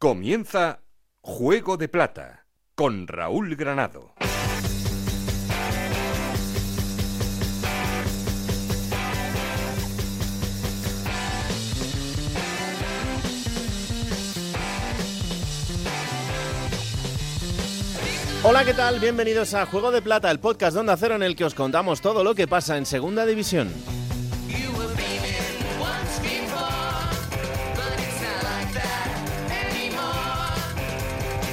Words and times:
Comienza 0.00 0.78
Juego 1.22 1.76
de 1.76 1.88
Plata 1.88 2.46
con 2.76 3.08
Raúl 3.08 3.56
Granado. 3.56 4.14
Hola, 18.44 18.64
¿qué 18.64 18.74
tal? 18.74 19.00
Bienvenidos 19.00 19.52
a 19.54 19.66
Juego 19.66 19.90
de 19.90 20.00
Plata, 20.00 20.30
el 20.30 20.38
podcast 20.38 20.74
de 20.74 20.80
Onda 20.80 20.96
Cero 20.96 21.16
en 21.16 21.24
el 21.24 21.34
que 21.34 21.44
os 21.44 21.54
contamos 21.54 22.00
todo 22.00 22.22
lo 22.22 22.36
que 22.36 22.46
pasa 22.46 22.76
en 22.76 22.86
Segunda 22.86 23.26
División. 23.26 23.68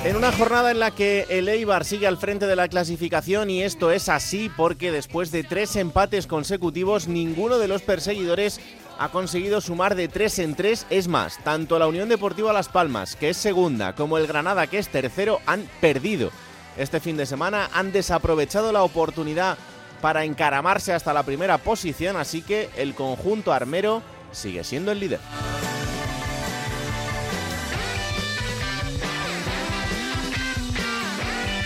En 0.06 0.16
una 0.16 0.32
jornada 0.32 0.70
en 0.70 0.80
la 0.80 0.92
que 0.92 1.26
el 1.30 1.50
Eibar 1.50 1.84
sigue 1.84 2.06
al 2.06 2.20
frente 2.20 2.46
de 2.46 2.56
la 2.56 2.68
clasificación 2.68 3.50
y 3.50 3.64
esto 3.64 3.90
es 3.90 4.08
así 4.08 4.52
porque 4.56 4.92
después 4.92 5.32
de 5.32 5.44
tres 5.44 5.76
empates 5.76 6.28
consecutivos 6.28 7.08
ninguno 7.08 7.58
de 7.58 7.68
los 7.68 7.82
perseguidores 7.82 8.60
ha 9.00 9.10
conseguido 9.10 9.62
sumar 9.62 9.96
de 9.96 10.08
tres 10.08 10.38
en 10.38 10.54
tres. 10.54 10.86
Es 10.92 11.08
más, 11.08 11.44
tanto 11.44 11.80
la 11.80 11.88
Unión 11.88 12.08
Deportiva 12.08 12.54
Las 12.54 12.70
Palmas, 12.70 13.16
que 13.16 13.32
es 13.32 13.38
segunda, 13.38 13.96
como 13.96 14.20
el 14.20 14.28
Granada, 14.28 14.68
que 14.68 14.78
es 14.78 14.90
tercero, 14.90 15.40
han 15.48 15.68
perdido. 15.82 16.30
Este 16.78 17.00
fin 17.00 17.18
de 17.18 17.26
semana 17.26 17.72
han 17.74 17.92
desaprovechado 17.92 18.72
la 18.72 18.84
oportunidad 18.84 19.58
para 20.02 20.24
encaramarse 20.24 20.94
hasta 20.94 21.16
la 21.16 21.24
primera 21.24 21.58
posición, 21.58 22.16
así 22.16 22.44
que 22.44 22.70
el 22.78 22.94
conjunto 22.94 23.52
armero 23.52 24.04
sigue 24.32 24.64
siendo 24.64 24.92
el 24.92 25.00
líder. 25.00 25.20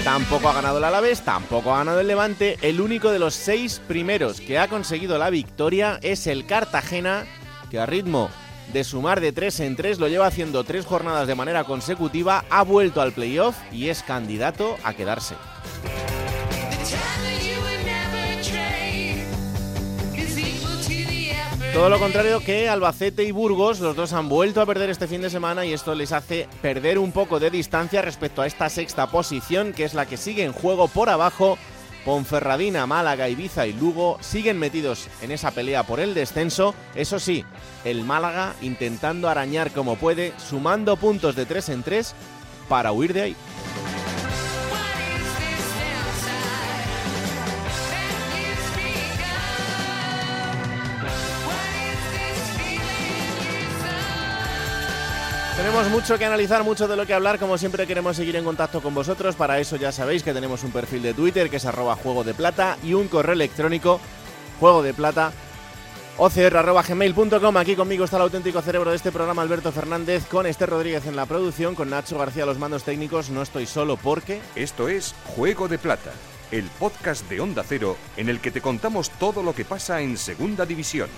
Tampoco 0.09 0.49
ha 0.49 0.53
ganado 0.53 0.79
el 0.79 0.83
Alavés, 0.85 1.21
tampoco 1.21 1.71
ha 1.71 1.77
ganado 1.77 1.99
el 1.99 2.07
Levante. 2.07 2.57
El 2.63 2.81
único 2.81 3.11
de 3.11 3.19
los 3.19 3.35
seis 3.35 3.79
primeros 3.87 4.41
que 4.41 4.57
ha 4.57 4.67
conseguido 4.67 5.19
la 5.19 5.29
victoria 5.29 5.99
es 6.01 6.25
el 6.25 6.47
Cartagena, 6.47 7.27
que 7.69 7.79
a 7.79 7.85
ritmo 7.85 8.31
de 8.73 8.83
sumar 8.83 9.21
de 9.21 9.33
tres 9.33 9.59
en 9.59 9.75
tres 9.75 9.99
lo 9.99 10.07
lleva 10.07 10.25
haciendo 10.25 10.63
tres 10.63 10.87
jornadas 10.87 11.27
de 11.27 11.35
manera 11.35 11.63
consecutiva, 11.63 12.43
ha 12.49 12.63
vuelto 12.63 13.01
al 13.03 13.11
playoff 13.11 13.55
y 13.71 13.89
es 13.89 14.01
candidato 14.01 14.77
a 14.83 14.95
quedarse. 14.95 15.35
Todo 21.73 21.89
lo 21.89 21.99
contrario 21.99 22.39
que 22.39 22.67
Albacete 22.67 23.23
y 23.23 23.31
Burgos, 23.31 23.79
los 23.79 23.95
dos 23.95 24.13
han 24.13 24.27
vuelto 24.27 24.59
a 24.59 24.65
perder 24.65 24.89
este 24.89 25.07
fin 25.07 25.21
de 25.21 25.29
semana 25.29 25.65
y 25.65 25.73
esto 25.73 25.93
les 25.93 26.11
hace 26.11 26.47
perder 26.61 26.97
un 26.97 27.11
poco 27.11 27.39
de 27.39 27.51
distancia 27.51 28.01
respecto 28.01 28.41
a 28.41 28.47
esta 28.47 28.69
sexta 28.69 29.07
posición, 29.07 29.71
que 29.71 29.85
es 29.85 29.93
la 29.93 30.07
que 30.07 30.17
sigue 30.17 30.43
en 30.43 30.51
juego 30.51 30.87
por 30.87 31.09
abajo. 31.09 31.57
Ponferradina, 32.05 32.87
Málaga, 32.87 33.29
Ibiza 33.29 33.67
y 33.67 33.73
Lugo 33.73 34.17
siguen 34.19 34.57
metidos 34.57 35.07
en 35.21 35.31
esa 35.31 35.51
pelea 35.51 35.83
por 35.83 35.99
el 35.99 36.15
descenso. 36.15 36.73
Eso 36.95 37.19
sí, 37.19 37.45
el 37.85 38.03
Málaga 38.03 38.55
intentando 38.61 39.29
arañar 39.29 39.71
como 39.71 39.95
puede, 39.95 40.33
sumando 40.37 40.97
puntos 40.97 41.35
de 41.35 41.45
3 41.45 41.69
en 41.69 41.83
3 41.83 42.15
para 42.67 42.91
huir 42.91 43.13
de 43.13 43.21
ahí. 43.21 43.35
Tenemos 55.59 55.89
mucho 55.89 56.17
que 56.17 56.23
analizar, 56.23 56.63
mucho 56.63 56.87
de 56.87 56.95
lo 56.95 57.05
que 57.05 57.13
hablar. 57.13 57.37
Como 57.37 57.57
siempre 57.57 57.85
queremos 57.85 58.15
seguir 58.15 58.37
en 58.37 58.45
contacto 58.45 58.81
con 58.81 58.95
vosotros. 58.95 59.35
Para 59.35 59.59
eso 59.59 59.75
ya 59.75 59.91
sabéis 59.91 60.23
que 60.23 60.33
tenemos 60.33 60.63
un 60.63 60.71
perfil 60.71 61.01
de 61.01 61.13
Twitter 61.13 61.49
que 61.49 61.57
es 61.57 61.65
arroba 61.65 61.97
juego 61.97 62.23
de 62.23 62.33
plata 62.33 62.77
y 62.81 62.93
un 62.93 63.09
correo 63.09 63.33
electrónico 63.33 63.99
juego 64.57 64.81
de 64.81 64.93
plata. 64.93 65.33
Aquí 66.17 67.75
conmigo 67.75 68.05
está 68.05 68.15
el 68.15 68.23
auténtico 68.23 68.61
cerebro 68.61 68.89
de 68.91 68.95
este 68.95 69.11
programa, 69.11 69.41
Alberto 69.41 69.73
Fernández, 69.73 70.25
con 70.27 70.45
Esther 70.45 70.69
Rodríguez 70.69 71.05
en 71.07 71.17
la 71.17 71.25
producción, 71.25 71.75
con 71.75 71.89
Nacho 71.89 72.17
García 72.17 72.45
los 72.45 72.57
mandos 72.57 72.85
técnicos. 72.85 73.29
No 73.29 73.41
estoy 73.41 73.65
solo 73.65 73.97
porque... 73.97 74.39
Esto 74.55 74.87
es 74.87 75.13
Juego 75.35 75.67
de 75.67 75.77
Plata, 75.77 76.13
el 76.51 76.69
podcast 76.79 77.29
de 77.29 77.41
Onda 77.41 77.65
Cero 77.67 77.97
en 78.15 78.29
el 78.29 78.39
que 78.39 78.51
te 78.51 78.61
contamos 78.61 79.09
todo 79.09 79.43
lo 79.43 79.53
que 79.53 79.65
pasa 79.65 79.99
en 79.99 80.17
Segunda 80.17 80.65
División. 80.65 81.09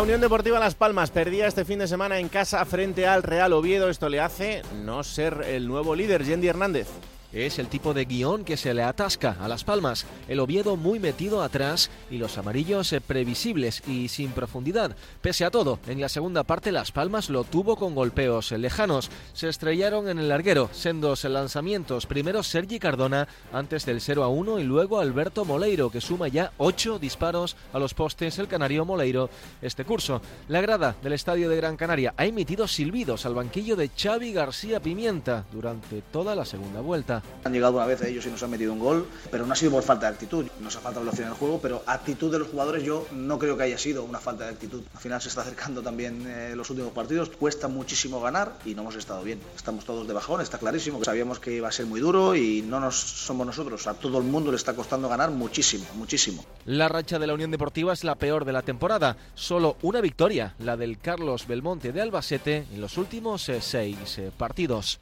La 0.00 0.04
Unión 0.04 0.22
Deportiva 0.22 0.58
Las 0.58 0.76
Palmas 0.76 1.10
perdía 1.10 1.46
este 1.46 1.66
fin 1.66 1.78
de 1.78 1.86
semana 1.86 2.18
en 2.20 2.30
casa 2.30 2.64
frente 2.64 3.06
al 3.06 3.22
Real 3.22 3.52
Oviedo. 3.52 3.90
Esto 3.90 4.08
le 4.08 4.18
hace 4.18 4.62
no 4.82 5.04
ser 5.04 5.44
el 5.46 5.68
nuevo 5.68 5.94
líder, 5.94 6.24
Yendi 6.24 6.48
Hernández. 6.48 6.88
Es 7.32 7.60
el 7.60 7.68
tipo 7.68 7.94
de 7.94 8.06
guion 8.06 8.44
que 8.44 8.56
se 8.56 8.74
le 8.74 8.82
atasca 8.82 9.36
a 9.40 9.46
Las 9.46 9.62
Palmas. 9.62 10.04
El 10.26 10.40
Oviedo 10.40 10.76
muy 10.76 10.98
metido 10.98 11.42
atrás 11.42 11.88
y 12.10 12.18
los 12.18 12.36
amarillos 12.38 12.92
eh, 12.92 13.00
previsibles 13.00 13.86
y 13.86 14.08
sin 14.08 14.32
profundidad. 14.32 14.96
Pese 15.22 15.44
a 15.44 15.50
todo, 15.52 15.78
en 15.86 16.00
la 16.00 16.08
segunda 16.08 16.42
parte 16.42 16.72
Las 16.72 16.90
Palmas 16.90 17.30
lo 17.30 17.44
tuvo 17.44 17.76
con 17.76 17.94
golpeos 17.94 18.50
lejanos. 18.50 19.10
Se 19.32 19.48
estrellaron 19.48 20.08
en 20.08 20.18
el 20.18 20.28
larguero, 20.28 20.70
sendos 20.72 21.22
lanzamientos. 21.22 22.06
Primero 22.06 22.42
Sergi 22.42 22.80
Cardona 22.80 23.28
antes 23.52 23.86
del 23.86 24.00
0 24.00 24.24
a 24.24 24.28
1 24.28 24.58
y 24.58 24.64
luego 24.64 24.98
Alberto 24.98 25.44
Moleiro 25.44 25.88
que 25.90 26.00
suma 26.00 26.26
ya 26.26 26.52
8 26.58 26.98
disparos 26.98 27.56
a 27.72 27.78
los 27.78 27.94
postes 27.94 28.40
el 28.40 28.48
canario 28.48 28.84
Moleiro 28.84 29.30
este 29.62 29.84
curso. 29.84 30.20
La 30.48 30.60
grada 30.60 30.96
del 31.00 31.12
estadio 31.12 31.48
de 31.48 31.56
Gran 31.56 31.76
Canaria 31.76 32.12
ha 32.16 32.26
emitido 32.26 32.66
silbidos 32.66 33.24
al 33.24 33.34
banquillo 33.34 33.76
de 33.76 33.88
Xavi 33.96 34.32
García 34.32 34.80
Pimienta 34.80 35.44
durante 35.52 36.02
toda 36.02 36.34
la 36.34 36.44
segunda 36.44 36.80
vuelta. 36.80 37.19
Han 37.44 37.52
llegado 37.52 37.76
una 37.76 37.86
vez 37.86 38.02
a 38.02 38.08
ellos 38.08 38.26
y 38.26 38.30
nos 38.30 38.42
han 38.42 38.50
metido 38.50 38.72
un 38.72 38.78
gol, 38.78 39.06
pero 39.30 39.46
no 39.46 39.52
ha 39.52 39.56
sido 39.56 39.72
por 39.72 39.82
falta 39.82 40.06
de 40.06 40.12
actitud. 40.12 40.46
Nos 40.60 40.76
ha 40.76 40.80
faltado 40.80 41.04
velocidad 41.04 41.28
en 41.28 41.32
el 41.32 41.38
juego, 41.38 41.58
pero 41.60 41.82
actitud 41.86 42.30
de 42.30 42.38
los 42.38 42.48
jugadores 42.48 42.82
yo 42.82 43.06
no 43.12 43.38
creo 43.38 43.56
que 43.56 43.64
haya 43.64 43.78
sido 43.78 44.04
una 44.04 44.18
falta 44.18 44.44
de 44.44 44.50
actitud. 44.50 44.82
Al 44.94 45.00
final 45.00 45.20
se 45.20 45.28
está 45.28 45.42
acercando 45.42 45.82
también 45.82 46.24
eh, 46.26 46.54
los 46.56 46.68
últimos 46.70 46.92
partidos, 46.92 47.30
cuesta 47.30 47.68
muchísimo 47.68 48.20
ganar 48.20 48.54
y 48.64 48.74
no 48.74 48.82
hemos 48.82 48.96
estado 48.96 49.22
bien. 49.22 49.40
Estamos 49.56 49.84
todos 49.84 50.06
de 50.06 50.14
bajón, 50.14 50.40
está 50.40 50.58
clarísimo. 50.58 51.02
Sabíamos 51.04 51.40
que 51.40 51.52
iba 51.52 51.68
a 51.68 51.72
ser 51.72 51.86
muy 51.86 52.00
duro 52.00 52.34
y 52.34 52.62
no 52.62 52.80
nos 52.80 52.96
somos 52.96 53.46
nosotros. 53.46 53.86
A 53.86 53.94
todo 53.94 54.18
el 54.18 54.24
mundo 54.24 54.50
le 54.50 54.56
está 54.56 54.74
costando 54.74 55.08
ganar 55.08 55.30
muchísimo, 55.30 55.84
muchísimo. 55.94 56.44
La 56.66 56.88
racha 56.88 57.18
de 57.18 57.26
la 57.26 57.34
Unión 57.34 57.50
Deportiva 57.50 57.92
es 57.92 58.04
la 58.04 58.14
peor 58.14 58.44
de 58.44 58.52
la 58.52 58.62
temporada. 58.62 59.16
Solo 59.34 59.76
una 59.82 60.00
victoria, 60.00 60.54
la 60.58 60.76
del 60.76 60.98
Carlos 60.98 61.46
Belmonte 61.46 61.92
de 61.92 62.00
Albacete, 62.00 62.66
en 62.72 62.80
los 62.80 62.98
últimos 62.98 63.48
eh, 63.48 63.60
seis 63.60 64.18
eh, 64.18 64.30
partidos. 64.36 65.00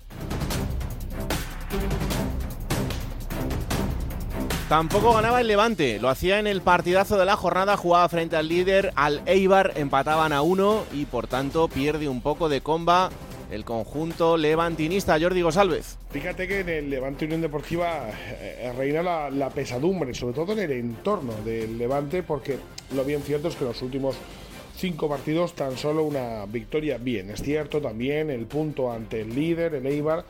Tampoco 4.69 5.15
ganaba 5.15 5.41
el 5.41 5.47
Levante, 5.47 5.99
lo 5.99 6.11
hacía 6.11 6.39
en 6.39 6.47
el 6.47 6.61
partidazo 6.61 7.17
de 7.17 7.25
la 7.25 7.37
jornada, 7.37 7.79
jugaba 7.79 8.07
frente 8.11 8.37
al 8.37 8.49
líder, 8.49 8.93
al 8.97 9.23
Eibar, 9.25 9.73
empataban 9.77 10.35
a 10.35 10.43
uno 10.43 10.85
y 10.93 11.07
por 11.07 11.27
tanto 11.27 11.69
pierde 11.69 12.07
un 12.07 12.21
poco 12.21 12.51
de 12.51 12.61
comba 12.61 13.09
el 13.51 13.65
conjunto 13.65 14.37
levantinista 14.37 15.19
Jordi 15.19 15.41
González. 15.41 15.97
Fíjate 16.11 16.47
que 16.47 16.61
en 16.61 16.69
el 16.69 16.91
Levante 16.91 17.25
Unión 17.25 17.41
Deportiva 17.41 18.11
eh, 18.11 18.71
reina 18.77 19.03
la, 19.03 19.31
la, 19.31 19.49
pesadumbre, 19.49 20.13
sobre 20.13 20.35
todo 20.35 20.53
en 20.53 20.59
el 20.59 20.73
entorno 20.73 21.33
del 21.47 21.79
Levante, 21.79 22.23
porque 22.23 22.59
lo 22.95 23.05
bien 23.05 23.23
cierto 23.23 23.49
es 23.49 23.57
que 23.57 23.65
los 23.65 23.81
últimos 23.81 24.17
cinco 24.79 25.09
partidos 25.09 25.55
tan 25.55 25.77
solo 25.77 26.05
una 26.05 26.47
victoria. 26.47 26.99
Bien, 26.99 27.31
es 27.31 27.43
cierto 27.43 27.81
también 27.81 28.31
el 28.31 28.47
punto 28.47 28.93
ante 28.93 29.23
el 29.23 29.35
líder, 29.35 29.75
el 29.75 29.87
Eibar, 29.87 30.25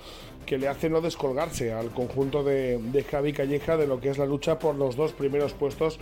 que 0.48 0.56
le 0.56 0.66
hace 0.66 0.88
no 0.88 1.02
descolgarse 1.02 1.74
al 1.74 1.90
conjunto 1.90 2.42
de, 2.42 2.78
de 2.78 3.04
Javi 3.04 3.34
Calleja 3.34 3.76
de 3.76 3.86
lo 3.86 4.00
que 4.00 4.08
es 4.08 4.16
la 4.16 4.24
lucha 4.24 4.58
por 4.58 4.74
los 4.76 4.96
dos 4.96 5.12
primeros 5.12 5.52
puestos 5.52 5.98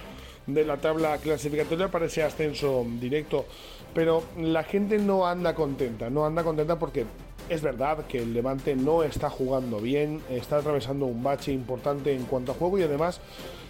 de 0.46 0.64
la 0.64 0.76
tabla 0.76 1.18
clasificatoria 1.18 1.90
para 1.90 2.06
ese 2.06 2.22
ascenso 2.22 2.86
directo. 3.00 3.44
Pero 3.92 4.22
la 4.38 4.62
gente 4.62 4.98
no 4.98 5.26
anda 5.26 5.56
contenta, 5.56 6.10
no 6.10 6.24
anda 6.24 6.44
contenta 6.44 6.78
porque 6.78 7.06
es 7.48 7.60
verdad 7.60 8.06
que 8.06 8.18
el 8.18 8.34
Levante 8.34 8.76
no 8.76 9.02
está 9.02 9.30
jugando 9.30 9.80
bien, 9.80 10.22
está 10.30 10.58
atravesando 10.58 11.06
un 11.06 11.24
bache 11.24 11.50
importante 11.50 12.14
en 12.14 12.22
cuanto 12.24 12.52
a 12.52 12.54
juego 12.54 12.78
y 12.78 12.82
además 12.84 13.20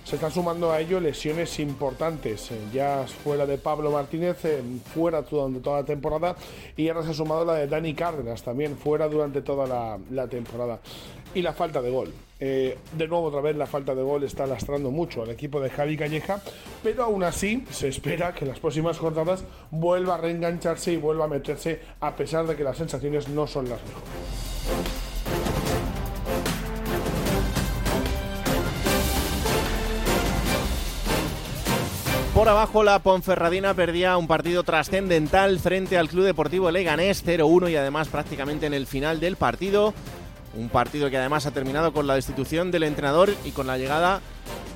se 0.07 0.15
están 0.15 0.31
sumando 0.31 0.71
a 0.71 0.81
ello 0.81 1.01
lesiones 1.01 1.59
importantes, 1.59 2.53
eh, 2.53 2.61
ya 2.73 3.05
fuera 3.25 3.45
de 3.45 3.59
Pablo 3.59 3.91
Martínez, 3.91 4.37
eh, 4.45 4.63
fuera 4.95 5.23
durante 5.23 5.59
toda 5.59 5.81
la 5.81 5.85
temporada, 5.85 6.37
y 6.77 6.89
ahora 6.89 7.03
se 7.03 7.11
ha 7.11 7.15
sumado 7.15 7.45
la 7.45 7.55
de 7.55 7.67
Dani 7.67 7.93
Cárdenas, 7.93 8.41
también 8.45 8.77
fuera 8.77 9.09
durante 9.09 9.43
toda 9.43 9.99
la, 10.09 10.29
temporada. 10.29 10.79
Y 11.35 11.43
la 11.43 11.53
falta 11.53 11.83
de 11.83 11.91
gol. 11.91 12.15
Eh, 12.39 12.79
de 12.97 13.09
nuevo, 13.09 13.25
otra 13.25 13.41
vez, 13.41 13.57
la 13.57 13.67
falta 13.67 13.97
de 13.97 14.03
gol 14.03 14.23
está 14.23 14.47
lastrando 14.47 14.93
mucho 14.93 15.23
al 15.23 15.31
equipo 15.31 15.61
de 15.61 15.71
Javi 15.71 15.97
Calleja, 15.97 16.41
pero 16.85 17.03
aún 17.03 17.25
así 17.25 17.65
se 17.73 17.89
espera 17.89 18.33
que 18.33 18.45
en 18.45 18.51
las 18.51 18.61
próximas 18.61 18.99
jornadas 18.99 19.43
vuelva 19.73 20.15
a 20.15 20.19
reengancharse 20.19 20.93
y 20.93 20.99
vuelva 20.99 21.25
a 21.25 21.29
meterse, 21.29 21.81
a 21.99 22.15
pesar 22.15 22.47
de 22.47 22.55
que 22.55 22.63
las 22.63 22.77
sensaciones 22.77 23.29
no 23.29 23.49
son 23.49 23.69
las 23.69 23.81
mejores. 23.83 25.06
Por 32.37 32.51
abajo 32.51 32.85
la 32.85 32.99
Ponferradina 32.99 33.73
perdía 33.73 34.19
un 34.19 34.27
partido 34.27 34.63
trascendental 34.63 35.59
frente 35.59 35.97
al 35.97 36.11
Club 36.11 36.27
Deportivo 36.27 36.71
Leganés 36.71 37.25
0-1 37.25 37.71
y 37.71 37.77
además 37.77 38.09
prácticamente 38.09 38.67
en 38.67 38.75
el 38.75 38.87
final 38.87 39.21
del 39.21 39.37
partido. 39.37 39.95
Un 40.55 40.69
partido 40.69 41.09
que 41.09 41.17
además 41.17 41.47
ha 41.47 41.53
terminado 41.53 41.95
con 41.95 42.07
la 42.07 42.15
destitución 42.15 42.71
del 42.71 42.83
entrenador 42.83 43.33
y 43.47 43.53
con 43.53 43.67
la 43.67 43.79
llegada 43.79 44.21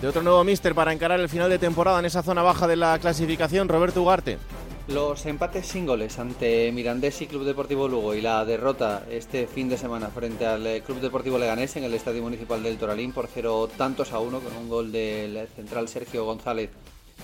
de 0.00 0.08
otro 0.08 0.22
nuevo 0.22 0.42
míster 0.42 0.74
para 0.74 0.94
encarar 0.94 1.20
el 1.20 1.28
final 1.28 1.50
de 1.50 1.58
temporada 1.58 1.98
en 1.98 2.06
esa 2.06 2.22
zona 2.22 2.40
baja 2.40 2.66
de 2.66 2.76
la 2.76 2.98
clasificación, 2.98 3.68
Roberto 3.68 4.00
Ugarte. 4.00 4.38
Los 4.88 5.26
empates 5.26 5.66
sin 5.66 5.84
goles 5.84 6.18
ante 6.18 6.72
Mirandés 6.72 7.20
y 7.20 7.26
Club 7.26 7.44
Deportivo 7.44 7.88
Lugo 7.88 8.14
y 8.14 8.22
la 8.22 8.42
derrota 8.46 9.04
este 9.10 9.46
fin 9.46 9.68
de 9.68 9.76
semana 9.76 10.08
frente 10.08 10.46
al 10.46 10.66
eh, 10.66 10.80
Club 10.80 11.00
Deportivo 11.00 11.36
Leganés 11.36 11.76
en 11.76 11.84
el 11.84 11.92
Estadio 11.92 12.22
Municipal 12.22 12.62
del 12.62 12.78
Toralín 12.78 13.12
por 13.12 13.26
cero 13.26 13.68
tantos 13.76 14.14
a 14.14 14.18
uno 14.18 14.40
con 14.40 14.56
un 14.56 14.70
gol 14.70 14.90
del 14.90 15.46
central 15.54 15.88
Sergio 15.88 16.24
González 16.24 16.70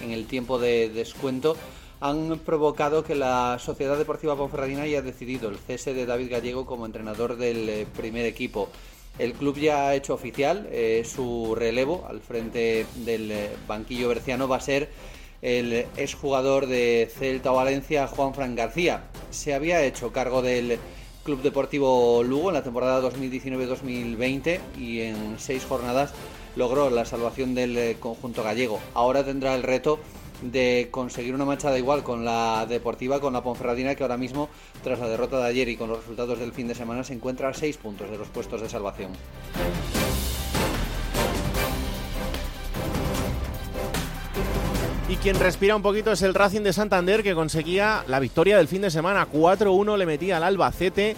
en 0.02 0.10
el 0.10 0.26
tiempo 0.26 0.58
de 0.58 0.88
descuento 0.88 1.56
han 2.00 2.38
provocado 2.40 3.04
que 3.04 3.14
la 3.14 3.58
Sociedad 3.58 3.96
Deportiva 3.96 4.36
Ponferradina 4.36 4.82
haya 4.82 5.02
decidido 5.02 5.48
el 5.48 5.56
cese 5.56 5.94
de 5.94 6.06
David 6.06 6.30
Gallego 6.30 6.66
como 6.66 6.86
entrenador 6.86 7.36
del 7.36 7.68
eh, 7.68 7.86
primer 7.96 8.26
equipo. 8.26 8.68
El 9.18 9.32
club 9.32 9.56
ya 9.56 9.88
ha 9.88 9.94
hecho 9.94 10.12
oficial 10.12 10.68
eh, 10.70 11.02
su 11.06 11.54
relevo 11.54 12.06
al 12.08 12.20
frente 12.20 12.84
del 12.96 13.32
banquillo 13.66 14.08
berciano 14.08 14.46
va 14.46 14.56
a 14.56 14.60
ser 14.60 14.90
el 15.42 15.86
exjugador 15.96 16.66
de 16.66 17.10
Celta 17.16 17.50
Valencia, 17.50 18.06
Juan 18.08 18.34
Fran 18.34 18.54
García. 18.54 19.04
Se 19.30 19.54
había 19.54 19.82
hecho 19.84 20.12
cargo 20.12 20.42
del 20.42 20.78
Club 21.24 21.42
Deportivo 21.42 22.22
Lugo 22.22 22.50
en 22.50 22.54
la 22.54 22.62
temporada 22.62 23.02
2019-2020 23.10 24.60
y 24.78 25.00
en 25.00 25.38
seis 25.38 25.64
jornadas 25.64 26.12
logró 26.56 26.90
la 26.90 27.04
salvación 27.04 27.54
del 27.54 27.76
eh, 27.78 27.96
conjunto 28.00 28.42
gallego. 28.42 28.80
Ahora 28.94 29.24
tendrá 29.24 29.54
el 29.54 29.62
reto 29.62 30.00
de 30.42 30.88
conseguir 30.90 31.34
una 31.34 31.44
machada 31.44 31.78
igual 31.78 32.02
con 32.02 32.24
la 32.24 32.66
Deportiva, 32.68 33.20
con 33.20 33.32
la 33.32 33.42
Ponferradina, 33.42 33.94
que 33.94 34.02
ahora 34.02 34.16
mismo, 34.16 34.48
tras 34.82 34.98
la 34.98 35.08
derrota 35.08 35.38
de 35.38 35.46
ayer 35.46 35.68
y 35.68 35.76
con 35.76 35.88
los 35.88 35.98
resultados 35.98 36.38
del 36.38 36.52
fin 36.52 36.68
de 36.68 36.74
semana, 36.74 37.04
se 37.04 37.14
encuentra 37.14 37.48
a 37.48 37.54
seis 37.54 37.76
puntos 37.76 38.10
de 38.10 38.18
los 38.18 38.28
puestos 38.28 38.60
de 38.60 38.68
salvación. 38.68 39.12
Y 45.08 45.16
quien 45.16 45.38
respira 45.38 45.76
un 45.76 45.82
poquito 45.82 46.10
es 46.10 46.22
el 46.22 46.34
Racing 46.34 46.62
de 46.62 46.72
Santander 46.72 47.22
que 47.22 47.34
conseguía 47.34 48.02
la 48.08 48.18
victoria 48.18 48.56
del 48.56 48.66
fin 48.66 48.82
de 48.82 48.90
semana. 48.90 49.28
4-1 49.32 49.96
le 49.96 50.04
metía 50.04 50.36
al 50.38 50.42
Albacete 50.42 51.14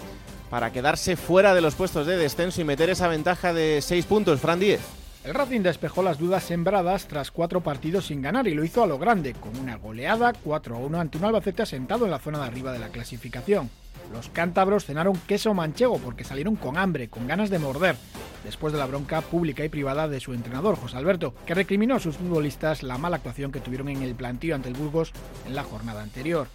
para 0.51 0.71
quedarse 0.71 1.15
fuera 1.15 1.55
de 1.55 1.61
los 1.61 1.73
puestos 1.73 2.05
de 2.05 2.15
descenso 2.15 2.61
y 2.61 2.65
meter 2.65 2.91
esa 2.91 3.07
ventaja 3.07 3.51
de 3.51 3.81
6 3.81 4.05
puntos. 4.05 4.39
Fran 4.39 4.59
10. 4.59 4.98
El 5.29 5.35
Racing 5.35 5.61
despejó 5.61 6.01
las 6.01 6.17
dudas 6.17 6.43
sembradas 6.43 7.07
tras 7.07 7.29
cuatro 7.29 7.61
partidos 7.61 8.07
sin 8.07 8.19
ganar 8.19 8.47
y 8.47 8.55
lo 8.55 8.63
hizo 8.63 8.81
a 8.81 8.87
lo 8.87 8.97
grande, 8.97 9.35
con 9.35 9.55
una 9.59 9.75
goleada 9.75 10.33
4-1 10.33 10.99
ante 10.99 11.19
un 11.19 11.25
Albacete 11.25 11.61
asentado 11.61 12.05
en 12.05 12.09
la 12.09 12.17
zona 12.17 12.39
de 12.39 12.45
arriba 12.45 12.71
de 12.71 12.79
la 12.79 12.89
clasificación. 12.89 13.69
Los 14.11 14.29
cántabros 14.29 14.85
cenaron 14.85 15.21
queso 15.27 15.53
manchego 15.53 15.99
porque 15.99 16.23
salieron 16.23 16.55
con 16.55 16.79
hambre, 16.79 17.09
con 17.09 17.27
ganas 17.27 17.51
de 17.51 17.59
morder, 17.59 17.95
después 18.43 18.73
de 18.73 18.79
la 18.79 18.87
bronca 18.87 19.21
pública 19.21 19.63
y 19.63 19.69
privada 19.69 20.07
de 20.07 20.19
su 20.19 20.33
entrenador, 20.33 20.75
José 20.77 20.97
Alberto, 20.97 21.35
que 21.45 21.53
recriminó 21.53 21.93
a 21.93 21.99
sus 21.99 22.17
futbolistas 22.17 22.81
la 22.81 22.97
mala 22.97 23.17
actuación 23.17 23.51
que 23.51 23.59
tuvieron 23.59 23.89
en 23.89 24.01
el 24.01 24.15
plantío 24.15 24.55
ante 24.55 24.69
el 24.69 24.75
Burgos 24.75 25.13
en 25.45 25.53
la 25.53 25.63
jornada 25.63 26.01
anterior. 26.01 26.47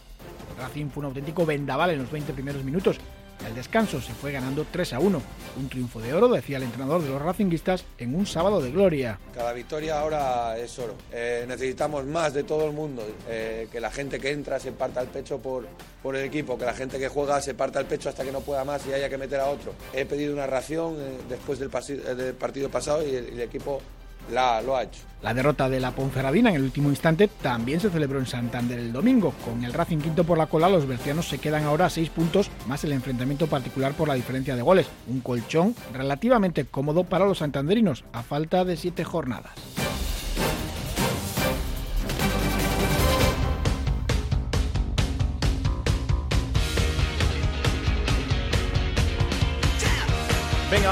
Racing 0.58 0.88
fue 0.88 1.02
un 1.02 1.06
auténtico 1.06 1.46
vendaval 1.46 1.90
en 1.90 2.00
los 2.00 2.10
20 2.10 2.32
primeros 2.32 2.64
minutos 2.64 2.98
al 3.44 3.54
descanso 3.54 4.00
se 4.00 4.12
fue 4.12 4.32
ganando 4.32 4.66
3 4.70 4.94
a 4.94 4.98
1. 5.00 5.22
Un 5.56 5.68
triunfo 5.68 6.00
de 6.00 6.14
oro, 6.14 6.28
decía 6.28 6.56
el 6.56 6.62
entrenador 6.62 7.02
de 7.02 7.10
los 7.10 7.20
Racinguistas, 7.20 7.84
en 7.98 8.14
un 8.14 8.26
sábado 8.26 8.60
de 8.60 8.70
gloria. 8.70 9.18
Cada 9.34 9.52
victoria 9.52 10.00
ahora 10.00 10.56
es 10.58 10.78
oro. 10.78 10.94
Eh, 11.12 11.44
necesitamos 11.46 12.04
más 12.06 12.32
de 12.32 12.44
todo 12.44 12.66
el 12.66 12.72
mundo. 12.72 13.06
Eh, 13.28 13.68
que 13.70 13.80
la 13.80 13.90
gente 13.90 14.18
que 14.18 14.30
entra 14.30 14.58
se 14.58 14.72
parta 14.72 15.00
el 15.00 15.08
pecho 15.08 15.38
por, 15.38 15.66
por 16.02 16.16
el 16.16 16.24
equipo, 16.24 16.58
que 16.58 16.64
la 16.64 16.74
gente 16.74 16.98
que 16.98 17.08
juega 17.08 17.40
se 17.40 17.54
parta 17.54 17.80
el 17.80 17.86
pecho 17.86 18.08
hasta 18.08 18.24
que 18.24 18.32
no 18.32 18.40
pueda 18.40 18.64
más 18.64 18.86
y 18.86 18.92
haya 18.92 19.08
que 19.08 19.18
meter 19.18 19.40
a 19.40 19.46
otro. 19.46 19.72
He 19.92 20.04
pedido 20.06 20.32
una 20.32 20.46
ración 20.46 20.96
eh, 20.98 21.18
después 21.28 21.58
del, 21.58 21.70
del, 22.16 22.34
partido 22.34 22.68
pasado 22.68 23.06
y 23.06 23.14
el 23.14 23.40
equipo 23.40 23.80
la, 24.30 24.60
lo 24.62 24.76
ha 24.76 24.82
hecho. 24.84 25.00
La 25.22 25.32
derrota 25.32 25.70
de 25.70 25.80
la 25.80 25.92
Ponferradina 25.92 26.50
en 26.50 26.56
el 26.56 26.62
último 26.64 26.90
instante 26.90 27.28
también 27.28 27.80
se 27.80 27.88
celebró 27.88 28.18
en 28.18 28.26
Santander 28.26 28.78
el 28.78 28.92
domingo. 28.92 29.32
Con 29.44 29.64
el 29.64 29.72
Racing 29.72 29.98
quinto 29.98 30.24
por 30.24 30.36
la 30.36 30.46
cola, 30.46 30.68
los 30.68 30.86
bercianos 30.86 31.28
se 31.28 31.38
quedan 31.38 31.64
ahora 31.64 31.86
a 31.86 31.90
seis 31.90 32.10
puntos, 32.10 32.50
más 32.66 32.84
el 32.84 32.92
enfrentamiento 32.92 33.46
particular 33.46 33.94
por 33.94 34.08
la 34.08 34.14
diferencia 34.14 34.54
de 34.54 34.62
goles. 34.62 34.86
Un 35.08 35.20
colchón 35.20 35.74
relativamente 35.94 36.66
cómodo 36.66 37.04
para 37.04 37.24
los 37.24 37.38
santanderinos, 37.38 38.04
a 38.12 38.22
falta 38.22 38.64
de 38.64 38.76
siete 38.76 39.02
jornadas. 39.02 39.52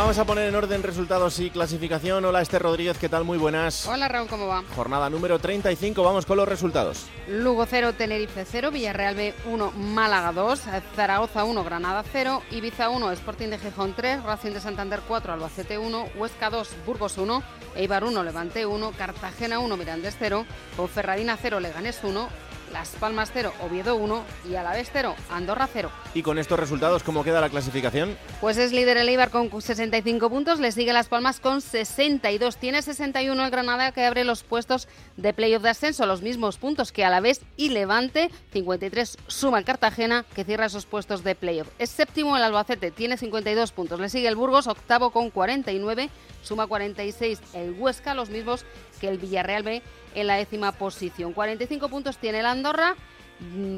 Vamos 0.03 0.19
a 0.19 0.25
poner 0.25 0.49
en 0.49 0.57
orden 0.57 0.83
resultados 0.83 1.39
y 1.39 1.49
clasificación. 1.49 2.25
Hola 2.25 2.43
Esther 2.43 2.61
Rodríguez, 2.61 2.99
¿qué 2.99 3.09
tal? 3.09 3.23
Muy 3.23 3.39
buenas. 3.39 3.87
Hola 3.87 4.09
Raúl, 4.09 4.27
¿cómo 4.27 4.49
va? 4.49 4.65
Jornada 4.75 5.09
número 5.09 5.39
35, 5.39 6.03
vamos 6.03 6.27
con 6.27 6.39
los 6.39 6.49
resultados. 6.49 7.07
Lugo 7.29 7.67
0, 7.71 7.93
Tenerife 7.93 8.45
0, 8.45 8.73
Villarreal 8.73 9.15
B 9.15 9.33
1, 9.47 9.71
Málaga 9.71 10.33
2, 10.33 10.61
Zaragoza 10.97 11.45
1, 11.45 11.63
Granada 11.63 12.03
0, 12.13 12.43
Ibiza 12.51 12.89
1, 12.89 13.13
Sporting 13.13 13.51
de 13.51 13.59
Gijón 13.59 13.95
3, 13.95 14.25
Racing 14.25 14.51
de 14.51 14.61
Santander 14.61 15.03
4, 15.07 15.35
Albacete 15.35 15.79
1, 15.79 16.09
Huesca 16.17 16.51
2, 16.51 16.69
Burgos 16.85 17.17
1, 17.17 17.41
Eibar 17.77 18.03
1, 18.03 18.25
Levante 18.25 18.67
1, 18.67 18.93
Cartagena 18.99 19.61
1, 19.61 19.77
Mirandés 19.77 20.17
0, 20.19 20.45
Ponferradina 20.77 21.39
0, 21.41 21.61
Leganés 21.61 22.01
1, 22.03 22.29
las 22.73 22.91
Palmas 22.91 23.31
0, 23.33 23.53
Oviedo 23.61 23.97
1 23.97 24.25
y 24.51 24.55
Alavés 24.55 24.91
0, 24.93 25.15
Andorra 25.31 25.69
0. 25.73 25.91
¿Y 26.15 26.23
con 26.23 26.39
estos 26.39 26.59
resultados 26.59 27.03
cómo 27.03 27.25
queda 27.25 27.41
la 27.41 27.51
clasificación? 27.51 28.17
Pues 28.41 28.59
es 28.59 28.73
líder 28.73 28.97
el 28.97 29.09
Eibar 29.09 29.31
con 29.31 29.51
65 29.61 30.31
puntos, 30.31 30.61
le 30.61 30.73
sigue 30.73 30.93
Las 30.93 31.09
Palmas 31.09 31.41
con 31.41 31.61
62. 31.61 32.57
Tiene 32.57 32.83
61 32.83 33.45
el 33.45 33.51
Granada 33.51 33.93
que 33.93 34.05
abre 34.05 34.25
los 34.25 34.43
puestos 34.43 34.89
de 35.17 35.33
playoff 35.33 35.63
de 35.63 35.71
ascenso, 35.71 36.07
los 36.07 36.23
mismos 36.23 36.59
puntos 36.59 36.93
que 36.93 37.05
Alavés 37.05 37.43
y 37.57 37.71
Levante. 37.71 38.31
53 38.53 39.19
suma 39.27 39.59
el 39.59 39.65
Cartagena 39.65 40.25
que 40.35 40.45
cierra 40.45 40.67
esos 40.67 40.87
puestos 40.87 41.25
de 41.25 41.35
playoff. 41.35 41.69
Es 41.79 41.91
séptimo 41.91 42.37
el 42.37 42.43
Albacete, 42.43 42.91
tiene 42.91 43.17
52 43.17 43.73
puntos. 43.73 44.01
Le 44.01 44.09
sigue 44.09 44.29
el 44.29 44.37
Burgos, 44.37 44.67
octavo 44.67 45.11
con 45.11 45.31
49, 45.31 46.11
suma 46.43 46.67
46 46.67 47.41
el 47.55 47.73
Huesca, 47.73 48.15
los 48.15 48.31
mismos 48.31 48.65
que 49.01 49.09
el 49.09 49.19
Villarreal 49.19 49.63
B 49.63 49.83
en 50.15 50.27
la 50.27 50.37
décima 50.37 50.73
posición. 50.73 51.33
45 51.33 51.89
puntos 51.89 52.19
tiene 52.19 52.41
el 52.41 52.47
Andorra. 52.47 52.97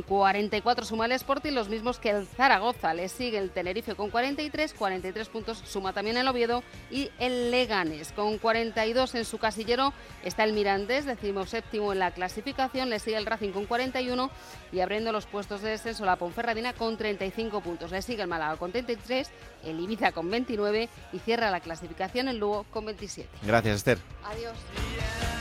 44 0.06 0.84
mm, 0.84 0.86
suma 0.86 1.06
el 1.06 1.12
Sporting, 1.12 1.52
los 1.52 1.68
mismos 1.68 1.98
que 1.98 2.10
el 2.10 2.26
Zaragoza. 2.26 2.94
Le 2.94 3.08
sigue 3.08 3.38
el 3.38 3.50
Tenerife 3.50 3.94
con 3.94 4.10
43, 4.10 4.74
43 4.74 5.28
puntos 5.28 5.62
suma 5.64 5.92
también 5.92 6.16
el 6.16 6.28
Oviedo 6.28 6.62
y 6.90 7.10
el 7.18 7.50
Leganes. 7.50 8.12
Con 8.12 8.38
42 8.38 9.14
en 9.14 9.24
su 9.24 9.38
casillero 9.38 9.92
está 10.22 10.44
el 10.44 10.52
Mirandés, 10.52 11.04
decimos 11.04 11.50
séptimo 11.50 11.92
en 11.92 11.98
la 11.98 12.10
clasificación. 12.10 12.90
Le 12.90 12.98
sigue 12.98 13.16
el 13.16 13.26
Racing 13.26 13.50
con 13.50 13.66
41 13.66 14.30
y 14.72 14.80
abriendo 14.80 15.12
los 15.12 15.26
puestos 15.26 15.62
de 15.62 15.70
descenso 15.70 16.04
la 16.04 16.16
Ponferradina 16.16 16.72
con 16.72 16.96
35 16.96 17.60
puntos. 17.60 17.90
Le 17.90 18.02
sigue 18.02 18.22
el 18.22 18.28
Málaga 18.28 18.56
con 18.56 18.72
33, 18.72 19.30
el 19.64 19.80
Ibiza 19.80 20.12
con 20.12 20.30
29 20.30 20.88
y 21.12 21.18
cierra 21.20 21.50
la 21.50 21.60
clasificación 21.60 22.28
el 22.28 22.38
Lugo 22.38 22.64
con 22.70 22.84
27. 22.86 23.28
Gracias, 23.42 23.76
Esther. 23.76 23.98
Adiós. 24.24 25.33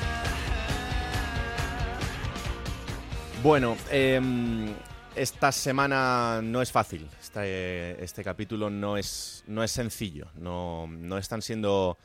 Bueno, 3.43 3.75
em, 3.91 4.73
esta 5.17 5.51
semana 5.51 6.39
no 6.41 6.61
es 6.61 6.71
fácil. 6.71 7.09
Este, 7.19 8.01
este, 8.01 8.23
capítulo 8.23 8.69
no 8.69 8.95
es, 8.95 9.43
no 9.47 9.65
es 9.65 9.71
sencillo. 9.71 10.27
No, 10.35 10.87
no, 10.87 11.17
están 11.17 11.41
siendo 11.41 11.97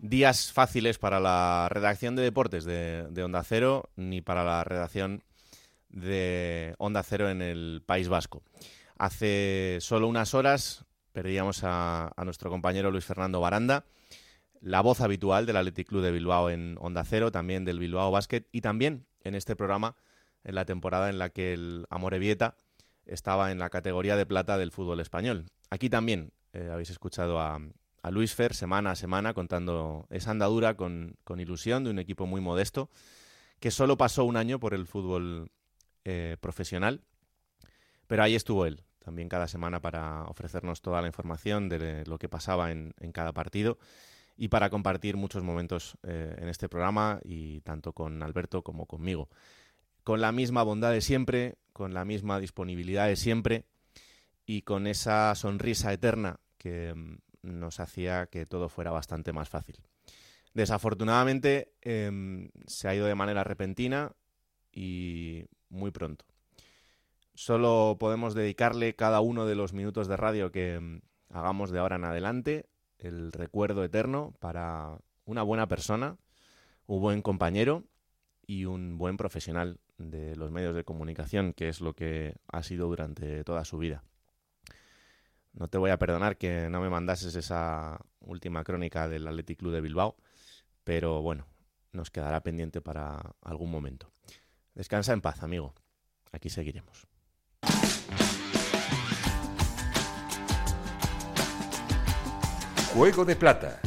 días 0.00 0.50
fáciles 0.52 0.98
para 0.98 1.20
la 1.20 1.68
redacción 1.70 2.16
de 2.16 2.24
deportes 2.24 2.64
de, 2.64 3.22
Onda 3.22 3.44
Cero 3.44 3.88
ni 3.94 4.20
para 4.20 4.42
la 4.42 4.64
redacción 4.64 5.22
de 5.90 6.74
Onda 6.78 7.04
Cero 7.04 7.30
en 7.30 7.40
el 7.40 7.84
País 7.86 8.08
Vasco. 8.08 8.42
Hace 8.98 9.78
solo 9.80 10.08
unas 10.08 10.34
horas 10.34 10.86
perdíamos 11.12 11.62
a, 11.62 12.10
a 12.16 12.24
nuestro 12.24 12.50
compañero 12.50 12.90
Luis 12.90 13.04
Fernando 13.04 13.40
Baranda, 13.40 13.84
la 14.60 14.80
voz 14.80 15.00
habitual 15.00 15.46
del 15.46 15.56
Athletic 15.56 15.86
Club 15.86 16.02
de 16.02 16.10
Bilbao 16.10 16.50
en 16.50 16.76
Onda 16.80 17.04
Cero, 17.04 17.30
también 17.30 17.64
del 17.64 17.78
Bilbao 17.78 18.10
Basket 18.10 18.42
y 18.50 18.60
también 18.60 19.06
en 19.22 19.36
este 19.36 19.54
programa 19.54 19.94
en 20.44 20.54
la 20.54 20.64
temporada 20.64 21.10
en 21.10 21.18
la 21.18 21.30
que 21.30 21.52
el 21.54 21.86
Amorebieta 21.90 22.56
estaba 23.06 23.50
en 23.50 23.58
la 23.58 23.70
categoría 23.70 24.16
de 24.16 24.26
plata 24.26 24.58
del 24.58 24.70
fútbol 24.70 25.00
español. 25.00 25.46
Aquí 25.70 25.90
también 25.90 26.32
eh, 26.52 26.70
habéis 26.72 26.90
escuchado 26.90 27.40
a, 27.40 27.60
Luis 28.10 28.34
Fer 28.34 28.54
semana 28.54 28.90
a 28.90 28.96
semana 28.96 29.32
contando 29.32 30.06
esa 30.10 30.30
andadura 30.30 30.76
con, 30.76 31.16
ilusión 31.38 31.84
de 31.84 31.90
un 31.90 31.98
equipo 31.98 32.26
muy 32.26 32.42
modesto 32.42 32.90
que 33.60 33.70
solo 33.70 33.96
pasó 33.96 34.24
un 34.24 34.36
año 34.36 34.60
por 34.60 34.74
el 34.74 34.86
fútbol 34.86 35.50
eh, 36.04 36.36
profesional, 36.38 37.00
pero 38.06 38.22
ahí 38.22 38.34
estuvo 38.34 38.66
él 38.66 38.84
también 39.04 39.28
cada 39.28 39.48
semana 39.48 39.80
para 39.80 40.24
ofrecernos 40.24 40.80
toda 40.80 41.00
la 41.00 41.06
información 41.06 41.68
de 41.68 42.04
lo 42.06 42.18
que 42.18 42.28
pasaba 42.28 42.72
en, 42.72 42.92
cada 43.12 43.32
partido 43.32 43.78
y 44.36 44.48
para 44.48 44.70
compartir 44.70 45.16
muchos 45.16 45.42
momentos 45.42 45.96
eh, 46.02 46.34
en 46.38 46.48
este 46.48 46.68
programa 46.68 47.20
y 47.22 47.60
tanto 47.60 47.92
con 47.92 48.22
Alberto 48.22 48.62
como 48.62 48.86
conmigo. 48.86 49.28
Con 50.04 50.20
la 50.20 50.32
misma 50.32 50.62
bondad 50.62 50.92
de 50.92 51.00
siempre, 51.00 51.56
con 51.72 51.94
la 51.94 52.04
misma 52.04 52.38
disponibilidad 52.38 53.08
de 53.08 53.16
siempre 53.16 53.64
y 54.46 54.62
con 54.62 54.86
esa 54.86 55.34
sonrisa 55.34 55.92
eterna 55.92 56.38
que 56.58 56.94
mm, 56.94 57.16
nos 57.42 57.80
hacía 57.80 58.26
que 58.26 58.46
todo 58.46 58.68
fuera 58.68 58.90
bastante 58.90 59.32
más 59.32 59.48
fácil. 59.48 59.80
Desafortunadamente 60.52 61.72
em, 61.80 62.50
se 62.66 62.86
ha 62.86 62.94
ido 62.94 63.06
de 63.06 63.14
manera 63.14 63.42
repentina 63.42 64.12
y 64.72 65.46
muy 65.68 65.90
pronto. 65.90 66.24
Solo 67.34 67.96
podemos 67.98 68.34
dedicarle 68.34 68.94
cada 68.94 69.20
uno 69.20 69.46
de 69.46 69.56
los 69.56 69.72
minutos 69.72 70.06
de 70.06 70.16
radio 70.16 70.52
que 70.52 70.74
em, 70.74 71.00
hagamos 71.30 71.70
de 71.70 71.80
ahora 71.80 71.96
en 71.96 72.04
adelante 72.04 72.66
el 72.98 73.32
recuerdo 73.32 73.82
eterno 73.84 74.34
para 74.38 74.98
una 75.24 75.42
buena 75.42 75.66
persona, 75.66 76.18
un 76.86 77.00
buen 77.00 77.22
compañero 77.22 77.84
y 78.46 78.66
un 78.66 78.98
buen 78.98 79.16
profesional 79.16 79.80
de 79.98 80.36
los 80.36 80.50
medios 80.50 80.74
de 80.74 80.84
comunicación, 80.84 81.52
que 81.52 81.68
es 81.68 81.80
lo 81.80 81.94
que 81.94 82.36
ha 82.48 82.62
sido 82.62 82.88
durante 82.88 83.44
toda 83.44 83.64
su 83.64 83.78
vida. 83.78 84.02
No 85.52 85.68
te 85.68 85.78
voy 85.78 85.90
a 85.90 85.98
perdonar 85.98 86.36
que 86.36 86.68
no 86.68 86.80
me 86.80 86.90
mandases 86.90 87.36
esa 87.36 88.00
última 88.20 88.64
crónica 88.64 89.08
del 89.08 89.26
Athletic 89.26 89.58
Club 89.58 89.72
de 89.72 89.80
Bilbao, 89.80 90.16
pero 90.82 91.22
bueno, 91.22 91.46
nos 91.92 92.10
quedará 92.10 92.42
pendiente 92.42 92.80
para 92.80 93.34
algún 93.42 93.70
momento. 93.70 94.10
Descansa 94.74 95.12
en 95.12 95.20
paz, 95.20 95.42
amigo. 95.42 95.74
Aquí 96.32 96.50
seguiremos. 96.50 97.06
Juego 102.92 103.24
de 103.24 103.36
Plata. 103.36 103.80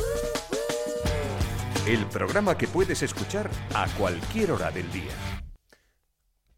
El 1.85 2.05
programa 2.07 2.57
que 2.57 2.67
puedes 2.67 3.01
escuchar 3.03 3.49
a 3.73 3.87
cualquier 3.97 4.51
hora 4.51 4.71
del 4.71 4.91
día. 4.91 5.13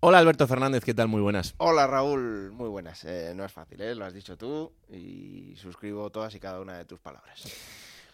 Hola 0.02 0.20
Alberto 0.20 0.48
Fernández, 0.48 0.86
¿qué 0.86 0.94
tal? 0.94 1.10
Muy 1.10 1.20
buenas. 1.20 1.56
Hola 1.58 1.86
Raúl, 1.86 2.54
muy 2.54 2.70
buenas. 2.70 3.04
Eh, 3.04 3.34
no 3.36 3.44
es 3.44 3.52
fácil, 3.52 3.82
¿eh? 3.82 3.94
lo 3.96 4.06
has 4.06 4.14
dicho 4.14 4.38
tú 4.38 4.72
y 4.90 5.54
suscribo 5.58 6.10
todas 6.10 6.34
y 6.36 6.40
cada 6.40 6.62
una 6.62 6.78
de 6.78 6.86
tus 6.86 7.02
palabras. 7.02 7.44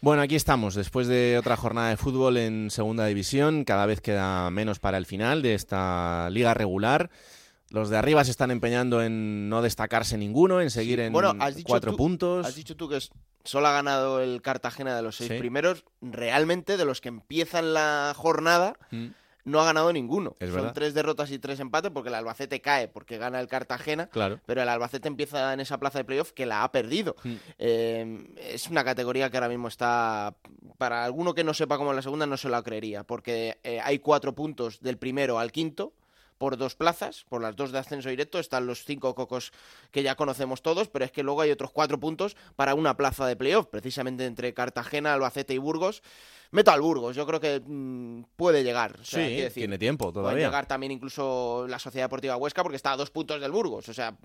Bueno, 0.02 0.24
aquí 0.24 0.36
estamos, 0.36 0.74
después 0.74 1.06
de 1.06 1.38
otra 1.38 1.56
jornada 1.56 1.90
de 1.90 1.98
fútbol 1.98 2.38
en 2.38 2.72
segunda 2.72 3.06
división, 3.06 3.66
cada 3.66 3.86
vez 3.86 4.02
queda 4.02 4.50
menos 4.50 4.80
para 4.80 4.98
el 4.98 5.06
final 5.06 5.44
de 5.44 5.54
esta 5.54 6.28
liga 6.32 6.56
regular. 6.56 7.12
Los 7.70 7.92
de 7.92 7.98
arriba 7.98 8.24
se 8.24 8.32
están 8.32 8.50
empeñando 8.50 9.04
en 9.04 9.48
no 9.48 9.62
destacarse 9.62 10.18
ninguno, 10.18 10.62
en 10.62 10.72
seguir 10.72 11.00
en 11.00 11.14
cuatro 11.14 11.96
puntos. 11.96 12.48
Has 12.48 12.56
dicho 12.56 12.76
tú 12.76 12.90
que 12.90 12.98
solo 13.44 13.68
ha 13.68 13.74
ganado 13.74 14.22
el 14.22 14.42
Cartagena 14.42 14.96
de 14.96 15.04
los 15.04 15.18
seis 15.18 15.34
primeros. 15.34 15.86
Realmente, 16.02 16.78
de 16.78 16.86
los 16.86 17.00
que 17.00 17.10
empiezan 17.10 17.76
la 17.76 18.14
jornada, 18.16 18.76
mm 18.90 19.06
no 19.46 19.62
ha 19.62 19.66
ganado 19.66 19.94
ninguno. 19.94 20.36
Son 20.40 20.74
tres 20.74 20.94
derrotas 20.94 21.32
y 21.32 21.40
tres 21.40 21.60
empates 21.60 21.92
porque 21.92 22.10
el 22.10 22.16
Albacete 22.16 22.62
cae 22.62 22.88
porque 22.88 23.18
gana 23.18 23.40
el 23.40 23.48
Cartagena, 23.48 24.08
claro. 24.08 24.40
pero 24.46 24.62
el 24.62 24.70
Albacete 24.70 25.08
empieza 25.08 25.54
en 25.54 25.60
esa 25.60 25.78
plaza 25.78 26.00
de 26.00 26.06
playoff 26.06 26.32
que 26.34 26.46
la 26.46 26.64
ha 26.64 26.72
perdido. 26.72 27.16
Hmm. 27.24 27.36
Eh, 27.60 28.34
es 28.38 28.68
una 28.68 28.84
categoría 28.84 29.30
que 29.30 29.38
ahora 29.38 29.50
mismo 29.50 29.68
está, 29.68 30.36
para 30.78 31.06
alguno 31.06 31.34
que 31.34 31.44
no 31.44 31.54
sepa 31.54 31.78
cómo 31.78 31.92
es 31.92 31.96
la 31.96 32.02
segunda, 32.02 32.26
no 32.26 32.38
se 32.38 32.50
la 32.50 32.64
creería, 32.64 33.04
porque 33.04 33.60
eh, 33.64 33.80
hay 33.82 34.00
cuatro 34.00 34.34
puntos 34.34 34.82
del 34.82 34.98
primero 34.98 35.40
al 35.40 35.52
quinto 35.52 35.94
por 36.38 36.58
dos 36.58 36.76
plazas, 36.76 37.26
por 37.30 37.42
las 37.42 37.56
dos 37.56 37.72
de 37.72 37.80
ascenso 37.80 38.10
directo, 38.10 38.40
están 38.40 38.68
los 38.68 38.84
cinco 38.84 39.16
cocos 39.16 39.54
que 39.92 40.04
ya 40.04 40.16
conocemos 40.16 40.62
todos, 40.62 40.90
pero 40.90 41.06
es 41.06 41.12
que 41.12 41.24
luego 41.24 41.42
hay 41.42 41.52
otros 41.52 41.72
cuatro 41.72 42.00
puntos 42.00 42.36
para 42.56 42.76
una 42.76 42.98
plaza 42.98 43.26
de 43.26 43.36
playoff, 43.36 43.68
precisamente 43.68 44.26
entre 44.26 44.54
Cartagena, 44.54 45.14
Albacete 45.14 45.54
y 45.54 45.60
Burgos 45.60 46.04
meto 46.52 46.72
al 46.72 46.82
Burgos, 46.82 47.16
yo 47.16 47.26
creo 47.26 47.40
que 47.40 47.62
mm, 47.66 48.24
puede 48.36 48.64
llegar. 48.64 49.00
sí, 49.04 49.48
tiene 49.54 49.78
tiempo 49.78 50.12
todavía. 50.12 50.32
Puede 50.34 50.46
llegar 50.46 50.66
también 50.66 50.92
incluso 50.92 51.66
la 51.68 51.80
Sociedad 51.80 52.06
Deportiva 52.06 52.38
Huesca 52.38 52.64
porque 52.64 52.78
está 52.78 52.92
a 52.92 52.98
dos 52.98 53.12
puntos 53.12 53.42
del 53.42 53.52
Burgos, 53.52 53.90
o 53.90 53.94
sea, 53.94 54.18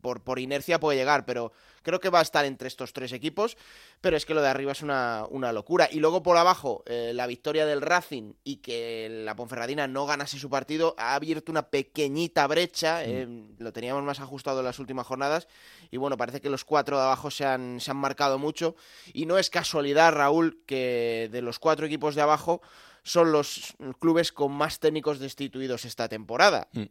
por, 0.00 0.22
por 0.22 0.38
inercia 0.38 0.80
puede 0.80 0.98
llegar, 0.98 1.24
pero 1.24 1.52
creo 1.82 2.00
que 2.00 2.10
va 2.10 2.20
a 2.20 2.22
estar 2.22 2.44
entre 2.44 2.68
estos 2.68 2.92
tres 2.92 3.12
equipos, 3.12 3.56
pero 4.00 4.16
es 4.16 4.26
que 4.26 4.34
lo 4.34 4.42
de 4.42 4.48
arriba 4.48 4.72
es 4.72 4.82
una, 4.82 5.26
locura. 5.52 5.88
Y 5.90 6.00
luego 6.00 6.22
por 6.22 6.36
abajo, 6.36 6.82
eh, 6.86 7.12
la 7.14 7.26
victoria 7.26 7.66
del 7.66 7.80
Racing 7.80 8.34
y 8.44 8.56
que 8.56 9.08
la 9.24 9.34
Ponferradina 9.36 9.88
no 9.88 10.06
ganase 10.06 10.38
su 10.38 10.50
partido 10.50 10.94
ha 10.98 11.14
abierto 11.14 11.50
una 11.50 11.68
pequeñita 11.68 12.46
brecha, 12.46 12.98
mm. 12.98 13.04
eh, 13.06 13.46
lo 13.58 13.72
teníamos 13.72 14.02
más 14.02 14.20
ajustado 14.20 14.60
en 14.60 14.66
las 14.66 14.78
últimas 14.78 15.06
jornadas, 15.06 15.48
y 15.90 15.96
bueno, 15.96 16.16
parece 16.16 16.40
que 16.40 16.50
los 16.50 16.64
cuatro 16.64 16.96
de 16.96 17.04
abajo 17.04 17.30
se 17.30 17.44
han, 17.44 17.80
se 17.80 17.90
han 17.90 17.96
marcado 17.96 18.38
mucho, 18.38 18.76
y 19.12 19.26
no 19.26 19.38
es 19.38 19.50
casualidad, 19.50 20.12
Raúl, 20.12 20.62
que 20.66 21.28
de 21.32 21.42
los 21.42 21.58
cuatro 21.58 21.67
equipos 21.76 22.14
de 22.14 22.22
abajo 22.22 22.60
son 23.02 23.32
los 23.32 23.74
clubes 23.98 24.32
con 24.32 24.52
más 24.52 24.80
técnicos 24.80 25.18
destituidos 25.18 25.84
esta 25.84 26.08
temporada. 26.08 26.68
Mm. 26.72 26.84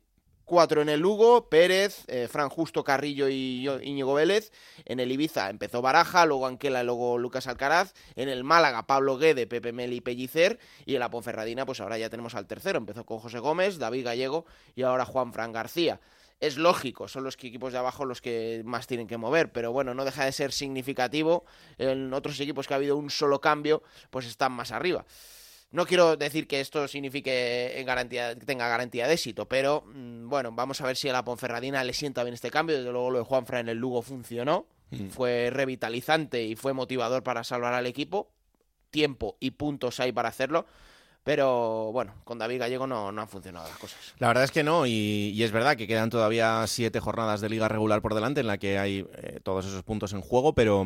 Cuatro 0.45 0.81
en 0.81 0.87
el 0.87 1.01
Lugo, 1.01 1.49
Pérez, 1.49 2.05
eh, 2.07 2.29
Fran 2.29 2.47
Justo, 2.47 2.81
Carrillo 2.81 3.27
y 3.27 3.67
Íñigo 3.83 4.13
Vélez. 4.13 4.53
En 4.85 5.01
el 5.01 5.11
Ibiza 5.11 5.49
empezó 5.49 5.81
Baraja, 5.81 6.25
luego 6.25 6.47
Anquela, 6.47 6.83
luego 6.83 7.17
Lucas 7.17 7.47
Alcaraz. 7.47 7.93
En 8.15 8.29
el 8.29 8.45
Málaga, 8.45 8.87
Pablo 8.87 9.17
Guede, 9.17 9.45
Pepe 9.45 9.73
Meli 9.73 9.97
y 9.97 10.01
Pellicer. 10.01 10.57
Y 10.85 10.93
en 10.93 11.01
la 11.01 11.09
Ponferradina, 11.09 11.65
pues 11.65 11.81
ahora 11.81 11.97
ya 11.97 12.09
tenemos 12.09 12.33
al 12.33 12.47
tercero. 12.47 12.77
Empezó 12.77 13.05
con 13.05 13.19
José 13.19 13.39
Gómez, 13.39 13.77
David 13.77 14.05
Gallego 14.05 14.45
y 14.73 14.83
ahora 14.83 15.03
Juan 15.03 15.33
Fran 15.33 15.51
García 15.51 15.99
es 16.39 16.57
lógico, 16.57 17.07
son 17.07 17.23
los 17.23 17.35
equipos 17.35 17.73
de 17.73 17.79
abajo 17.79 18.05
los 18.05 18.21
que 18.21 18.61
más 18.63 18.85
tienen 18.85 19.07
que 19.07 19.17
mover, 19.17 19.51
pero 19.51 19.71
bueno, 19.71 19.93
no 19.93 20.05
deja 20.05 20.25
de 20.25 20.31
ser 20.31 20.51
significativo. 20.51 21.45
En 21.77 22.13
otros 22.13 22.39
equipos 22.39 22.67
que 22.67 22.73
ha 22.73 22.77
habido 22.77 22.95
un 22.97 23.09
solo 23.09 23.41
cambio, 23.41 23.81
pues 24.09 24.27
están 24.27 24.51
más 24.51 24.71
arriba. 24.71 25.05
No 25.69 25.85
quiero 25.85 26.15
decir 26.15 26.47
que 26.47 26.61
esto 26.61 26.87
signifique 26.87 27.83
garantía, 27.85 28.35
que 28.35 28.45
tenga 28.45 28.69
garantía 28.69 29.07
de 29.07 29.15
éxito, 29.15 29.47
pero 29.47 29.83
mm, 29.85 30.29
bueno, 30.29 30.51
vamos 30.53 30.79
a 30.79 30.85
ver 30.85 30.95
si 30.95 31.09
a 31.09 31.13
la 31.13 31.25
Ponferradina 31.25 31.83
le 31.83 31.93
sienta 31.93 32.23
bien 32.23 32.35
este 32.35 32.51
cambio. 32.51 32.77
Desde 32.77 32.91
luego 32.91 33.09
lo 33.09 33.19
de 33.19 33.25
Juanfra 33.25 33.59
en 33.59 33.67
el 33.67 33.77
Lugo 33.77 34.01
funcionó, 34.01 34.67
mm. 34.91 35.09
fue 35.09 35.49
revitalizante 35.51 36.43
y 36.43 36.55
fue 36.55 36.73
motivador 36.73 37.23
para 37.23 37.43
salvar 37.43 37.73
al 37.73 37.85
equipo. 37.85 38.31
Tiempo 38.91 39.35
y 39.41 39.51
puntos 39.51 39.99
hay 39.99 40.13
para 40.13 40.29
hacerlo. 40.29 40.65
Pero 41.27 41.91
bueno, 41.91 42.13
con 42.23 42.37
David 42.37 42.59
Gallego 42.59 42.87
no, 42.87 43.11
no 43.11 43.21
han 43.21 43.27
funcionado 43.27 43.67
las 43.67 43.77
cosas. 43.77 43.99
La 44.17 44.29
verdad 44.29 44.45
es 44.45 44.51
que 44.51 44.63
no, 44.63 44.85
y, 44.85 45.43
es 45.43 45.51
verdad 45.51 45.75
que 45.75 45.85
quedan 45.85 46.09
todavía 46.09 46.65
siete 46.67 47.01
jornadas 47.01 47.41
de 47.41 47.49
liga 47.49 47.67
regular 47.67 48.01
por 48.01 48.15
delante 48.15 48.39
en 48.39 48.47
la 48.47 48.57
que 48.57 48.79
hay 48.79 49.05
eh, 49.11 49.41
todos 49.43 49.65
esos 49.65 49.83
puntos 49.83 50.13
en 50.13 50.21
juego, 50.21 50.53
pero, 50.53 50.85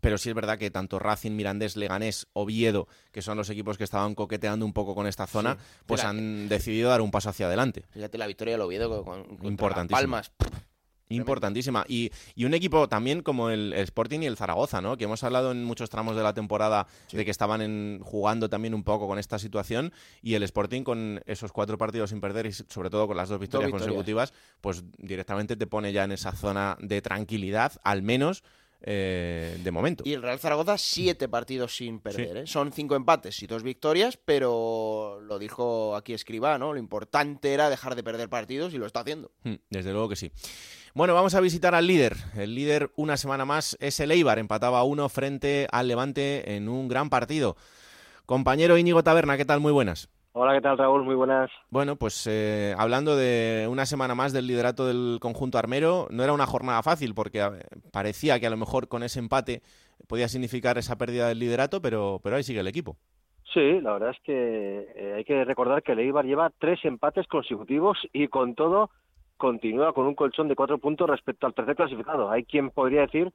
pero 0.00 0.16
sí 0.16 0.30
es 0.30 0.34
verdad 0.34 0.56
que 0.56 0.70
tanto 0.70 0.98
Racing, 0.98 1.32
Mirandés, 1.32 1.76
Leganés, 1.76 2.26
Oviedo, 2.32 2.88
que 3.10 3.20
son 3.20 3.36
los 3.36 3.50
equipos 3.50 3.76
que 3.76 3.84
estaban 3.84 4.14
coqueteando 4.14 4.64
un 4.64 4.72
poco 4.72 4.94
con 4.94 5.06
esta 5.06 5.26
zona, 5.26 5.58
pues 5.84 6.02
han 6.04 6.48
decidido 6.48 6.88
dar 6.88 7.02
un 7.02 7.10
paso 7.10 7.28
hacia 7.28 7.44
adelante. 7.44 7.84
Fíjate 7.90 8.16
la 8.16 8.26
victoria 8.26 8.54
del 8.54 8.62
Oviedo 8.62 9.04
con, 9.04 9.36
con 9.36 9.88
Palmas. 9.88 10.32
Importantísima. 11.14 11.84
Y, 11.88 12.10
un 12.44 12.54
equipo 12.54 12.88
también 12.88 13.22
como 13.22 13.50
el, 13.50 13.72
Sporting 13.72 14.20
y 14.20 14.26
el 14.26 14.36
Zaragoza, 14.36 14.80
¿no? 14.80 14.96
Que 14.96 15.04
hemos 15.04 15.22
hablado 15.24 15.52
en 15.52 15.64
muchos 15.64 15.90
tramos 15.90 16.16
de 16.16 16.22
la 16.22 16.34
temporada 16.34 16.86
de 17.12 17.24
que 17.24 17.30
estaban 17.30 17.62
en, 17.62 18.00
jugando 18.02 18.48
también 18.48 18.74
un 18.74 18.82
poco 18.82 19.06
con 19.06 19.18
esta 19.18 19.38
situación 19.38 19.92
y 20.22 20.34
el 20.34 20.42
Sporting 20.42 20.82
con 20.82 21.22
esos 21.26 21.52
cuatro 21.52 21.78
partidos 21.78 22.10
sin 22.10 22.20
perder 22.20 22.46
y 22.46 22.52
sobre 22.52 22.90
todo 22.90 23.06
con 23.06 23.16
las 23.16 23.28
dos 23.28 23.38
victorias, 23.38 23.70
consecutivas, 23.70 24.32
pues 24.60 24.84
directamente 24.98 25.56
te 25.56 25.66
pone 25.66 25.92
ya 25.92 26.04
en 26.04 26.12
esa 26.12 26.32
zona 26.32 26.76
de 26.80 27.00
tranquilidad, 27.00 27.72
al 27.84 28.02
menos. 28.02 28.42
Eh, 28.84 29.58
de 29.62 29.70
momento. 29.70 30.02
Y 30.04 30.12
el 30.12 30.22
Real 30.22 30.40
Zaragoza, 30.40 30.76
siete 30.76 31.28
partidos 31.28 31.76
sin 31.76 32.00
perder. 32.00 32.38
¿eh? 32.38 32.46
Son 32.46 32.72
cinco 32.72 32.96
empates 32.96 33.40
y 33.42 33.46
dos 33.46 33.62
victorias, 33.62 34.18
pero 34.24 35.20
lo 35.22 35.38
dijo 35.38 35.94
aquí 35.94 36.14
Escribá, 36.14 36.58
¿no? 36.58 36.72
Lo 36.72 36.80
importante 36.80 37.52
era 37.52 37.70
dejar 37.70 37.94
de 37.94 38.02
perder 38.02 38.28
partidos 38.28 38.74
y 38.74 38.78
lo 38.78 38.86
está 38.86 39.00
haciendo. 39.00 39.30
Hmm, 39.44 39.54
desde 39.70 39.92
luego 39.92 40.08
que 40.08 40.16
sí. 40.16 40.32
Bueno, 40.94 41.14
vamos 41.14 41.34
a 41.34 41.40
visitar 41.40 41.74
al 41.74 41.86
líder. 41.86 42.16
El 42.36 42.54
líder, 42.54 42.90
una 42.96 43.16
semana 43.16 43.44
más, 43.44 43.76
es 43.80 44.00
el 44.00 44.10
Eibar. 44.10 44.38
Empataba 44.38 44.80
a 44.80 44.84
uno 44.84 45.08
frente 45.08 45.68
al 45.70 45.88
Levante 45.88 46.56
en 46.56 46.68
un 46.68 46.88
gran 46.88 47.08
partido. 47.08 47.56
Compañero 48.26 48.76
Íñigo 48.78 49.04
Taberna, 49.04 49.36
¿qué 49.36 49.44
tal? 49.44 49.60
Muy 49.60 49.72
buenas. 49.72 50.08
Hola, 50.34 50.54
¿qué 50.54 50.62
tal 50.62 50.78
Raúl? 50.78 51.04
Muy 51.04 51.14
buenas. 51.14 51.50
Bueno, 51.68 51.96
pues 51.96 52.26
eh, 52.26 52.74
hablando 52.78 53.16
de 53.16 53.68
una 53.70 53.84
semana 53.84 54.14
más 54.14 54.32
del 54.32 54.46
liderato 54.46 54.86
del 54.86 55.18
conjunto 55.20 55.58
armero, 55.58 56.06
no 56.10 56.24
era 56.24 56.32
una 56.32 56.46
jornada 56.46 56.82
fácil 56.82 57.14
porque 57.14 57.46
parecía 57.92 58.40
que 58.40 58.46
a 58.46 58.50
lo 58.50 58.56
mejor 58.56 58.88
con 58.88 59.02
ese 59.02 59.18
empate 59.18 59.60
podía 60.08 60.28
significar 60.28 60.78
esa 60.78 60.96
pérdida 60.96 61.28
del 61.28 61.38
liderato, 61.38 61.82
pero, 61.82 62.18
pero 62.22 62.36
ahí 62.36 62.42
sigue 62.42 62.60
el 62.60 62.66
equipo. 62.66 62.96
Sí, 63.52 63.80
la 63.82 63.92
verdad 63.92 64.10
es 64.10 64.20
que 64.24 64.88
eh, 64.96 65.14
hay 65.18 65.24
que 65.24 65.44
recordar 65.44 65.82
que 65.82 65.92
el 65.92 65.98
Eibar 65.98 66.24
lleva 66.24 66.50
tres 66.58 66.82
empates 66.84 67.26
consecutivos 67.26 67.98
y 68.14 68.28
con 68.28 68.54
todo 68.54 68.88
continúa 69.36 69.92
con 69.92 70.06
un 70.06 70.14
colchón 70.14 70.48
de 70.48 70.56
cuatro 70.56 70.78
puntos 70.78 71.10
respecto 71.10 71.46
al 71.46 71.52
tercer 71.52 71.76
clasificado. 71.76 72.30
Hay 72.30 72.44
quien 72.44 72.70
podría 72.70 73.02
decir 73.02 73.32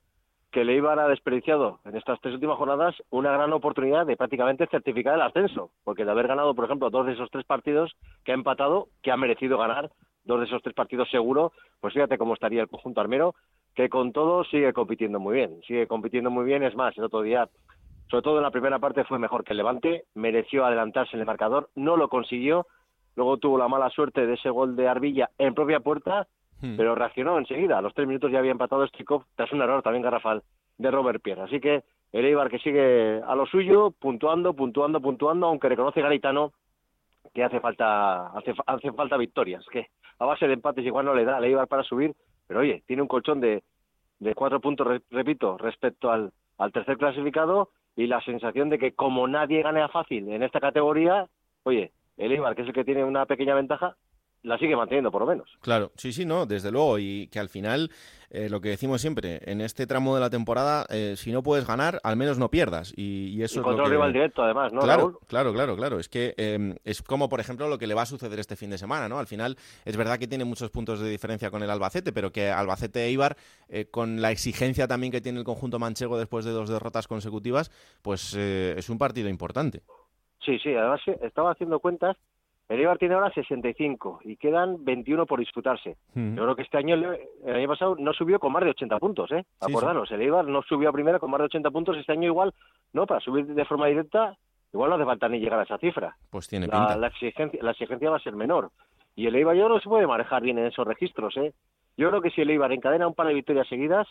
que 0.51 0.63
le 0.63 0.75
iban 0.75 0.99
a 0.99 1.07
desperdiciado 1.07 1.79
en 1.85 1.95
estas 1.95 2.19
tres 2.21 2.33
últimas 2.35 2.57
jornadas 2.57 2.95
una 3.09 3.31
gran 3.31 3.51
oportunidad 3.53 4.05
de 4.05 4.15
prácticamente 4.15 4.67
certificar 4.67 5.15
el 5.15 5.21
ascenso, 5.21 5.71
porque 5.83 6.05
de 6.05 6.11
haber 6.11 6.27
ganado, 6.27 6.55
por 6.55 6.65
ejemplo, 6.65 6.89
dos 6.89 7.05
de 7.05 7.13
esos 7.13 7.29
tres 7.29 7.45
partidos 7.45 7.95
que 8.23 8.31
ha 8.31 8.35
empatado, 8.35 8.87
que 9.01 9.11
ha 9.11 9.17
merecido 9.17 9.57
ganar 9.57 9.91
dos 10.23 10.39
de 10.39 10.45
esos 10.45 10.61
tres 10.61 10.75
partidos 10.75 11.09
seguro, 11.09 11.53
pues 11.79 11.93
fíjate 11.93 12.17
cómo 12.17 12.33
estaría 12.33 12.61
el 12.61 12.67
conjunto 12.67 13.01
armero, 13.01 13.35
que 13.75 13.89
con 13.89 14.11
todo 14.11 14.43
sigue 14.43 14.73
compitiendo 14.73 15.19
muy 15.19 15.35
bien, 15.35 15.61
sigue 15.65 15.87
compitiendo 15.87 16.29
muy 16.29 16.45
bien, 16.45 16.63
es 16.63 16.75
más, 16.75 16.97
el 16.97 17.05
otro 17.05 17.21
día, 17.21 17.47
sobre 18.09 18.23
todo 18.23 18.37
en 18.37 18.43
la 18.43 18.51
primera 18.51 18.79
parte 18.79 19.05
fue 19.05 19.19
mejor 19.19 19.43
que 19.43 19.53
el 19.53 19.57
Levante, 19.57 20.05
mereció 20.15 20.65
adelantarse 20.65 21.15
en 21.15 21.21
el 21.21 21.25
marcador, 21.25 21.69
no 21.75 21.95
lo 21.95 22.09
consiguió, 22.09 22.67
luego 23.15 23.37
tuvo 23.37 23.57
la 23.57 23.67
mala 23.67 23.89
suerte 23.89 24.25
de 24.25 24.33
ese 24.33 24.49
gol 24.49 24.75
de 24.75 24.87
Arbilla 24.87 25.29
en 25.37 25.53
propia 25.53 25.79
puerta, 25.79 26.27
Hmm. 26.61 26.75
pero 26.75 26.95
reaccionó 26.95 27.37
enseguida. 27.37 27.77
A 27.77 27.81
los 27.81 27.93
tres 27.93 28.07
minutos 28.07 28.31
ya 28.31 28.39
había 28.39 28.51
empatado 28.51 28.85
Strikov 28.87 29.23
tras 29.35 29.51
un 29.51 29.61
error 29.61 29.83
también 29.83 30.01
garrafal 30.03 30.41
de 30.77 30.89
Robert 30.91 31.21
Pierre. 31.21 31.41
Así 31.41 31.59
que 31.59 31.83
el 32.11 32.25
Eibar 32.25 32.49
que 32.49 32.59
sigue 32.59 33.21
a 33.25 33.35
lo 33.35 33.45
suyo, 33.45 33.91
puntuando, 33.91 34.53
puntuando, 34.53 34.99
puntuando, 35.01 35.47
aunque 35.47 35.69
reconoce 35.69 36.01
Garitano 36.01 36.53
que 37.33 37.43
hace 37.43 37.59
falta 37.59 38.27
hace, 38.29 38.53
hace 38.65 38.91
falta 38.93 39.17
victorias, 39.17 39.63
que 39.71 39.87
a 40.17 40.25
base 40.25 40.47
de 40.47 40.53
empates 40.53 40.85
igual 40.85 41.05
no 41.05 41.13
le 41.13 41.25
da 41.25 41.37
al 41.37 41.43
Eibar 41.45 41.67
para 41.67 41.83
subir, 41.83 42.13
pero 42.47 42.61
oye, 42.61 42.81
tiene 42.87 43.01
un 43.03 43.07
colchón 43.07 43.39
de, 43.39 43.61
de 44.19 44.33
cuatro 44.33 44.59
puntos, 44.59 44.87
re- 44.87 45.01
repito, 45.11 45.57
respecto 45.57 46.09
al, 46.09 46.31
al 46.57 46.71
tercer 46.71 46.97
clasificado 46.97 47.69
y 47.95 48.07
la 48.07 48.21
sensación 48.21 48.69
de 48.69 48.79
que 48.79 48.93
como 48.93 49.27
nadie 49.27 49.61
gane 49.61 49.81
a 49.81 49.89
fácil 49.89 50.29
en 50.29 50.41
esta 50.41 50.59
categoría, 50.59 51.27
oye, 51.63 51.91
el 52.15 52.31
Eibar, 52.31 52.55
que 52.55 52.61
es 52.63 52.67
el 52.69 52.73
que 52.73 52.85
tiene 52.85 53.03
una 53.03 53.25
pequeña 53.27 53.53
ventaja, 53.53 53.95
la 54.43 54.57
sigue 54.57 54.75
manteniendo 54.75 55.11
por 55.11 55.21
lo 55.21 55.27
menos. 55.27 55.49
Claro, 55.61 55.91
sí, 55.95 56.11
sí, 56.13 56.25
no, 56.25 56.45
desde 56.45 56.71
luego. 56.71 56.99
Y 56.99 57.27
que 57.27 57.39
al 57.39 57.49
final, 57.49 57.91
eh, 58.29 58.49
lo 58.49 58.61
que 58.61 58.69
decimos 58.69 59.01
siempre, 59.01 59.39
en 59.45 59.61
este 59.61 59.87
tramo 59.87 60.15
de 60.15 60.21
la 60.21 60.29
temporada, 60.29 60.85
eh, 60.89 61.15
si 61.17 61.31
no 61.31 61.43
puedes 61.43 61.67
ganar, 61.67 61.99
al 62.03 62.15
menos 62.15 62.37
no 62.37 62.49
pierdas. 62.49 62.93
Y, 62.95 63.29
y 63.29 63.43
eso 63.43 63.59
y 63.59 63.69
es 63.69 63.77
lo 63.77 63.83
que... 63.83 63.89
rival 63.89 64.13
directo 64.13 64.43
además, 64.43 64.71
¿no, 64.71 64.81
claro, 64.81 65.01
Raúl? 65.01 65.19
claro, 65.27 65.53
claro, 65.53 65.75
claro. 65.75 65.99
Es 65.99 66.07
que 66.07 66.33
eh, 66.37 66.75
es 66.83 67.01
como, 67.01 67.29
por 67.29 67.39
ejemplo, 67.39 67.67
lo 67.67 67.77
que 67.77 67.87
le 67.87 67.93
va 67.93 68.03
a 68.03 68.05
suceder 68.05 68.39
este 68.39 68.55
fin 68.55 68.69
de 68.69 68.77
semana, 68.77 69.09
¿no? 69.09 69.19
Al 69.19 69.27
final, 69.27 69.57
es 69.85 69.97
verdad 69.97 70.17
que 70.17 70.27
tiene 70.27 70.45
muchos 70.45 70.69
puntos 70.69 70.99
de 70.99 71.09
diferencia 71.09 71.51
con 71.51 71.63
el 71.63 71.69
Albacete, 71.69 72.13
pero 72.13 72.31
que 72.31 72.49
Albacete 72.49 73.01
e 73.01 73.07
Eibar, 73.07 73.35
eh, 73.69 73.85
con 73.89 74.21
la 74.21 74.31
exigencia 74.31 74.87
también 74.87 75.11
que 75.11 75.21
tiene 75.21 75.39
el 75.39 75.45
conjunto 75.45 75.79
manchego 75.79 76.17
después 76.17 76.45
de 76.45 76.51
dos 76.51 76.69
derrotas 76.69 77.07
consecutivas, 77.07 77.69
pues 78.01 78.35
eh, 78.37 78.75
es 78.77 78.89
un 78.89 78.97
partido 78.97 79.29
importante. 79.29 79.81
Sí, 80.45 80.57
sí, 80.59 80.73
además 80.73 81.01
estaba 81.21 81.51
haciendo 81.51 81.79
cuentas. 81.79 82.15
El 82.69 82.79
Eibar 82.81 82.97
tiene 82.97 83.15
ahora 83.15 83.31
65 83.31 84.19
y 84.25 84.35
quedan 84.35 84.83
21 84.83 85.25
por 85.25 85.39
disputarse. 85.39 85.95
Yo 86.13 86.43
creo 86.43 86.55
que 86.55 86.63
este 86.63 86.77
año, 86.77 86.95
el 86.95 87.55
año 87.55 87.67
pasado, 87.67 87.95
no 87.97 88.11
subió 88.11 88.39
con 88.39 88.51
más 88.51 88.63
de 88.63 88.71
80 88.71 88.99
puntos, 88.99 89.31
¿eh? 89.31 89.45
Sí, 89.61 89.71
Acordaros, 89.71 90.11
el 90.11 90.21
Eibar 90.21 90.45
no 90.45 90.61
subió 90.63 90.89
a 90.89 90.91
primera 90.91 91.19
con 91.19 91.31
más 91.31 91.39
de 91.39 91.45
80 91.45 91.71
puntos. 91.71 91.97
Este 91.97 92.11
año 92.11 92.25
igual, 92.25 92.53
¿no? 92.91 93.05
Para 93.07 93.21
subir 93.21 93.45
de 93.45 93.65
forma 93.65 93.87
directa, 93.87 94.35
igual 94.73 94.89
no 94.89 94.97
hace 94.97 95.05
falta 95.05 95.29
ni 95.29 95.39
llegar 95.39 95.59
a 95.61 95.63
esa 95.63 95.77
cifra. 95.77 96.17
Pues 96.29 96.49
tiene 96.49 96.67
La, 96.67 96.73
pinta. 96.73 96.97
la 96.97 97.07
exigencia, 97.07 97.59
la 97.63 97.71
exigencia 97.71 98.09
va 98.09 98.17
a 98.17 98.21
ser 98.21 98.35
menor. 98.35 98.69
Y 99.15 99.27
el 99.27 99.35
Eibar 99.35 99.55
yo 99.55 99.73
que 99.73 99.79
se 99.81 99.89
puede 99.89 100.05
manejar 100.05 100.43
bien 100.43 100.59
en 100.59 100.65
esos 100.65 100.85
registros, 100.85 101.37
¿eh? 101.37 101.53
Yo 101.95 102.09
creo 102.09 102.21
que 102.21 102.31
si 102.31 102.41
el 102.41 102.49
Eibar 102.49 102.73
encadena 102.73 103.07
un 103.07 103.15
par 103.15 103.27
de 103.27 103.33
victorias 103.33 103.67
seguidas, 103.69 104.07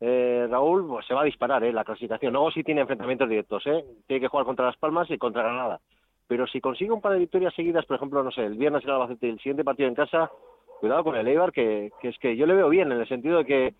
eh, 0.00 0.46
Raúl 0.50 0.86
pues, 0.86 1.06
se 1.06 1.14
va 1.14 1.22
a 1.22 1.24
disparar 1.24 1.64
¿eh? 1.64 1.72
la 1.72 1.84
clasificación. 1.84 2.32
Luego 2.34 2.50
sí 2.50 2.62
tiene 2.62 2.82
enfrentamientos 2.82 3.28
directos, 3.28 3.66
¿eh? 3.66 3.82
Tiene 4.06 4.20
que 4.20 4.28
jugar 4.28 4.46
contra 4.46 4.66
Las 4.66 4.76
Palmas 4.76 5.10
y 5.10 5.18
contra 5.18 5.42
Granada. 5.42 5.80
Pero 6.28 6.46
si 6.46 6.60
consigue 6.60 6.92
un 6.92 7.00
par 7.00 7.12
de 7.12 7.18
victorias 7.20 7.54
seguidas, 7.54 7.86
por 7.86 7.96
ejemplo, 7.96 8.22
no 8.22 8.30
sé, 8.30 8.44
el 8.44 8.58
viernes 8.58 8.84
en 8.84 8.90
Albacete 8.90 9.26
y 9.26 9.30
el 9.30 9.38
siguiente 9.38 9.64
partido 9.64 9.88
en 9.88 9.94
casa, 9.94 10.30
cuidado 10.78 11.02
con 11.02 11.16
el 11.16 11.26
Eibar, 11.26 11.52
que, 11.52 11.90
que 12.00 12.08
es 12.08 12.18
que 12.18 12.36
yo 12.36 12.46
le 12.46 12.54
veo 12.54 12.68
bien 12.68 12.92
en 12.92 13.00
el 13.00 13.08
sentido 13.08 13.38
de 13.38 13.44
que 13.44 13.74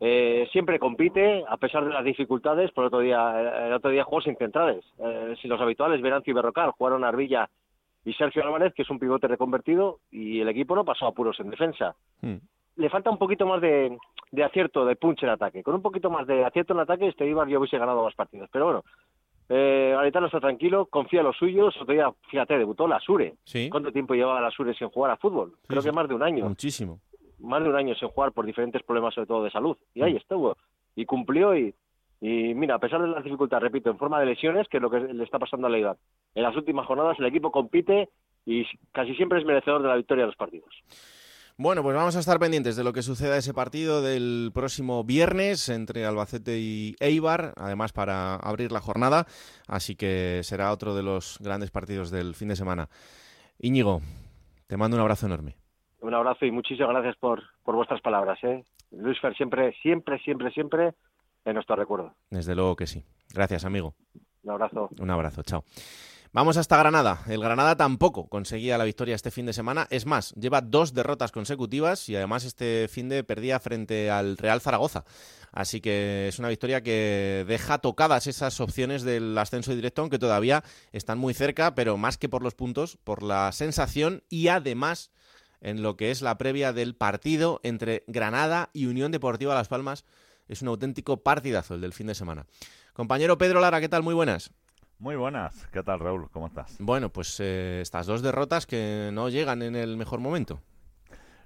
eh, 0.00 0.48
siempre 0.50 0.78
compite 0.78 1.44
a 1.46 1.58
pesar 1.58 1.84
de 1.84 1.92
las 1.92 2.04
dificultades. 2.04 2.70
Por 2.72 2.86
otro 2.86 3.00
día, 3.00 3.66
el 3.66 3.72
otro 3.74 3.90
día 3.90 4.04
jugó 4.04 4.22
sin 4.22 4.36
centrales. 4.36 4.82
Eh, 4.98 5.36
si 5.40 5.46
los 5.46 5.60
habituales, 5.60 6.00
Verancio 6.00 6.30
y 6.30 6.34
Berrocal, 6.34 6.70
jugaron 6.70 7.04
Arbilla 7.04 7.48
y 8.02 8.14
Sergio 8.14 8.42
Álvarez, 8.42 8.72
que 8.72 8.82
es 8.82 8.90
un 8.90 8.98
pivote 8.98 9.28
reconvertido, 9.28 9.98
y 10.10 10.40
el 10.40 10.48
equipo 10.48 10.74
no 10.74 10.86
pasó 10.86 11.06
apuros 11.06 11.38
en 11.38 11.50
defensa. 11.50 11.94
Hmm. 12.22 12.36
Le 12.76 12.88
falta 12.88 13.10
un 13.10 13.18
poquito 13.18 13.44
más 13.44 13.60
de, 13.60 13.94
de 14.30 14.44
acierto, 14.44 14.86
de 14.86 14.96
punch 14.96 15.22
en 15.22 15.28
ataque. 15.28 15.62
Con 15.62 15.74
un 15.74 15.82
poquito 15.82 16.08
más 16.08 16.26
de 16.26 16.46
acierto 16.46 16.72
en 16.72 16.80
ataque, 16.80 17.08
este 17.08 17.26
Ibar 17.26 17.46
yo 17.48 17.58
hubiese 17.58 17.76
ganado 17.76 18.02
más 18.02 18.14
partidos. 18.14 18.48
Pero 18.50 18.64
bueno, 18.64 18.84
eh, 19.50 19.92
Garitano 19.94 20.26
está 20.26 20.40
tranquilo, 20.40 20.86
confía 20.86 21.20
en 21.20 21.26
los 21.26 21.36
suyos. 21.36 21.76
Otro 21.80 21.92
día, 21.92 22.10
fíjate, 22.30 22.56
debutó 22.56 22.86
la 22.88 22.98
Sure. 23.00 23.34
Sí. 23.44 23.68
¿Cuánto 23.68 23.92
tiempo 23.92 24.14
llevaba 24.14 24.40
la 24.40 24.50
Sure 24.50 24.72
sin 24.74 24.88
jugar 24.88 25.10
a 25.10 25.16
fútbol? 25.16 25.54
Creo 25.66 25.82
sí. 25.82 25.88
que 25.88 25.92
más 25.92 26.08
de 26.08 26.14
un 26.14 26.22
año 26.22 26.48
Muchísimo. 26.48 27.00
más 27.40 27.62
de 27.62 27.68
un 27.68 27.76
año 27.76 27.94
sin 27.96 28.08
jugar 28.08 28.32
por 28.32 28.46
diferentes 28.46 28.82
problemas, 28.82 29.12
sobre 29.14 29.26
todo 29.26 29.44
de 29.44 29.50
salud. 29.50 29.76
Y 29.94 30.00
Mm. 30.00 30.04
ahí 30.04 30.16
estuvo. 30.16 30.56
Y 30.94 31.04
cumplió 31.04 31.56
y, 31.56 31.74
y 32.20 32.54
mira, 32.54 32.76
a 32.76 32.78
pesar 32.78 33.00
de 33.02 33.08
las 33.08 33.24
dificultades, 33.24 33.62
repito, 33.64 33.90
en 33.90 33.98
forma 33.98 34.20
de 34.20 34.26
lesiones, 34.26 34.68
que 34.68 34.76
es 34.76 34.82
lo 34.82 34.88
que 34.90 35.00
le 35.00 35.24
está 35.24 35.38
pasando 35.38 35.66
a 35.66 35.70
la 35.70 35.78
edad, 35.78 35.96
en 36.34 36.42
las 36.42 36.54
últimas 36.56 36.86
jornadas 36.86 37.18
el 37.18 37.26
equipo 37.26 37.50
compite 37.50 38.08
y 38.46 38.64
casi 38.92 39.14
siempre 39.16 39.38
es 39.38 39.44
merecedor 39.44 39.82
de 39.82 39.88
la 39.88 39.96
victoria 39.96 40.22
de 40.24 40.28
los 40.28 40.36
partidos. 40.36 40.70
Bueno, 41.62 41.82
pues 41.82 41.94
vamos 41.94 42.16
a 42.16 42.20
estar 42.20 42.38
pendientes 42.38 42.74
de 42.74 42.84
lo 42.84 42.94
que 42.94 43.02
suceda 43.02 43.36
ese 43.36 43.52
partido 43.52 44.00
del 44.00 44.50
próximo 44.54 45.04
viernes 45.04 45.68
entre 45.68 46.06
Albacete 46.06 46.58
y 46.58 46.96
Eibar, 47.00 47.52
además 47.58 47.92
para 47.92 48.36
abrir 48.36 48.72
la 48.72 48.80
jornada, 48.80 49.26
así 49.68 49.94
que 49.94 50.40
será 50.42 50.72
otro 50.72 50.94
de 50.94 51.02
los 51.02 51.36
grandes 51.38 51.70
partidos 51.70 52.10
del 52.10 52.34
fin 52.34 52.48
de 52.48 52.56
semana. 52.56 52.88
Íñigo, 53.58 54.00
te 54.68 54.78
mando 54.78 54.96
un 54.96 55.02
abrazo 55.02 55.26
enorme. 55.26 55.58
Un 56.00 56.14
abrazo 56.14 56.46
y 56.46 56.50
muchísimas 56.50 56.92
gracias 56.92 57.16
por, 57.16 57.42
por 57.62 57.76
vuestras 57.76 58.00
palabras. 58.00 58.38
¿eh? 58.42 58.64
Luis 58.92 59.20
Fer, 59.20 59.36
siempre, 59.36 59.74
siempre, 59.82 60.18
siempre, 60.20 60.50
siempre 60.52 60.94
en 61.44 61.52
nuestro 61.52 61.76
recuerdo. 61.76 62.14
Desde 62.30 62.54
luego 62.54 62.74
que 62.74 62.86
sí. 62.86 63.04
Gracias, 63.34 63.66
amigo. 63.66 63.92
Un 64.44 64.50
abrazo. 64.52 64.88
Un 64.98 65.10
abrazo, 65.10 65.42
chao. 65.42 65.62
Vamos 66.32 66.56
hasta 66.56 66.76
Granada. 66.76 67.24
El 67.26 67.40
Granada 67.40 67.76
tampoco 67.76 68.28
conseguía 68.28 68.78
la 68.78 68.84
victoria 68.84 69.16
este 69.16 69.32
fin 69.32 69.46
de 69.46 69.52
semana. 69.52 69.88
Es 69.90 70.06
más, 70.06 70.32
lleva 70.34 70.60
dos 70.60 70.94
derrotas 70.94 71.32
consecutivas 71.32 72.08
y 72.08 72.14
además 72.14 72.44
este 72.44 72.86
fin 72.88 73.08
de 73.08 73.24
perdía 73.24 73.58
frente 73.58 74.12
al 74.12 74.36
Real 74.36 74.60
Zaragoza. 74.60 75.04
Así 75.50 75.80
que 75.80 76.28
es 76.28 76.38
una 76.38 76.48
victoria 76.48 76.84
que 76.84 77.44
deja 77.48 77.78
tocadas 77.78 78.28
esas 78.28 78.60
opciones 78.60 79.02
del 79.02 79.36
ascenso 79.36 79.74
directo, 79.74 80.02
aunque 80.02 80.20
todavía 80.20 80.62
están 80.92 81.18
muy 81.18 81.34
cerca, 81.34 81.74
pero 81.74 81.96
más 81.96 82.16
que 82.16 82.28
por 82.28 82.44
los 82.44 82.54
puntos, 82.54 82.96
por 83.02 83.24
la 83.24 83.50
sensación 83.50 84.22
y 84.28 84.46
además 84.46 85.10
en 85.60 85.82
lo 85.82 85.96
que 85.96 86.12
es 86.12 86.22
la 86.22 86.38
previa 86.38 86.72
del 86.72 86.94
partido 86.94 87.58
entre 87.64 88.04
Granada 88.06 88.70
y 88.72 88.86
Unión 88.86 89.10
Deportiva 89.10 89.56
Las 89.56 89.66
Palmas. 89.66 90.04
Es 90.46 90.62
un 90.62 90.68
auténtico 90.68 91.24
partidazo 91.24 91.74
el 91.74 91.80
del 91.80 91.92
fin 91.92 92.06
de 92.06 92.14
semana. 92.14 92.46
Compañero 92.92 93.36
Pedro 93.36 93.58
Lara, 93.58 93.80
¿qué 93.80 93.88
tal? 93.88 94.04
Muy 94.04 94.14
buenas. 94.14 94.52
Muy 95.00 95.16
buenas. 95.16 95.66
¿Qué 95.72 95.82
tal, 95.82 95.98
Raúl? 95.98 96.28
¿Cómo 96.30 96.48
estás? 96.48 96.76
Bueno, 96.78 97.08
pues 97.08 97.40
eh, 97.40 97.80
estas 97.80 98.06
dos 98.06 98.20
derrotas 98.20 98.66
que 98.66 99.08
no 99.14 99.30
llegan 99.30 99.62
en 99.62 99.74
el 99.74 99.96
mejor 99.96 100.20
momento. 100.20 100.60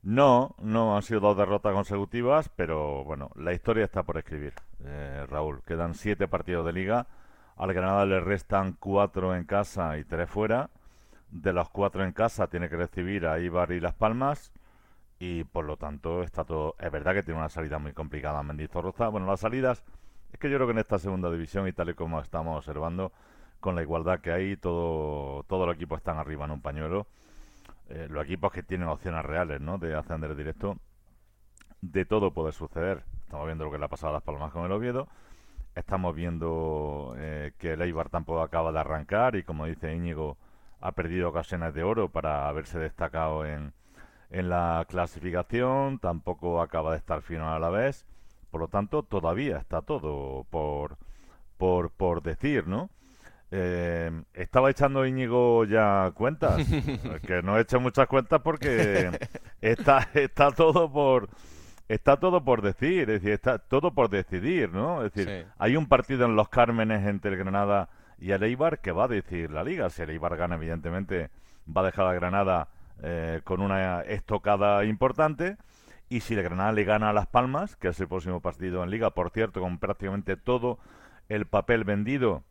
No, 0.03 0.57
no 0.61 0.97
han 0.97 1.03
sido 1.03 1.21
dos 1.21 1.37
derrotas 1.37 1.73
consecutivas, 1.73 2.49
pero 2.49 3.05
bueno, 3.05 3.31
la 3.37 3.53
historia 3.53 3.85
está 3.85 4.03
por 4.03 4.19
escribir, 4.19 4.55
eh, 4.85 5.25
Raúl. 5.31 5.63
Quedan 5.63 5.95
siete 5.95 6.27
partidos 6.27 6.67
de 6.67 6.73
liga. 6.73 7.07
Al 7.57 7.73
Granada 7.73 8.05
le 8.07 8.19
restan 8.19 8.73
cuatro 8.73 9.37
en 9.37 9.45
casa 9.45 9.99
y 9.99 10.05
tres 10.05 10.29
fuera. 10.29 10.71
De 11.31 11.53
los 11.53 11.71
cuatro 11.71 12.03
en 12.03 12.11
casa 12.11 12.49
tiene 12.49 12.69
que 12.69 12.75
recibir 12.75 13.25
a 13.25 13.39
Ibar 13.39 13.71
y 13.71 13.79
Las 13.79 13.95
Palmas. 13.95 14.53
Y 15.21 15.45
por 15.45 15.65
lo 15.65 15.77
tanto 15.77 16.25
está 16.25 16.43
todo... 16.43 16.75
Es 16.81 16.91
verdad 16.91 17.15
que 17.15 17.23
tiene 17.23 17.39
una 17.39 17.49
salida 17.49 17.79
muy 17.79 17.93
complicada 17.93 18.43
Mendizorroza. 18.43 19.07
Bueno, 19.11 19.29
las 19.29 19.39
salidas... 19.39 19.85
Es 20.33 20.41
que 20.41 20.51
yo 20.51 20.57
creo 20.57 20.67
que 20.67 20.73
en 20.73 20.79
esta 20.79 20.99
segunda 20.99 21.31
división 21.31 21.69
y 21.69 21.73
tal 21.73 21.91
y 21.91 21.95
como 21.95 22.21
estamos 22.21 22.59
observando, 22.59 23.13
con 23.65 23.77
la 23.77 23.81
igualdad 23.81 24.21
que 24.21 24.31
hay, 24.31 24.59
todo, 24.59 25.43
todos 25.45 25.67
los 25.67 25.75
equipos 25.75 25.97
están 25.97 26.19
arriba 26.19 26.45
en 26.45 26.51
un 26.51 26.61
pañuelo. 26.61 27.07
Eh, 27.89 28.09
los 28.11 28.23
equipos 28.27 28.53
que 28.53 28.63
tienen 28.63 28.89
opciones 28.89 29.25
reales, 29.25 29.59
¿no? 29.59 29.79
De 29.79 29.95
ascender 29.95 30.37
directo, 30.37 30.77
de 31.81 32.05
todo 32.05 32.31
puede 32.31 32.53
suceder. 32.53 33.05
Estamos 33.23 33.47
viendo 33.47 33.65
lo 33.65 33.71
que 33.71 33.79
le 33.79 33.87
ha 33.87 33.89
pasado 33.89 34.11
a 34.11 34.13
Las 34.17 34.23
Palmas 34.23 34.53
con 34.53 34.67
el 34.67 34.73
Oviedo. 34.73 35.09
Estamos 35.75 36.15
viendo 36.15 37.15
eh, 37.17 37.53
que 37.57 37.73
el 37.73 37.81
Eibar 37.81 38.11
tampoco 38.11 38.43
acaba 38.43 38.71
de 38.71 38.81
arrancar 38.81 39.35
y, 39.35 39.45
como 39.45 39.65
dice 39.65 39.95
Íñigo, 39.95 40.37
ha 40.83 40.93
perdido 40.93 41.31
ocasiones 41.31 41.73
de 41.73 41.85
oro 41.85 42.11
para 42.11 42.49
haberse 42.49 42.79
destacado 42.79 43.47
en, 43.47 43.73
en 44.29 44.51
la 44.51 44.85
clasificación. 44.87 46.01
Tampoco 46.01 46.61
acaba 46.61 46.91
de 46.91 46.99
estar 46.99 47.23
final 47.23 47.55
a 47.55 47.59
la 47.59 47.71
vez. 47.71 48.05
Por 48.51 48.61
lo 48.61 48.69
tanto, 48.69 49.05
todavía 49.05 49.57
está 49.57 49.81
todo 49.81 50.45
por, 50.51 50.99
por, 51.57 51.89
por 51.93 52.21
decir, 52.23 52.67
¿no? 52.67 52.91
Eh, 53.57 54.11
estaba 54.35 54.69
echando 54.69 55.07
Íñigo 55.07 55.65
ya 55.65 56.11
cuentas, 56.13 56.57
que 57.27 57.41
no 57.43 57.57
he 57.57 57.61
hecho 57.61 57.79
muchas 57.79 58.09
cuentas 58.09 58.41
porque 58.43 59.13
está, 59.61 60.09
está 60.15 60.51
todo 60.51 60.91
por 60.91 61.29
está 61.87 62.17
todo 62.17 62.43
por 62.43 62.63
decir, 62.63 63.03
es 63.11 63.21
decir, 63.23 63.31
está 63.31 63.59
todo 63.61 63.95
por 63.95 64.09
decidir, 64.09 64.73
¿no? 64.73 65.05
Es 65.05 65.13
decir, 65.13 65.45
Sí. 65.45 65.51
hay 65.59 65.77
un 65.77 65.87
partido 65.87 66.25
en 66.27 66.35
los 66.35 66.49
Cármenes 66.49 67.07
entre 67.07 67.31
el 67.31 67.37
Granada 67.37 67.91
y 68.19 68.33
el 68.33 68.43
Eibar 68.43 68.81
que 68.81 68.91
va 68.91 69.05
a 69.05 69.09
decidir 69.09 69.53
la 69.53 69.63
liga. 69.63 69.89
Si 69.89 70.03
el 70.03 70.11
Eibar 70.11 70.37
gana, 70.37 70.57
evidentemente, 70.57 71.31
va 71.69 71.83
a 71.83 71.85
dejar 71.85 72.07
a 72.07 72.15
Granada 72.15 72.69
eh, 73.03 73.41
con 73.45 73.61
una 73.61 74.01
estocada 74.01 74.85
importante. 74.85 75.59
Y 76.09 76.21
si 76.21 76.35
el 76.35 76.43
Granada 76.43 76.73
le 76.73 76.83
gana 76.85 77.11
a 77.11 77.13
Las 77.13 77.29
Palmas, 77.29 77.77
que 77.77 77.89
es 77.89 78.01
el 78.01 78.09
próximo 78.09 78.41
partido 78.41 78.83
en 78.83 78.91
liga, 78.91 79.11
por 79.11 79.31
cierto, 79.31 79.61
con 79.61 79.79
prácticamente 79.79 80.37
todo 80.37 80.79
el 81.29 81.47
papel 81.47 81.85
vendido, 81.85 82.43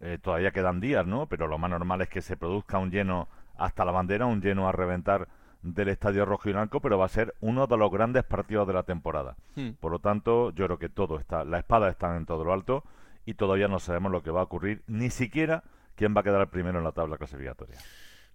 eh, 0.00 0.18
todavía 0.20 0.52
quedan 0.52 0.80
días, 0.80 1.06
¿no? 1.06 1.26
Pero 1.26 1.46
lo 1.46 1.58
más 1.58 1.70
normal 1.70 2.00
es 2.02 2.08
que 2.08 2.22
se 2.22 2.36
produzca 2.36 2.78
un 2.78 2.90
lleno 2.90 3.28
hasta 3.56 3.84
la 3.84 3.92
bandera, 3.92 4.26
un 4.26 4.40
lleno 4.40 4.68
a 4.68 4.72
reventar 4.72 5.28
del 5.62 5.88
Estadio 5.88 6.24
Rojo 6.24 6.48
y 6.48 6.52
Blanco, 6.52 6.80
pero 6.80 6.98
va 6.98 7.04
a 7.04 7.08
ser 7.08 7.34
uno 7.40 7.66
de 7.66 7.76
los 7.76 7.90
grandes 7.90 8.24
partidos 8.24 8.66
de 8.66 8.72
la 8.72 8.82
temporada. 8.82 9.36
Hmm. 9.56 9.70
Por 9.78 9.92
lo 9.92 9.98
tanto, 9.98 10.50
yo 10.52 10.66
creo 10.66 10.78
que 10.78 10.88
todo 10.88 11.18
está, 11.18 11.44
la 11.44 11.58
espada 11.58 11.90
está 11.90 12.16
en 12.16 12.24
todo 12.24 12.44
lo 12.44 12.52
alto 12.52 12.84
y 13.26 13.34
todavía 13.34 13.68
no 13.68 13.78
sabemos 13.78 14.10
lo 14.10 14.22
que 14.22 14.30
va 14.30 14.40
a 14.40 14.44
ocurrir, 14.44 14.82
ni 14.86 15.10
siquiera 15.10 15.64
quién 15.94 16.16
va 16.16 16.20
a 16.20 16.24
quedar 16.24 16.48
primero 16.48 16.78
en 16.78 16.84
la 16.84 16.92
tabla 16.92 17.18
clasificatoria. 17.18 17.76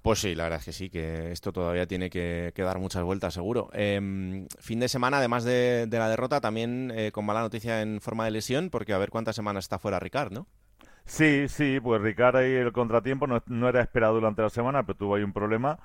Pues 0.03 0.19
sí, 0.19 0.35
la 0.35 0.43
verdad 0.43 0.59
es 0.59 0.65
que 0.65 0.71
sí, 0.71 0.91
que 0.91 1.31
esto 1.31 1.51
todavía 1.51 1.87
tiene 1.87 2.11
que, 2.11 2.53
dar 2.55 2.77
muchas 2.77 3.01
vueltas, 3.01 3.33
seguro. 3.33 3.71
Em, 3.73 4.47
fin 4.59 4.79
de 4.79 4.87
semana, 4.87 5.17
además 5.17 5.43
de, 5.43 5.87
la 5.89 6.07
derrota, 6.07 6.41
también 6.41 6.91
eh, 6.93 7.11
con 7.11 7.25
mala 7.25 7.41
noticia 7.41 7.81
en 7.81 7.99
forma 8.01 8.25
de 8.25 8.29
lesión, 8.29 8.69
porque 8.69 8.93
a 8.93 8.99
ver 8.99 9.09
cuántas 9.09 9.35
semanas 9.35 9.65
está 9.65 9.79
fuera 9.79 9.99
Ricard, 9.99 10.31
¿no? 10.31 10.45
Sí, 11.05 11.47
sí, 11.47 11.79
pues 11.79 12.01
Ricard 12.01 12.37
ahí 12.37 12.53
el 12.53 12.71
contratiempo 12.71 13.27
no, 13.27 13.41
no, 13.45 13.69
era 13.69 13.81
esperado 13.81 14.15
durante 14.15 14.41
la 14.41 14.49
semana, 14.49 14.83
pero 14.83 14.97
tuvo 14.97 15.15
ahí 15.15 15.23
un 15.23 15.33
problema. 15.33 15.79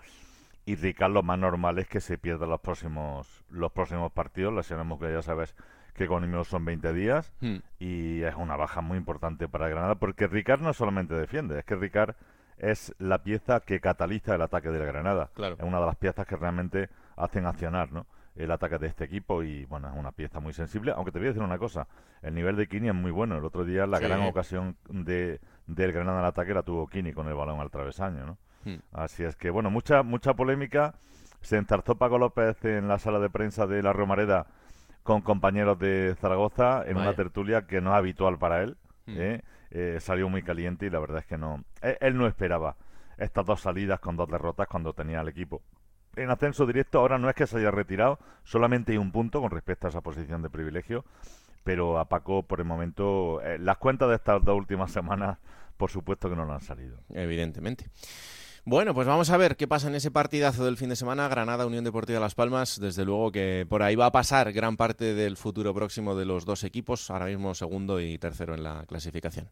Y 0.65 0.77
Ricard 0.77 1.13
lo 1.13 1.23
más 1.23 1.39
normal 1.39 1.79
es 1.79 1.89
que 1.89 2.01
se 2.01 2.19
pierda 2.19 2.47
los 2.47 2.61
próximos 2.61 3.45
los 3.51 3.73
próximos 3.73 4.13
partidos. 4.13 4.55
Lesionemos 4.55 4.99
que 4.99 5.13
ya 5.13 5.23
sabes 5.23 5.55
que 5.95 6.07
con 6.07 6.25
Immeo 6.25 6.45
son 6.45 6.65
20 6.65 6.93
días 6.93 7.33
hmm. 7.41 7.57
y 7.79 8.23
es 8.23 8.35
una 8.35 8.57
baja 8.57 8.81
muy 8.81 8.97
importante 8.97 9.49
para 9.49 9.69
Granada 9.69 9.97
porque 9.97 10.27
Ricard 10.27 10.61
no 10.61 10.73
solamente 10.73 11.15
defiende, 11.15 11.59
es 11.59 11.65
que 11.65 11.75
Ricard 11.75 12.15
es 12.57 12.95
la 12.99 13.23
pieza 13.23 13.61
que 13.61 13.81
cataliza 13.81 14.35
el 14.35 14.43
ataque 14.43 14.69
de 14.71 14.85
Granada. 14.85 15.31
Es 15.37 15.61
una 15.61 15.81
de 15.81 15.87
las 15.87 15.97
piezas 15.97 16.27
que 16.27 16.37
realmente 16.37 16.89
hacen 17.17 17.47
accionar, 17.47 17.91
¿no? 17.91 18.07
El 18.37 18.51
ataque 18.51 18.79
de 18.79 18.87
este 18.87 19.05
equipo 19.05 19.43
y 19.43 19.65
bueno, 19.67 19.89
es 19.89 19.97
una 19.97 20.13
pieza 20.13 20.41
muy 20.41 20.53
sensible, 20.53 20.93
aunque 20.93 21.13
te 21.13 21.19
voy 21.19 21.27
a 21.27 21.31
decir 21.31 21.43
una 21.43 21.59
cosa, 21.59 21.87
el 22.23 22.35
nivel 22.35 22.57
de 22.57 22.69
Kini 22.69 22.89
es 22.89 22.95
muy 22.95 23.11
bueno, 23.11 23.37
el 23.37 23.45
otro 23.45 23.65
día 23.65 23.87
la 23.87 23.99
gran 23.99 24.23
ocasión 24.23 24.77
de 24.89 25.41
del 25.67 25.93
Granada 25.93 26.21
al 26.21 26.27
ataque 26.27 26.55
la 26.55 26.63
tuvo 26.63 26.87
Kini 26.87 27.13
con 27.13 27.29
el 27.29 27.35
balón 27.35 27.61
al 27.61 27.71
travesaño, 27.71 28.27
¿no? 28.27 28.39
Hmm. 28.65 28.79
Así 28.93 29.25
es 29.25 29.37
que 29.37 29.51
bueno, 29.51 29.71
mucha 29.71 30.03
mucha 30.03 30.35
polémica, 30.35 30.95
se 31.41 31.57
entarzó 31.57 31.97
Paco 31.97 32.19
López 32.19 32.65
en 32.65 32.89
la 32.89 32.99
sala 32.99 33.19
de 33.19 33.31
prensa 33.31 33.67
de 33.67 33.83
la 33.83 33.93
Romareda 33.93 34.47
con 35.03 35.23
compañeros 35.23 35.79
de 35.79 36.15
Zaragoza 36.21 36.85
en 36.87 36.99
una 36.99 37.15
tertulia 37.15 37.67
que 37.67 37.81
no 37.81 37.91
es 37.91 37.97
habitual 37.97 38.39
para 38.39 38.63
él, 38.63 38.77
hmm. 39.07 39.15
¿eh? 39.17 39.43
Eh, 39.73 39.99
salió 40.01 40.29
muy 40.29 40.43
caliente 40.43 40.87
y 40.87 40.91
la 40.91 40.99
verdad 40.99 41.19
es 41.19 41.27
que 41.27 41.39
no, 41.39 41.65
él, 41.81 41.97
él 42.01 42.17
no 42.17 42.27
esperaba 42.27 42.77
estas 43.19 43.45
dos 43.47 43.61
salidas 43.61 44.01
con 44.01 44.17
dos 44.17 44.29
derrotas 44.29 44.67
cuando 44.67 44.93
tenía 44.93 45.21
el 45.21 45.29
equipo 45.29 45.63
en 46.23 46.31
ascenso 46.31 46.67
directo. 46.67 46.99
Ahora 46.99 47.19
no 47.19 47.29
es 47.29 47.35
que 47.35 47.47
se 47.47 47.59
haya 47.59 47.71
retirado, 47.71 48.19
solamente 48.45 48.93
hay 48.93 48.99
un 48.99 49.13
punto 49.13 49.41
con 49.41 49.51
respecto 49.51 49.87
a 49.87 49.91
esa 49.91 50.01
posición 50.01 50.43
de 50.43 50.51
privilegio. 50.51 51.05
Pero 51.65 51.99
a 51.99 52.09
Paco, 52.09 52.43
por 52.43 52.61
el 52.61 52.65
momento, 52.65 53.41
eh, 53.43 53.59
las 53.59 53.77
cuentas 53.77 54.09
de 54.09 54.17
estas 54.17 54.43
dos 54.43 54.57
últimas 54.57 54.91
semanas, 54.93 55.39
por 55.77 55.91
supuesto 55.91 56.29
que 56.31 56.37
no 56.37 56.45
lo 56.45 56.55
han 56.55 56.61
salido. 56.61 56.99
Evidentemente. 57.13 57.87
Bueno, 58.65 58.93
pues 58.93 59.07
vamos 59.07 59.31
a 59.31 59.39
ver 59.39 59.57
qué 59.57 59.67
pasa 59.67 59.89
en 59.89 59.95
ese 59.95 60.11
partidazo 60.11 60.67
del 60.67 60.77
fin 60.77 60.91
de 60.91 60.97
semana. 60.97 61.27
Granada, 61.29 61.65
Unión 61.65 61.83
Deportiva 61.83 62.21
Las 62.21 62.35
Palmas. 62.35 62.79
Desde 62.79 63.07
luego 63.07 63.33
que 63.33 63.67
por 63.69 63.83
ahí 63.83 63.97
va 63.97 64.07
a 64.07 64.13
pasar 64.13 64.53
gran 64.53 64.77
parte 64.77 65.15
del 65.15 65.39
futuro 65.39 65.73
próximo 65.73 66.15
de 66.15 66.27
los 66.27 66.45
dos 66.45 66.63
equipos. 66.65 67.11
Ahora 67.11 67.27
mismo 67.27 67.55
segundo 67.55 68.01
y 68.01 68.19
tercero 68.19 68.55
en 68.55 68.63
la 68.63 68.85
clasificación. 68.87 69.49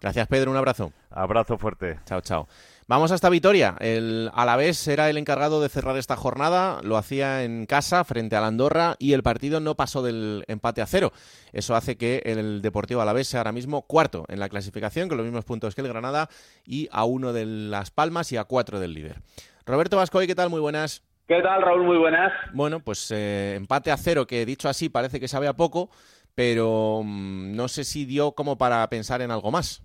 Gracias, 0.00 0.28
Pedro. 0.28 0.52
Un 0.52 0.56
abrazo. 0.56 0.92
Abrazo 1.10 1.58
fuerte. 1.58 1.98
Chao, 2.06 2.20
chao. 2.20 2.48
Vamos 2.88 3.12
hasta 3.12 3.28
Vitoria. 3.28 3.76
El 3.78 4.30
Alavés 4.34 4.86
era 4.88 5.08
el 5.08 5.16
encargado 5.16 5.62
de 5.62 5.68
cerrar 5.68 5.96
esta 5.96 6.16
jornada, 6.16 6.80
lo 6.82 6.96
hacía 6.96 7.44
en 7.44 7.66
casa 7.66 8.04
frente 8.04 8.34
a 8.34 8.44
Andorra 8.44 8.96
y 8.98 9.12
el 9.12 9.22
partido 9.22 9.60
no 9.60 9.76
pasó 9.76 10.02
del 10.02 10.44
empate 10.48 10.82
a 10.82 10.86
cero. 10.86 11.12
Eso 11.52 11.76
hace 11.76 11.96
que 11.96 12.22
el 12.24 12.60
Deportivo 12.60 13.00
Alavés 13.00 13.28
sea 13.28 13.40
ahora 13.40 13.52
mismo 13.52 13.82
cuarto 13.82 14.24
en 14.28 14.40
la 14.40 14.48
clasificación, 14.48 15.08
con 15.08 15.16
los 15.16 15.24
mismos 15.24 15.44
puntos 15.44 15.74
que 15.74 15.80
el 15.80 15.88
Granada 15.88 16.28
y 16.66 16.88
a 16.90 17.04
uno 17.04 17.32
de 17.32 17.46
Las 17.46 17.90
Palmas 17.90 18.32
y 18.32 18.36
a 18.36 18.44
cuatro 18.44 18.80
del 18.80 18.94
líder. 18.94 19.20
Roberto 19.64 19.96
Vascoy, 19.96 20.26
¿qué 20.26 20.34
tal? 20.34 20.50
Muy 20.50 20.60
buenas. 20.60 21.04
¿Qué 21.28 21.40
tal, 21.40 21.62
Raúl? 21.62 21.84
Muy 21.84 21.98
buenas. 21.98 22.32
Bueno, 22.52 22.80
pues 22.80 23.10
eh, 23.12 23.54
empate 23.54 23.92
a 23.92 23.96
cero, 23.96 24.26
que 24.26 24.44
dicho 24.44 24.68
así 24.68 24.88
parece 24.88 25.20
que 25.20 25.28
sabe 25.28 25.46
a 25.46 25.54
poco, 25.54 25.88
pero 26.34 27.02
mm, 27.04 27.54
no 27.54 27.68
sé 27.68 27.84
si 27.84 28.04
dio 28.04 28.32
como 28.32 28.58
para 28.58 28.86
pensar 28.90 29.22
en 29.22 29.30
algo 29.30 29.52
más. 29.52 29.82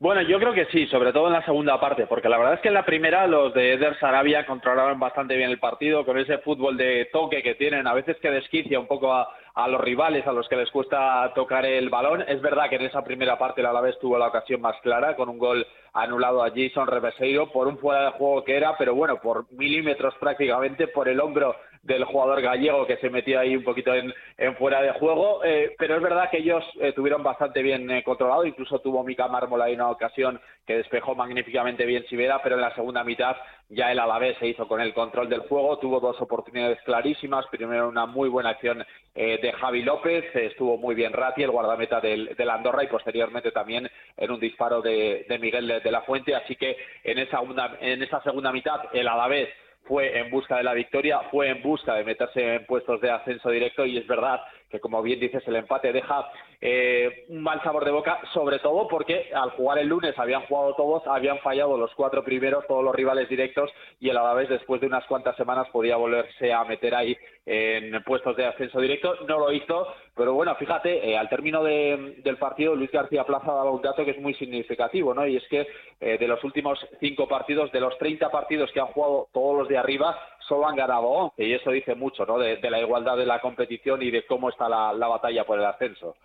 Bueno, 0.00 0.22
yo 0.22 0.38
creo 0.38 0.54
que 0.54 0.66
sí, 0.66 0.86
sobre 0.86 1.12
todo 1.12 1.26
en 1.26 1.32
la 1.32 1.44
segunda 1.44 1.80
parte, 1.80 2.06
porque 2.06 2.28
la 2.28 2.38
verdad 2.38 2.54
es 2.54 2.60
que 2.60 2.68
en 2.68 2.74
la 2.74 2.84
primera 2.84 3.26
los 3.26 3.52
de 3.52 3.72
Eder 3.72 3.98
Sarabia 3.98 4.46
controlaron 4.46 5.00
bastante 5.00 5.36
bien 5.36 5.50
el 5.50 5.58
partido 5.58 6.04
con 6.04 6.16
ese 6.16 6.38
fútbol 6.38 6.76
de 6.76 7.06
toque 7.12 7.42
que 7.42 7.56
tienen, 7.56 7.84
a 7.84 7.94
veces 7.94 8.16
que 8.18 8.30
desquicia 8.30 8.78
un 8.78 8.86
poco 8.86 9.12
a, 9.12 9.28
los 9.66 9.80
rivales 9.80 10.24
a 10.28 10.32
los 10.32 10.48
que 10.48 10.54
les 10.54 10.70
cuesta 10.70 11.32
tocar 11.34 11.66
el 11.66 11.90
balón. 11.90 12.24
Es 12.28 12.40
verdad 12.40 12.68
que 12.68 12.76
en 12.76 12.82
esa 12.82 13.02
primera 13.02 13.36
parte 13.38 13.60
el 13.60 13.66
Alavés 13.66 13.98
tuvo 13.98 14.16
la 14.18 14.28
ocasión 14.28 14.60
más 14.60 14.80
clara 14.82 15.16
con 15.16 15.28
un 15.28 15.38
gol 15.38 15.66
anulado 15.92 16.44
a 16.44 16.50
Jason 16.50 16.86
Reveseiro 16.86 17.50
por 17.50 17.66
un 17.66 17.78
fuera 17.78 18.04
de 18.04 18.10
juego 18.12 18.44
que 18.44 18.56
era, 18.56 18.76
pero 18.78 18.94
bueno, 18.94 19.16
por 19.20 19.52
milímetros 19.52 20.14
prácticamente 20.20 20.86
por 20.86 21.08
el 21.08 21.18
hombro 21.18 21.56
del 21.82 22.04
jugador 22.04 22.40
gallego 22.40 22.86
que 22.86 22.96
se 22.98 23.10
metió 23.10 23.40
ahí 23.40 23.56
un 23.56 23.64
poquito 23.64 23.92
en, 23.94 24.12
fuera 24.56 24.82
de 24.82 24.92
juego, 24.92 25.44
eh, 25.44 25.74
pero 25.78 25.96
es 25.96 26.02
verdad 26.02 26.30
que 26.30 26.38
ellos 26.38 26.64
eh, 26.80 26.92
tuvieron 26.92 27.22
bastante 27.22 27.62
bien 27.62 27.90
eh, 27.90 28.02
controlado, 28.02 28.44
incluso 28.44 28.80
tuvo 28.80 29.04
Mica 29.04 29.28
Mármola 29.28 29.66
ahí 29.66 29.74
una 29.74 29.90
ocasión 29.90 30.40
que 30.66 30.76
despejó 30.76 31.14
magníficamente 31.14 31.86
bien 31.86 32.04
Sivera, 32.06 32.40
pero 32.42 32.56
en 32.56 32.62
la 32.62 32.74
segunda 32.74 33.04
mitad 33.04 33.36
ya 33.68 33.92
el 33.92 33.98
Alavés 33.98 34.36
se 34.38 34.48
hizo 34.48 34.66
con 34.66 34.80
el 34.80 34.94
control 34.94 35.28
del 35.28 35.40
juego, 35.40 35.78
tuvo 35.78 36.00
dos 36.00 36.20
oportunidades 36.20 36.80
clarísimas, 36.82 37.46
primero 37.50 37.88
una 37.88 38.06
muy 38.06 38.28
buena 38.28 38.50
acción 38.50 38.84
de 39.14 39.52
Javi 39.52 39.82
López, 39.82 40.24
estuvo 40.34 40.76
muy 40.78 40.94
bien 40.94 41.12
Ratti, 41.12 41.42
el 41.42 41.50
guardameta 41.50 42.00
del, 42.00 42.36
Andorra, 42.48 42.84
y 42.84 42.86
posteriormente 42.86 43.50
también 43.50 43.90
en 44.16 44.30
un 44.30 44.38
disparo 44.38 44.80
de, 44.80 45.26
Miguel 45.40 45.80
de, 45.82 45.90
la 45.90 46.02
Fuente, 46.02 46.36
así 46.36 46.54
que 46.54 46.76
en 47.02 47.18
esa, 47.18 47.40
en 47.80 48.02
esa 48.02 48.22
segunda 48.22 48.52
mitad 48.52 48.80
el 48.92 49.08
Alavés 49.08 49.48
fue 49.88 50.18
en 50.18 50.30
busca 50.30 50.58
de 50.58 50.62
la 50.62 50.74
victoria, 50.74 51.20
fue 51.30 51.48
en 51.48 51.62
busca 51.62 51.94
de 51.94 52.04
meterse 52.04 52.56
en 52.56 52.66
puestos 52.66 53.00
de 53.00 53.10
ascenso 53.10 53.50
directo 53.50 53.86
y 53.86 53.96
es 53.96 54.06
verdad 54.06 54.40
que 54.70 54.80
como 54.80 55.02
bien 55.02 55.20
dices 55.20 55.42
el 55.46 55.56
empate 55.56 55.92
deja 55.92 56.30
eh, 56.60 57.24
un 57.28 57.42
mal 57.42 57.62
sabor 57.62 57.84
de 57.84 57.90
boca, 57.90 58.20
sobre 58.32 58.58
todo 58.58 58.88
porque 58.88 59.30
al 59.34 59.50
jugar 59.50 59.78
el 59.78 59.88
lunes 59.88 60.18
habían 60.18 60.42
jugado 60.42 60.74
todos, 60.74 61.06
habían 61.06 61.38
fallado 61.38 61.76
los 61.76 61.94
cuatro 61.94 62.24
primeros, 62.24 62.66
todos 62.66 62.84
los 62.84 62.94
rivales 62.94 63.28
directos 63.28 63.70
y 64.00 64.08
el 64.08 64.16
Alavés 64.16 64.48
después 64.48 64.80
de 64.80 64.86
unas 64.86 65.06
cuantas 65.06 65.36
semanas 65.36 65.68
podía 65.70 65.96
volverse 65.96 66.52
a 66.52 66.64
meter 66.64 66.94
ahí 66.94 67.16
en 67.46 68.02
puestos 68.02 68.36
de 68.36 68.44
ascenso 68.44 68.78
directo, 68.78 69.14
no 69.26 69.38
lo 69.38 69.52
hizo, 69.52 69.86
pero 70.14 70.34
bueno, 70.34 70.54
fíjate, 70.56 71.08
eh, 71.08 71.16
al 71.16 71.28
término 71.28 71.62
del 71.64 72.36
partido 72.38 72.74
Luis 72.74 72.90
García 72.90 73.24
Plaza 73.24 73.52
daba 73.52 73.70
un 73.70 73.80
dato 73.80 74.04
que 74.04 74.10
es 74.10 74.18
muy 74.18 74.34
significativo, 74.34 75.14
¿no? 75.14 75.26
Y 75.26 75.36
es 75.36 75.48
que 75.48 75.66
eh, 76.00 76.18
de 76.18 76.28
los 76.28 76.42
últimos 76.44 76.78
cinco 77.00 77.26
partidos, 77.26 77.72
de 77.72 77.80
los 77.80 77.96
30 77.98 78.30
partidos 78.30 78.70
que 78.72 78.80
han 78.80 78.88
jugado 78.88 79.28
todos 79.32 79.58
los 79.58 79.68
de 79.68 79.78
arriba, 79.78 80.18
solo 80.48 80.66
han 80.66 80.76
ganado 80.76 81.06
11 81.06 81.44
y 81.44 81.52
eso 81.52 81.70
dice 81.70 81.94
mucho 81.94 82.24
¿no? 82.24 82.38
de, 82.38 82.58
la 82.70 82.80
igualdad 82.80 83.16
de 83.16 83.26
la 83.26 83.40
competición 83.40 84.02
y 84.02 84.10
de 84.10 84.26
cómo 84.26 84.48
está 84.48 84.68
la, 84.68 85.06
batalla 85.06 85.44
por 85.44 85.58
el 85.58 85.66
ascenso. 85.66 86.16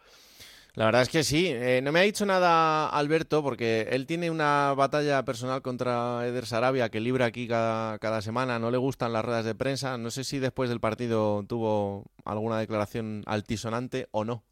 La 0.75 0.85
verdad 0.85 1.03
es 1.03 1.09
que 1.09 1.23
sí. 1.23 1.47
Eh, 1.49 1.81
no 1.83 1.91
me 1.91 1.99
ha 1.99 2.03
dicho 2.03 2.25
nada 2.25 2.89
Alberto 2.89 3.43
porque 3.43 3.87
él 3.91 4.07
tiene 4.07 4.31
una 4.31 4.73
batalla 4.75 5.23
personal 5.23 5.61
contra 5.61 6.25
Eder 6.25 6.47
Sarabia 6.47 6.89
que 6.89 6.99
libra 6.99 7.25
aquí 7.25 7.47
cada, 7.47 7.99
cada, 7.99 8.21
semana. 8.21 8.57
No 8.57 8.71
le 8.71 8.77
gustan 8.77 9.13
las 9.13 9.23
ruedas 9.23 9.45
de 9.45 9.53
prensa. 9.53 9.99
No 9.99 10.09
sé 10.09 10.23
si 10.23 10.39
después 10.39 10.69
del 10.69 10.79
partido 10.79 11.43
tuvo 11.47 12.05
alguna 12.25 12.57
declaración 12.57 13.21
altisonante 13.27 14.07
o 14.09 14.25
no. 14.25 14.43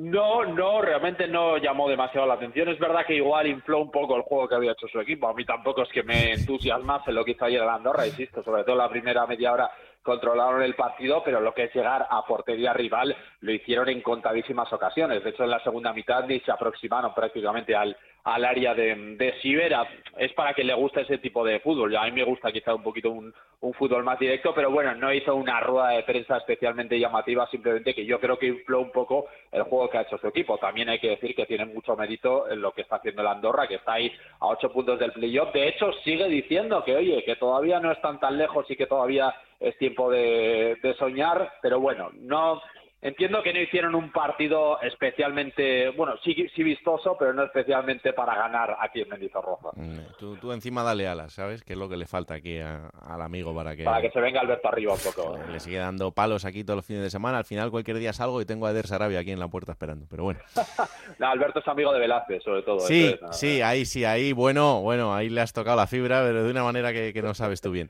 No, 0.00 0.46
no, 0.46 0.80
realmente 0.80 1.28
no 1.28 1.58
llamó 1.58 1.86
demasiado 1.86 2.26
la 2.26 2.32
atención. 2.32 2.70
Es 2.70 2.78
verdad 2.78 3.04
que 3.06 3.16
igual 3.16 3.46
infló 3.46 3.80
un 3.80 3.90
poco 3.90 4.16
el 4.16 4.22
juego 4.22 4.48
que 4.48 4.54
había 4.54 4.72
hecho 4.72 4.88
su 4.88 4.98
equipo. 4.98 5.28
A 5.28 5.34
mí 5.34 5.44
tampoco 5.44 5.82
es 5.82 5.90
que 5.90 6.02
me 6.02 6.32
entusiasmase 6.32 7.12
lo 7.12 7.22
que 7.22 7.32
hizo 7.32 7.44
ayer 7.44 7.60
el 7.60 7.68
Andorra, 7.68 8.06
insisto, 8.06 8.42
sobre 8.42 8.64
todo 8.64 8.76
la 8.76 8.88
primera 8.88 9.26
media 9.26 9.52
hora 9.52 9.70
controlaron 10.02 10.62
el 10.62 10.74
partido, 10.74 11.22
pero 11.22 11.42
lo 11.42 11.52
que 11.52 11.64
es 11.64 11.74
llegar 11.74 12.06
a 12.08 12.24
portería 12.24 12.72
rival 12.72 13.14
lo 13.40 13.52
hicieron 13.52 13.90
en 13.90 14.00
contadísimas 14.00 14.72
ocasiones. 14.72 15.22
De 15.22 15.28
hecho, 15.28 15.44
en 15.44 15.50
la 15.50 15.62
segunda 15.62 15.92
mitad 15.92 16.24
ni 16.24 16.40
se 16.40 16.50
aproximaron 16.50 17.12
prácticamente 17.12 17.76
al, 17.76 17.94
al 18.24 18.44
área 18.44 18.74
de, 18.74 18.94
de 19.16 19.34
Sibera. 19.40 19.86
Es 20.16 20.32
para 20.32 20.54
que 20.54 20.64
le 20.64 20.74
guste 20.74 21.02
ese 21.02 21.18
tipo 21.18 21.44
de 21.44 21.60
fútbol. 21.60 21.96
A 21.96 22.04
mí 22.04 22.12
me 22.12 22.24
gusta 22.24 22.52
quizá 22.52 22.74
un 22.74 22.82
poquito 22.82 23.10
un, 23.10 23.32
un 23.60 23.74
fútbol 23.74 24.02
más 24.02 24.18
directo, 24.18 24.54
pero 24.54 24.70
bueno, 24.70 24.94
no 24.94 25.12
hizo 25.12 25.34
una 25.34 25.60
rueda 25.60 25.90
de 25.90 26.02
prensa 26.02 26.38
especialmente 26.38 26.98
llamativa, 26.98 27.46
simplemente 27.48 27.94
que 27.94 28.06
yo 28.06 28.18
creo 28.18 28.38
que 28.38 28.46
infló 28.46 28.80
un 28.80 28.90
poco 28.90 29.26
el 29.52 29.62
juego 29.64 29.90
que 29.90 29.98
ha 29.98 30.02
hecho 30.02 30.18
su 30.18 30.28
equipo. 30.28 30.58
También 30.58 30.88
hay 30.88 30.98
que 30.98 31.10
decir 31.10 31.34
que 31.34 31.46
tiene 31.46 31.66
mucho 31.66 31.96
mérito 31.96 32.50
en 32.50 32.62
lo 32.62 32.72
que 32.72 32.82
está 32.82 32.96
haciendo 32.96 33.22
el 33.22 33.28
Andorra, 33.28 33.68
que 33.68 33.76
está 33.76 33.94
ahí 33.94 34.10
a 34.40 34.46
ocho 34.48 34.72
puntos 34.72 34.98
del 34.98 35.12
playoff. 35.12 35.52
De 35.52 35.68
hecho, 35.68 35.92
sigue 36.04 36.26
diciendo 36.28 36.82
que, 36.84 36.96
oye, 36.96 37.22
que 37.24 37.36
todavía 37.36 37.80
no 37.80 37.92
están 37.92 38.18
tan 38.18 38.38
lejos 38.38 38.64
y 38.70 38.76
que 38.76 38.86
todavía 38.86 39.34
es 39.58 39.76
tiempo 39.76 40.10
de 40.10 40.94
soñar, 40.98 41.52
pero 41.60 41.80
bueno, 41.80 42.10
no 42.14 42.62
Entiendo 43.02 43.42
que 43.42 43.54
no 43.54 43.60
hicieron 43.60 43.94
un 43.94 44.12
partido 44.12 44.78
especialmente, 44.82 45.88
bueno, 45.90 46.16
sí, 46.22 46.46
sí 46.54 46.62
vistoso, 46.62 47.16
pero 47.18 47.32
no 47.32 47.44
especialmente 47.44 48.12
para 48.12 48.34
ganar 48.34 48.76
aquí 48.78 49.00
en 49.00 49.08
Mendizorroza. 49.08 49.70
Mm, 49.74 50.18
tú, 50.18 50.36
tú 50.36 50.52
encima 50.52 50.82
dale 50.82 51.08
alas, 51.08 51.32
¿sabes? 51.32 51.62
Que 51.62 51.72
es 51.72 51.78
lo 51.78 51.88
que 51.88 51.96
le 51.96 52.04
falta 52.04 52.34
aquí 52.34 52.58
al 52.58 53.22
amigo 53.22 53.54
para 53.54 53.74
que... 53.74 53.84
Para 53.84 54.02
que 54.02 54.10
se 54.10 54.20
venga 54.20 54.42
Alberto 54.42 54.68
arriba 54.68 54.92
un 54.92 55.00
poco. 55.00 55.38
Le 55.50 55.60
sigue 55.60 55.78
dando 55.78 56.10
palos 56.10 56.44
aquí 56.44 56.62
todos 56.62 56.76
los 56.76 56.84
fines 56.84 57.02
de 57.02 57.08
semana. 57.08 57.38
Al 57.38 57.46
final 57.46 57.70
cualquier 57.70 57.96
día 57.96 58.12
salgo 58.12 58.42
y 58.42 58.44
tengo 58.44 58.66
a 58.66 58.70
Eder 58.70 58.86
Sarabia 58.86 59.20
aquí 59.20 59.30
en 59.30 59.40
la 59.40 59.48
puerta 59.48 59.72
esperando, 59.72 60.04
pero 60.10 60.24
bueno. 60.24 60.40
Alberto 61.20 61.60
es 61.60 61.68
amigo 61.68 61.94
de 61.94 62.00
Velázquez, 62.00 62.42
sobre 62.42 62.62
todo. 62.62 62.80
Sí, 62.80 63.16
sí, 63.30 63.62
ahí 63.62 63.86
sí, 63.86 64.04
ahí, 64.04 64.34
bueno, 64.34 64.82
bueno, 64.82 65.14
ahí 65.14 65.30
le 65.30 65.40
has 65.40 65.54
tocado 65.54 65.76
la 65.78 65.86
fibra, 65.86 66.22
pero 66.22 66.44
de 66.44 66.50
una 66.50 66.64
manera 66.64 66.92
que, 66.92 67.14
que 67.14 67.22
no 67.22 67.32
sabes 67.32 67.62
tú 67.62 67.70
bien. 67.70 67.88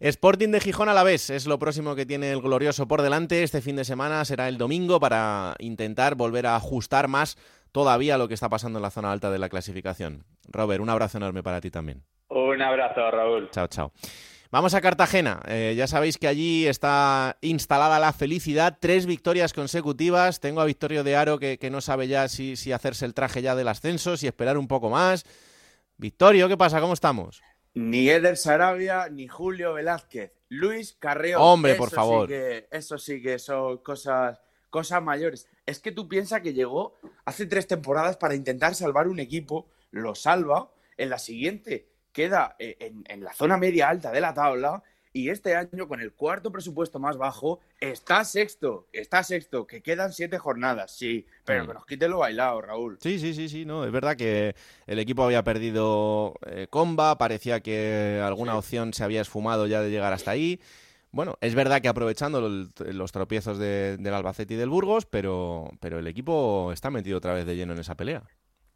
Sporting 0.00 0.48
de 0.48 0.58
Gijón 0.58 0.88
a 0.88 0.94
la 0.94 1.04
vez 1.04 1.30
es 1.30 1.46
lo 1.46 1.60
próximo 1.60 1.94
que 1.94 2.06
tiene 2.06 2.32
el 2.32 2.40
glorioso 2.40 2.88
por 2.88 3.02
delante. 3.02 3.44
Este 3.44 3.60
fin 3.60 3.76
de 3.76 3.84
semana 3.84 4.24
será 4.24 4.47
el 4.48 4.58
domingo 4.58 5.00
para 5.00 5.54
intentar 5.58 6.14
volver 6.14 6.46
a 6.46 6.56
ajustar 6.56 7.08
más 7.08 7.36
todavía 7.72 8.18
lo 8.18 8.28
que 8.28 8.34
está 8.34 8.48
pasando 8.48 8.78
en 8.78 8.82
la 8.82 8.90
zona 8.90 9.12
alta 9.12 9.30
de 9.30 9.38
la 9.38 9.48
clasificación. 9.48 10.24
Robert, 10.48 10.82
un 10.82 10.90
abrazo 10.90 11.18
enorme 11.18 11.42
para 11.42 11.60
ti 11.60 11.70
también. 11.70 12.02
Un 12.28 12.58
Un 12.58 12.62
abrazo, 12.62 13.08
Raúl. 13.10 13.50
Chao, 13.52 13.68
chao. 13.68 13.92
Vamos 14.50 14.74
a 14.74 14.80
Cartagena. 14.80 15.42
Eh, 15.46 15.74
ya 15.76 15.86
sabéis 15.86 16.18
que 16.18 16.26
allí 16.26 16.66
está 16.66 17.36
instalada 17.40 18.00
la 18.00 18.12
felicidad. 18.12 18.78
Tres 18.80 19.06
victorias 19.06 19.52
consecutivas. 19.52 20.40
Tengo 20.40 20.60
a 20.60 20.64
Victorio 20.64 21.04
de 21.04 21.14
Aro 21.14 21.38
que, 21.38 21.58
que 21.58 21.70
no 21.70 21.80
sabe 21.80 22.08
ya 22.08 22.26
si, 22.28 22.56
si, 22.56 22.72
hacerse 22.72 23.04
el 23.04 23.14
traje 23.14 23.42
ya 23.42 23.54
del 23.54 23.68
ascenso, 23.68 24.16
si 24.16 24.26
esperar 24.26 24.56
un 24.56 24.66
poco 24.66 24.90
más. 24.90 25.24
Victorio, 25.98 26.48
¿qué 26.48 26.56
pasa? 26.56 26.80
¿Cómo 26.80 26.94
estamos? 26.94 27.42
Ni 27.74 28.08
Eder 28.08 28.36
Sarabia, 28.36 29.08
ni 29.08 29.28
Julio 29.28 29.74
Velázquez. 29.74 30.32
Luis 30.48 30.94
Carreo. 30.98 31.40
Hombre, 31.40 31.74
por 31.74 31.90
favor. 31.90 32.26
Sí 32.26 32.34
que, 32.34 32.68
eso 32.70 32.98
sí 32.98 33.22
que 33.22 33.38
son 33.38 33.78
cosas, 33.78 34.40
cosas 34.70 35.02
mayores. 35.02 35.48
Es 35.66 35.80
que 35.80 35.92
tú 35.92 36.08
piensas 36.08 36.40
que 36.40 36.54
llegó 36.54 36.94
hace 37.24 37.46
tres 37.46 37.66
temporadas 37.66 38.16
para 38.16 38.34
intentar 38.34 38.74
salvar 38.74 39.08
un 39.08 39.20
equipo, 39.20 39.68
lo 39.90 40.14
salva, 40.14 40.70
en 40.96 41.10
la 41.10 41.18
siguiente 41.18 41.88
queda 42.12 42.56
eh, 42.58 42.76
en, 42.80 43.04
en, 43.06 43.22
la 43.22 43.32
zona 43.32 43.56
media 43.58 43.88
alta 43.88 44.10
de 44.10 44.20
la 44.20 44.34
tabla 44.34 44.82
y 45.12 45.30
este 45.30 45.56
año 45.56 45.88
con 45.88 46.00
el 46.00 46.12
cuarto 46.12 46.52
presupuesto 46.52 46.98
más 46.98 47.16
bajo 47.16 47.60
está 47.80 48.24
sexto, 48.24 48.86
está 48.92 49.22
sexto, 49.22 49.66
que 49.66 49.82
quedan 49.82 50.12
siete 50.12 50.38
jornadas, 50.38 50.96
sí, 50.96 51.26
pero 51.44 51.66
que 51.66 51.74
nos 51.74 51.86
quite 51.86 52.08
lo 52.08 52.18
bailado, 52.18 52.60
Raúl. 52.60 52.98
Sí, 53.00 53.18
sí, 53.18 53.34
sí, 53.34 53.48
sí, 53.48 53.64
no, 53.64 53.84
es 53.84 53.92
verdad 53.92 54.16
que 54.16 54.54
el 54.86 54.98
equipo 54.98 55.24
había 55.24 55.42
perdido 55.44 56.34
eh, 56.46 56.66
comba, 56.68 57.18
parecía 57.18 57.60
que 57.60 58.20
alguna 58.24 58.52
sí. 58.52 58.58
opción 58.58 58.94
se 58.94 59.04
había 59.04 59.20
esfumado 59.20 59.66
ya 59.66 59.80
de 59.80 59.90
llegar 59.90 60.12
hasta 60.12 60.30
ahí. 60.30 60.60
Bueno, 61.10 61.36
es 61.40 61.54
verdad 61.54 61.80
que 61.80 61.88
aprovechando 61.88 62.40
los 62.40 63.12
tropiezos 63.12 63.58
de, 63.58 63.96
del 63.96 64.12
Albacete 64.12 64.54
y 64.54 64.56
del 64.58 64.68
Burgos, 64.68 65.06
pero, 65.06 65.70
pero 65.80 65.98
el 65.98 66.06
equipo 66.06 66.70
está 66.72 66.90
metido 66.90 67.16
otra 67.16 67.32
vez 67.32 67.46
de 67.46 67.56
lleno 67.56 67.72
en 67.72 67.78
esa 67.78 67.96
pelea. 67.96 68.24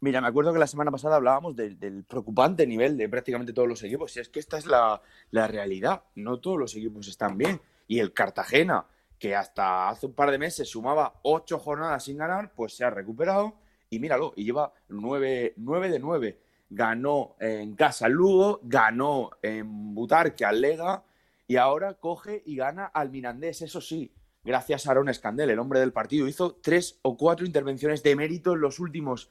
Mira, 0.03 0.19
me 0.19 0.27
acuerdo 0.27 0.51
que 0.51 0.59
la 0.59 0.67
semana 0.67 0.91
pasada 0.91 1.15
hablábamos 1.15 1.55
del, 1.55 2.03
preocupante 2.03 2.67
nivel 2.67 2.97
de 2.97 3.07
prácticamente 3.07 3.53
todos 3.53 3.69
los 3.69 3.81
equipos. 3.83 4.13
Y 4.17 4.19
es 4.19 4.27
que 4.27 4.41
esta 4.41 4.57
es 4.57 4.65
la, 4.65 5.01
realidad. 5.31 6.03
No 6.15 6.41
todos 6.41 6.59
los 6.59 6.75
equipos 6.75 7.07
están 7.07 7.37
bien. 7.37 7.61
Y 7.87 7.99
el 7.99 8.11
Cartagena, 8.11 8.85
que 9.17 9.33
hasta 9.33 9.87
hace 9.87 10.07
un 10.07 10.13
par 10.13 10.29
de 10.31 10.37
meses 10.37 10.67
sumaba 10.67 11.21
ocho 11.21 11.57
jornadas 11.57 12.03
sin 12.03 12.17
ganar, 12.17 12.51
pues 12.53 12.75
se 12.75 12.83
ha 12.83 12.89
recuperado. 12.89 13.53
Y 13.89 13.99
míralo, 13.99 14.33
y 14.35 14.43
lleva 14.43 14.73
nueve, 14.89 15.53
nueve 15.55 15.89
de 15.89 15.99
nueve. 15.99 16.39
Ganó 16.69 17.37
en 17.39 17.73
casa 17.77 18.09
Lugo, 18.09 18.59
ganó 18.61 19.29
en 19.41 19.95
Butarque 19.95 20.43
al 20.43 20.59
Lega 20.59 21.05
y 21.47 21.55
ahora 21.55 21.93
coge 21.93 22.43
y 22.45 22.57
gana 22.57 22.87
al 22.87 23.09
Mirandés. 23.09 23.61
Eso 23.61 23.79
sí, 23.79 24.11
gracias 24.43 24.85
a 24.85 24.91
Aaron 24.91 25.07
Escandel, 25.07 25.49
el 25.49 25.59
hombre 25.59 25.79
del 25.79 25.93
partido. 25.93 26.27
Hizo 26.27 26.55
tres 26.55 26.99
o 27.03 27.15
cuatro 27.15 27.45
intervenciones 27.45 28.03
de 28.03 28.17
mérito 28.17 28.51
en 28.51 28.59
los 28.59 28.81
últimos 28.81 29.29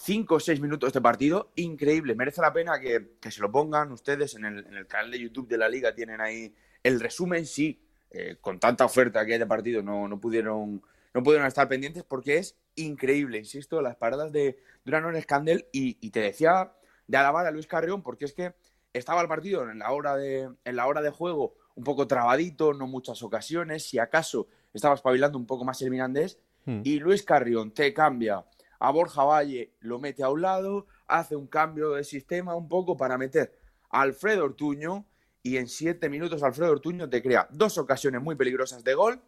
5 0.00 0.36
o 0.36 0.40
6 0.40 0.60
minutos 0.60 0.92
de 0.92 1.00
partido, 1.00 1.50
increíble. 1.56 2.14
Merece 2.14 2.40
la 2.40 2.52
pena 2.52 2.78
que, 2.78 3.16
que 3.20 3.32
se 3.32 3.40
lo 3.40 3.50
pongan 3.50 3.90
ustedes 3.90 4.36
en 4.36 4.44
el, 4.44 4.64
en 4.64 4.74
el, 4.74 4.86
canal 4.86 5.10
de 5.10 5.18
YouTube 5.18 5.48
de 5.48 5.58
la 5.58 5.68
liga. 5.68 5.92
Tienen 5.92 6.20
ahí 6.20 6.54
el 6.84 7.00
resumen. 7.00 7.44
Sí, 7.44 7.82
eh, 8.10 8.36
con 8.40 8.60
tanta 8.60 8.84
oferta 8.84 9.26
que 9.26 9.32
hay 9.32 9.38
de 9.40 9.46
partido 9.46 9.82
no, 9.82 10.06
no, 10.06 10.20
pudieron, 10.20 10.80
no 11.12 11.22
pudieron 11.24 11.48
estar 11.48 11.68
pendientes 11.68 12.04
porque 12.04 12.38
es 12.38 12.56
increíble, 12.76 13.38
insisto, 13.38 13.82
las 13.82 13.96
paradas 13.96 14.30
de 14.30 14.60
Durano 14.84 15.10
Escandel. 15.10 15.66
Y, 15.72 15.98
y 16.00 16.10
te 16.10 16.20
decía 16.20 16.72
de 17.08 17.16
alabar 17.16 17.44
a 17.46 17.50
Luis 17.50 17.66
Carrión 17.66 18.04
porque 18.04 18.26
es 18.26 18.32
que 18.32 18.54
estaba 18.92 19.20
el 19.20 19.28
partido 19.28 19.68
en 19.68 19.80
la 19.80 19.90
hora 19.90 20.16
de, 20.16 20.48
en 20.64 20.76
la 20.76 20.86
hora 20.86 21.02
de 21.02 21.10
juego 21.10 21.56
un 21.74 21.82
poco 21.82 22.06
trabadito, 22.06 22.72
no 22.72 22.86
muchas 22.86 23.20
ocasiones. 23.24 23.88
Si 23.88 23.98
acaso 23.98 24.46
estaba 24.72 24.94
espabilando 24.94 25.38
un 25.38 25.46
poco 25.46 25.64
más 25.64 25.82
el 25.82 25.90
Mirandés. 25.90 26.38
Hmm. 26.66 26.82
Y 26.84 27.00
Luis 27.00 27.24
Carrión 27.24 27.72
te 27.72 27.92
cambia 27.92 28.44
a 28.78 28.90
Borja 28.90 29.24
Valle 29.24 29.72
lo 29.80 29.98
mete 29.98 30.22
a 30.22 30.30
un 30.30 30.42
lado, 30.42 30.86
hace 31.06 31.36
un 31.36 31.46
cambio 31.46 31.90
de 31.90 32.04
sistema 32.04 32.54
un 32.54 32.68
poco 32.68 32.96
para 32.96 33.18
meter 33.18 33.52
a 33.90 34.02
Alfredo 34.02 34.44
Ortuño 34.44 35.06
y 35.42 35.56
en 35.56 35.68
siete 35.68 36.08
minutos 36.08 36.42
Alfredo 36.42 36.72
Ortuño 36.72 37.08
te 37.08 37.22
crea 37.22 37.48
dos 37.50 37.78
ocasiones 37.78 38.20
muy 38.22 38.34
peligrosas 38.34 38.84
de 38.84 38.94
gol 38.94 39.20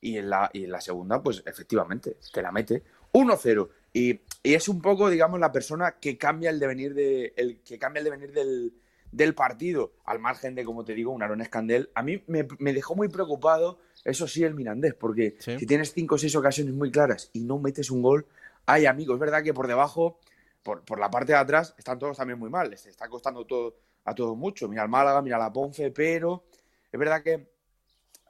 y 0.00 0.18
en 0.18 0.30
la, 0.30 0.50
y 0.52 0.64
en 0.64 0.72
la 0.72 0.80
segunda 0.80 1.22
pues 1.22 1.42
efectivamente 1.46 2.16
te 2.32 2.42
la 2.42 2.52
mete. 2.52 2.82
1-0 3.12 3.68
y, 3.92 4.20
y, 4.42 4.54
es 4.54 4.68
un 4.68 4.82
poco 4.82 5.08
digamos 5.08 5.40
la 5.40 5.52
persona 5.52 5.96
que 6.00 6.18
cambia 6.18 6.50
el 6.50 6.58
devenir, 6.58 6.94
de, 6.94 7.32
el, 7.36 7.60
que 7.62 7.78
cambia 7.78 8.00
el 8.00 8.04
devenir 8.04 8.32
del, 8.32 8.74
del 9.10 9.34
partido. 9.34 9.92
Al 10.04 10.18
margen 10.18 10.54
de 10.54 10.64
como 10.64 10.84
te 10.84 10.94
digo 10.94 11.12
un 11.12 11.22
Aaron 11.22 11.40
Escandel. 11.40 11.90
A 11.94 12.02
mí 12.02 12.22
me, 12.26 12.46
me 12.58 12.74
dejó 12.74 12.94
muy 12.94 13.08
preocupado 13.08 13.78
eso 14.04 14.28
sí 14.28 14.44
el 14.44 14.54
Mirandés 14.54 14.94
porque 14.94 15.36
sí. 15.40 15.58
si 15.58 15.66
tienes 15.66 15.92
cinco 15.92 16.14
o 16.14 16.18
seis 16.18 16.36
ocasiones 16.36 16.74
muy 16.74 16.90
claras 16.90 17.30
y 17.32 17.40
no 17.40 17.58
metes 17.58 17.90
un 17.90 18.02
gol 18.02 18.26
hay 18.66 18.86
amigos. 18.86 19.14
Es 19.14 19.20
verdad 19.20 19.42
que 19.42 19.54
por 19.54 19.66
debajo, 19.66 20.18
por, 20.62 20.84
por, 20.84 20.98
la 20.98 21.10
parte 21.10 21.32
de 21.32 21.38
atrás, 21.38 21.74
están 21.78 21.98
todos 21.98 22.16
también 22.16 22.38
muy 22.38 22.50
mal. 22.50 22.68
Les 22.68 22.86
está 22.86 23.08
costando 23.08 23.46
todo, 23.46 23.76
a 24.04 24.14
todos 24.14 24.36
mucho. 24.36 24.68
Mira 24.68 24.82
al 24.82 24.88
Málaga, 24.88 25.22
mira 25.22 25.38
la 25.38 25.52
Ponce, 25.52 25.90
pero 25.90 26.44
es 26.90 26.98
verdad 26.98 27.22
que 27.22 27.48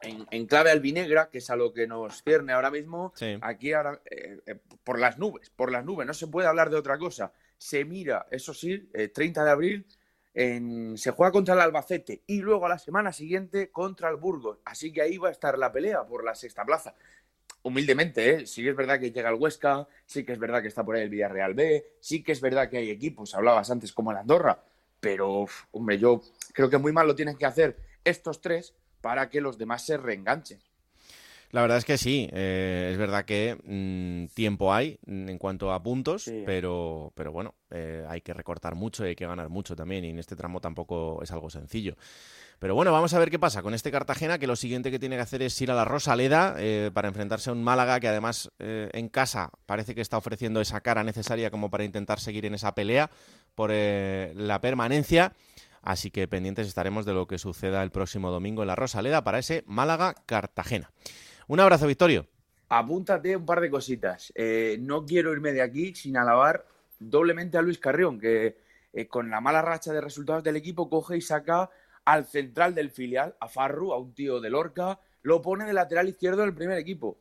en, 0.03 0.27
en, 0.31 0.47
clave 0.47 0.71
albinegra, 0.71 1.31
que 1.31 1.39
es 1.39 1.51
a 1.51 1.57
lo 1.57 1.73
que 1.73 1.87
nos 1.87 2.23
cierne 2.23 2.53
ahora 2.53 2.71
mismo, 2.71 3.13
sí. 3.17 3.39
aquí 3.41 3.73
ahora, 3.73 4.01
eh, 4.11 4.41
eh, 4.47 4.57
por 4.85 4.99
las 4.99 5.19
nubes, 5.19 5.51
por 5.51 5.73
las 5.73 5.85
nubes, 5.85 6.07
no 6.07 6.15
se 6.15 6.27
puede 6.27 6.49
hablar 6.49 6.71
de 6.71 6.77
otra 6.77 6.99
cosa. 6.99 7.33
Se 7.57 7.85
mira, 7.85 8.27
eso 8.31 8.53
sí, 8.53 8.89
eh, 8.93 9.09
30 9.09 9.45
de 9.45 9.51
abril, 9.51 9.87
en, 10.35 10.99
se 10.99 11.13
juega 11.13 11.33
contra 11.33 11.55
el 11.55 11.61
Albacete 11.61 12.23
y 12.27 12.43
luego 12.43 12.67
a 12.67 12.69
la 12.69 12.79
semana 12.79 13.11
siguiente 13.11 13.71
contra 13.71 14.11
el 14.11 14.17
Burgos. 14.17 14.59
Así 14.67 14.93
que 14.93 15.01
ahí 15.01 15.17
va 15.17 15.29
a 15.29 15.33
estar 15.33 15.59
la 15.59 15.73
pelea 15.73 16.05
por 16.05 16.25
la 16.25 16.35
sexta 16.35 16.65
plaza 16.65 16.95
humildemente, 17.67 18.31
¿eh? 18.31 18.47
sí 18.47 18.63
que 18.63 18.71
es 18.71 18.77
verdad 18.77 19.01
que 19.01 19.11
llega 19.11 19.29
el 19.29 19.35
Huesca, 19.35 19.89
sí 20.07 20.25
que 20.25 20.33
es 20.33 20.39
verdad 20.39 20.63
que 20.63 20.69
está 20.69 20.85
por 20.85 20.95
ahí 20.95 21.03
el 21.03 21.11
Villarreal 21.11 21.55
B, 21.55 21.85
sí 22.01 22.23
que 22.23 22.31
es 22.31 22.41
verdad 22.41 22.71
que 22.71 22.79
hay 22.79 22.91
equipos, 22.91 23.35
hablabas 23.35 23.71
antes 23.71 23.93
como 23.93 24.13
el 24.13 24.19
Andorra, 24.19 24.63
pero, 25.01 25.47
hombre, 25.73 25.99
yo 25.99 26.23
creo 26.53 26.71
que 26.71 26.79
muy 26.79 26.93
mal 26.93 27.09
lo 27.09 27.17
tienen 27.17 27.37
que 27.37 27.45
hacer 27.45 27.77
estos 28.05 28.41
tres 28.41 28.73
para 29.01 29.29
que 29.29 29.41
los 29.41 29.59
demás 29.59 29.85
se 29.85 29.97
reenganchen. 29.97 30.61
La 31.51 31.61
verdad 31.61 31.79
es 31.79 31.85
que 31.85 31.99
sí, 31.99 32.29
eh, 32.33 32.91
es 32.93 32.99
verdad 32.99 33.25
que 33.25 33.57
mmm, 33.65 34.27
tiempo 34.35 34.73
hay 34.73 34.99
en 35.07 35.39
cuanto 35.39 35.73
a 35.73 35.83
puntos, 35.83 36.25
sí. 36.25 36.43
pero, 36.47 37.13
pero 37.17 37.33
bueno, 37.33 37.55
eh, 37.71 38.05
hay 38.09 38.21
que 38.21 38.33
recortar 38.33 38.77
mucho 38.77 39.05
y 39.05 39.11
hay 39.11 39.17
que 39.17 39.27
ganar 39.27 39.49
mucho 39.49 39.75
también, 39.75 40.05
y 40.05 40.11
en 40.11 40.19
este 40.21 40.37
tramo 40.37 40.61
tampoco 40.61 41.21
es 41.23 41.33
algo 41.33 41.51
sencillo. 41.51 41.97
Pero 42.59 42.75
bueno, 42.75 42.91
vamos 42.91 43.13
a 43.13 43.19
ver 43.19 43.31
qué 43.31 43.39
pasa 43.39 43.63
con 43.63 43.75
este 43.75 43.91
Cartagena, 43.91 44.39
que 44.39 44.47
lo 44.47 44.57
siguiente 44.57 44.91
que 44.91 44.99
tiene 44.99 45.17
que 45.17 45.23
hacer 45.23 45.43
es 45.43 45.61
ir 45.61 45.71
a 45.71 45.75
la 45.75 45.85
Rosaleda 45.85 46.55
eh, 46.59 46.91
para 46.93 47.09
enfrentarse 47.09 47.51
a 47.51 47.53
un 47.53 47.63
Málaga 47.63 48.01
que 48.01 48.09
además 48.09 48.51
eh, 48.59 48.89
en 48.95 49.11
casa 49.11 49.51
parece 49.67 49.95
que 49.95 50.01
está 50.01 50.17
ofreciendo 50.17 50.63
esa 50.63 50.81
cara 50.81 51.05
necesaria 51.05 51.51
como 51.51 51.71
para 51.71 51.85
intentar 51.85 52.19
seguir 52.19 52.47
en 52.47 52.55
esa 52.55 52.75
pelea 52.75 53.11
por 53.55 53.71
eh, 53.73 54.33
la 54.37 54.61
permanencia. 54.63 55.35
Así 55.83 56.11
que 56.11 56.27
pendientes 56.29 56.67
estaremos 56.67 57.05
de 57.05 57.13
lo 57.13 57.27
que 57.27 57.37
suceda 57.37 57.83
el 57.83 57.91
próximo 57.91 58.31
domingo 58.31 58.63
en 58.63 58.69
la 58.69 58.75
Rosaleda 58.75 59.23
para 59.23 59.39
ese 59.39 59.63
Málaga-Cartagena. 59.67 60.91
Un 61.49 61.61
abrazo, 61.61 61.87
Victorio. 61.87 62.27
Apúntate 62.71 63.37
un 63.37 63.45
par 63.45 63.61
de 63.61 63.71
cositas. 63.71 64.33
No 64.81 65.05
quiero 65.05 65.33
irme 65.33 65.53
de 65.53 65.63
aquí 65.63 65.95
sin 65.95 66.17
alabar 66.17 66.67
doblemente 66.99 67.57
a 67.57 67.63
Luis 67.63 67.79
Carrión, 67.79 68.19
que 68.19 68.57
con 69.09 69.31
la 69.31 69.41
mala 69.41 69.63
racha 69.63 69.93
de 69.93 70.01
resultados 70.01 70.43
del 70.43 70.57
equipo 70.57 70.91
coge 70.91 71.19
y 71.19 71.21
saca 71.21 71.71
al 72.07 72.25
central 72.25 72.75
del 72.75 72.91
filial, 72.91 73.37
a 73.41 73.49
Farru, 73.49 73.93
a 73.93 73.99
un 73.99 74.15
tío 74.15 74.41
de 74.41 74.49
Lorca, 74.49 75.01
lo 75.23 75.43
pone 75.43 75.65
de 75.67 75.75
lateral 75.75 76.09
izquierdo 76.09 76.43
del 76.43 76.55
primer 76.55 76.79
equipo. 76.79 77.19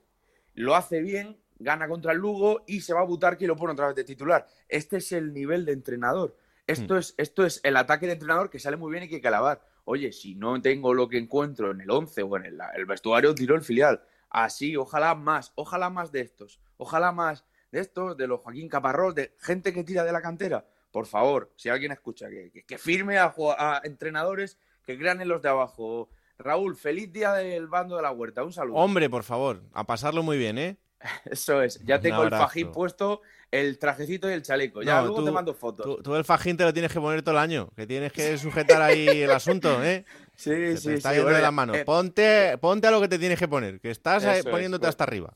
Lo 0.54 0.76
hace 0.76 1.02
bien, 1.02 1.38
gana 1.58 1.88
contra 1.88 2.12
el 2.12 2.20
Lugo 2.20 2.64
y 2.68 2.82
se 2.82 2.94
va 2.94 3.02
a 3.02 3.06
Butarque 3.06 3.46
y 3.46 3.48
lo 3.48 3.56
pone 3.56 3.74
otra 3.74 3.88
vez 3.88 3.96
de 3.96 4.04
titular. 4.04 4.46
Este 4.70 4.98
es 4.98 5.12
el 5.12 5.34
nivel 5.34 5.66
de 5.66 5.74
entrenador. 5.74 6.38
Esto, 6.68 6.94
mm. 6.94 6.98
es, 6.98 7.16
esto 7.18 7.46
es 7.46 7.60
el 7.64 7.78
ataque 7.78 8.06
de 8.06 8.14
entrenador 8.14 8.50
que 8.50 8.60
sale 8.60 8.78
muy 8.78 8.92
bien 8.92 9.04
y 9.04 9.10
que 9.10 9.16
hay 9.16 9.22
que 9.22 9.28
alabar. 9.28 9.62
Oye, 9.86 10.12
si 10.12 10.36
no 10.36 10.62
tengo 10.62 10.94
lo 10.94 11.10
que 11.10 11.18
encuentro 11.18 11.72
en 11.72 11.82
el 11.82 11.90
11 11.90 12.22
o 12.22 12.38
en 12.38 12.46
el, 12.46 12.60
el 12.76 12.86
vestuario, 12.86 13.34
tiro 13.34 13.56
el 13.56 13.64
filial. 13.64 14.04
Así, 14.30 14.76
ojalá 14.76 15.16
más, 15.16 15.52
ojalá 15.56 15.90
más 15.90 16.12
de 16.12 16.22
estos. 16.22 16.60
Ojalá 16.78 17.12
más 17.12 17.44
de 17.72 17.80
estos, 17.80 18.16
de 18.18 18.28
los 18.28 18.42
Joaquín 18.42 18.70
Caparrós, 18.70 19.16
de 19.16 19.34
gente 19.40 19.74
que 19.74 19.84
tira 19.84 20.04
de 20.04 20.12
la 20.12 20.22
cantera. 20.22 20.64
Por 20.92 21.08
favor, 21.08 21.52
si 21.56 21.70
alguien 21.70 21.92
escucha, 21.92 22.30
que, 22.30 22.52
que, 22.52 22.64
que 22.64 22.78
firme 22.78 23.18
a, 23.18 23.34
a 23.58 23.82
entrenadores 23.84 24.60
que 24.86 24.98
crean 24.98 25.22
en 25.22 25.28
los 25.28 25.42
de 25.42 25.50
abajo. 25.50 26.10
Raúl, 26.38 26.76
feliz 26.76 27.12
día 27.14 27.34
del 27.34 27.68
bando 27.68 27.96
de 27.96 28.02
la 28.02 28.12
huerta. 28.12 28.44
Un 28.44 28.52
saludo. 28.54 28.76
Hombre, 28.78 29.10
por 29.10 29.24
favor, 29.24 29.62
a 29.74 29.86
pasarlo 29.86 30.22
muy 30.22 30.38
bien, 30.38 30.58
¿eh? 30.58 30.78
Eso 31.26 31.62
es. 31.62 31.80
Ya 31.86 32.00
tengo 32.00 32.24
el 32.24 32.30
fajín 32.30 32.72
puesto, 32.72 33.22
el 33.52 33.78
trajecito 33.80 34.30
y 34.30 34.34
el 34.34 34.42
chaleco. 34.42 34.82
Ya 34.82 34.98
no, 34.98 35.02
luego 35.08 35.18
tú, 35.20 35.26
te 35.26 35.32
mando 35.32 35.54
fotos. 35.54 35.86
Tú, 35.86 36.04
tú, 36.04 36.16
el 36.16 36.26
fajín 36.26 36.58
te 36.58 36.64
lo 36.64 36.74
tienes 36.74 36.92
que 36.92 37.00
poner 37.00 37.22
todo 37.22 37.32
el 37.36 37.40
año, 37.40 37.70
que 37.76 37.88
tienes 37.88 38.12
que 38.12 38.38
sujetar 38.38 38.82
ahí 38.82 39.08
el 39.08 39.32
asunto, 39.32 39.84
¿eh? 39.84 40.06
Sí, 40.36 40.50
Se 40.52 40.78
sí, 40.78 40.88
te 40.90 40.94
está 40.96 41.10
sí. 41.12 41.16
yendo 41.16 41.24
bueno, 41.28 41.38
de 41.38 41.42
las 41.44 41.54
manos. 41.54 41.78
eh, 41.78 41.86
Ponte, 41.86 42.58
ponte 42.58 42.88
a 42.88 42.92
lo 42.92 43.00
que 43.00 43.08
te 43.08 43.18
tienes 43.18 43.40
que 43.40 43.48
poner, 43.48 43.80
que 43.80 43.90
estás 43.90 44.22
es, 44.26 44.44
poniéndote 44.44 44.86
hasta 44.86 45.06
arriba. 45.06 45.34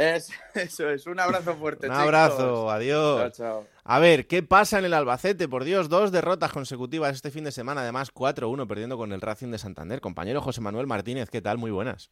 Es- 0.00 0.30
eso 0.54 0.88
es. 0.90 1.06
Un 1.06 1.20
abrazo 1.20 1.54
fuerte. 1.56 1.86
Un 1.86 1.92
chicos. 1.92 2.04
abrazo, 2.04 2.70
adiós. 2.70 3.20
Chao, 3.20 3.30
chao. 3.30 3.66
A 3.84 3.98
ver, 3.98 4.26
¿qué 4.26 4.42
pasa 4.42 4.78
en 4.78 4.84
el 4.84 4.94
Albacete? 4.94 5.48
Por 5.48 5.64
Dios, 5.64 5.88
dos 5.88 6.12
derrotas 6.12 6.52
consecutivas 6.52 7.14
este 7.14 7.30
fin 7.30 7.44
de 7.44 7.52
semana, 7.52 7.80
además 7.82 8.12
4-1 8.12 8.66
perdiendo 8.66 8.96
con 8.96 9.12
el 9.12 9.20
Racing 9.20 9.50
de 9.50 9.58
Santander. 9.58 10.00
Compañero 10.00 10.40
José 10.40 10.60
Manuel 10.60 10.86
Martínez, 10.86 11.28
¿qué 11.30 11.40
tal? 11.40 11.58
Muy 11.58 11.70
buenas. 11.70 12.10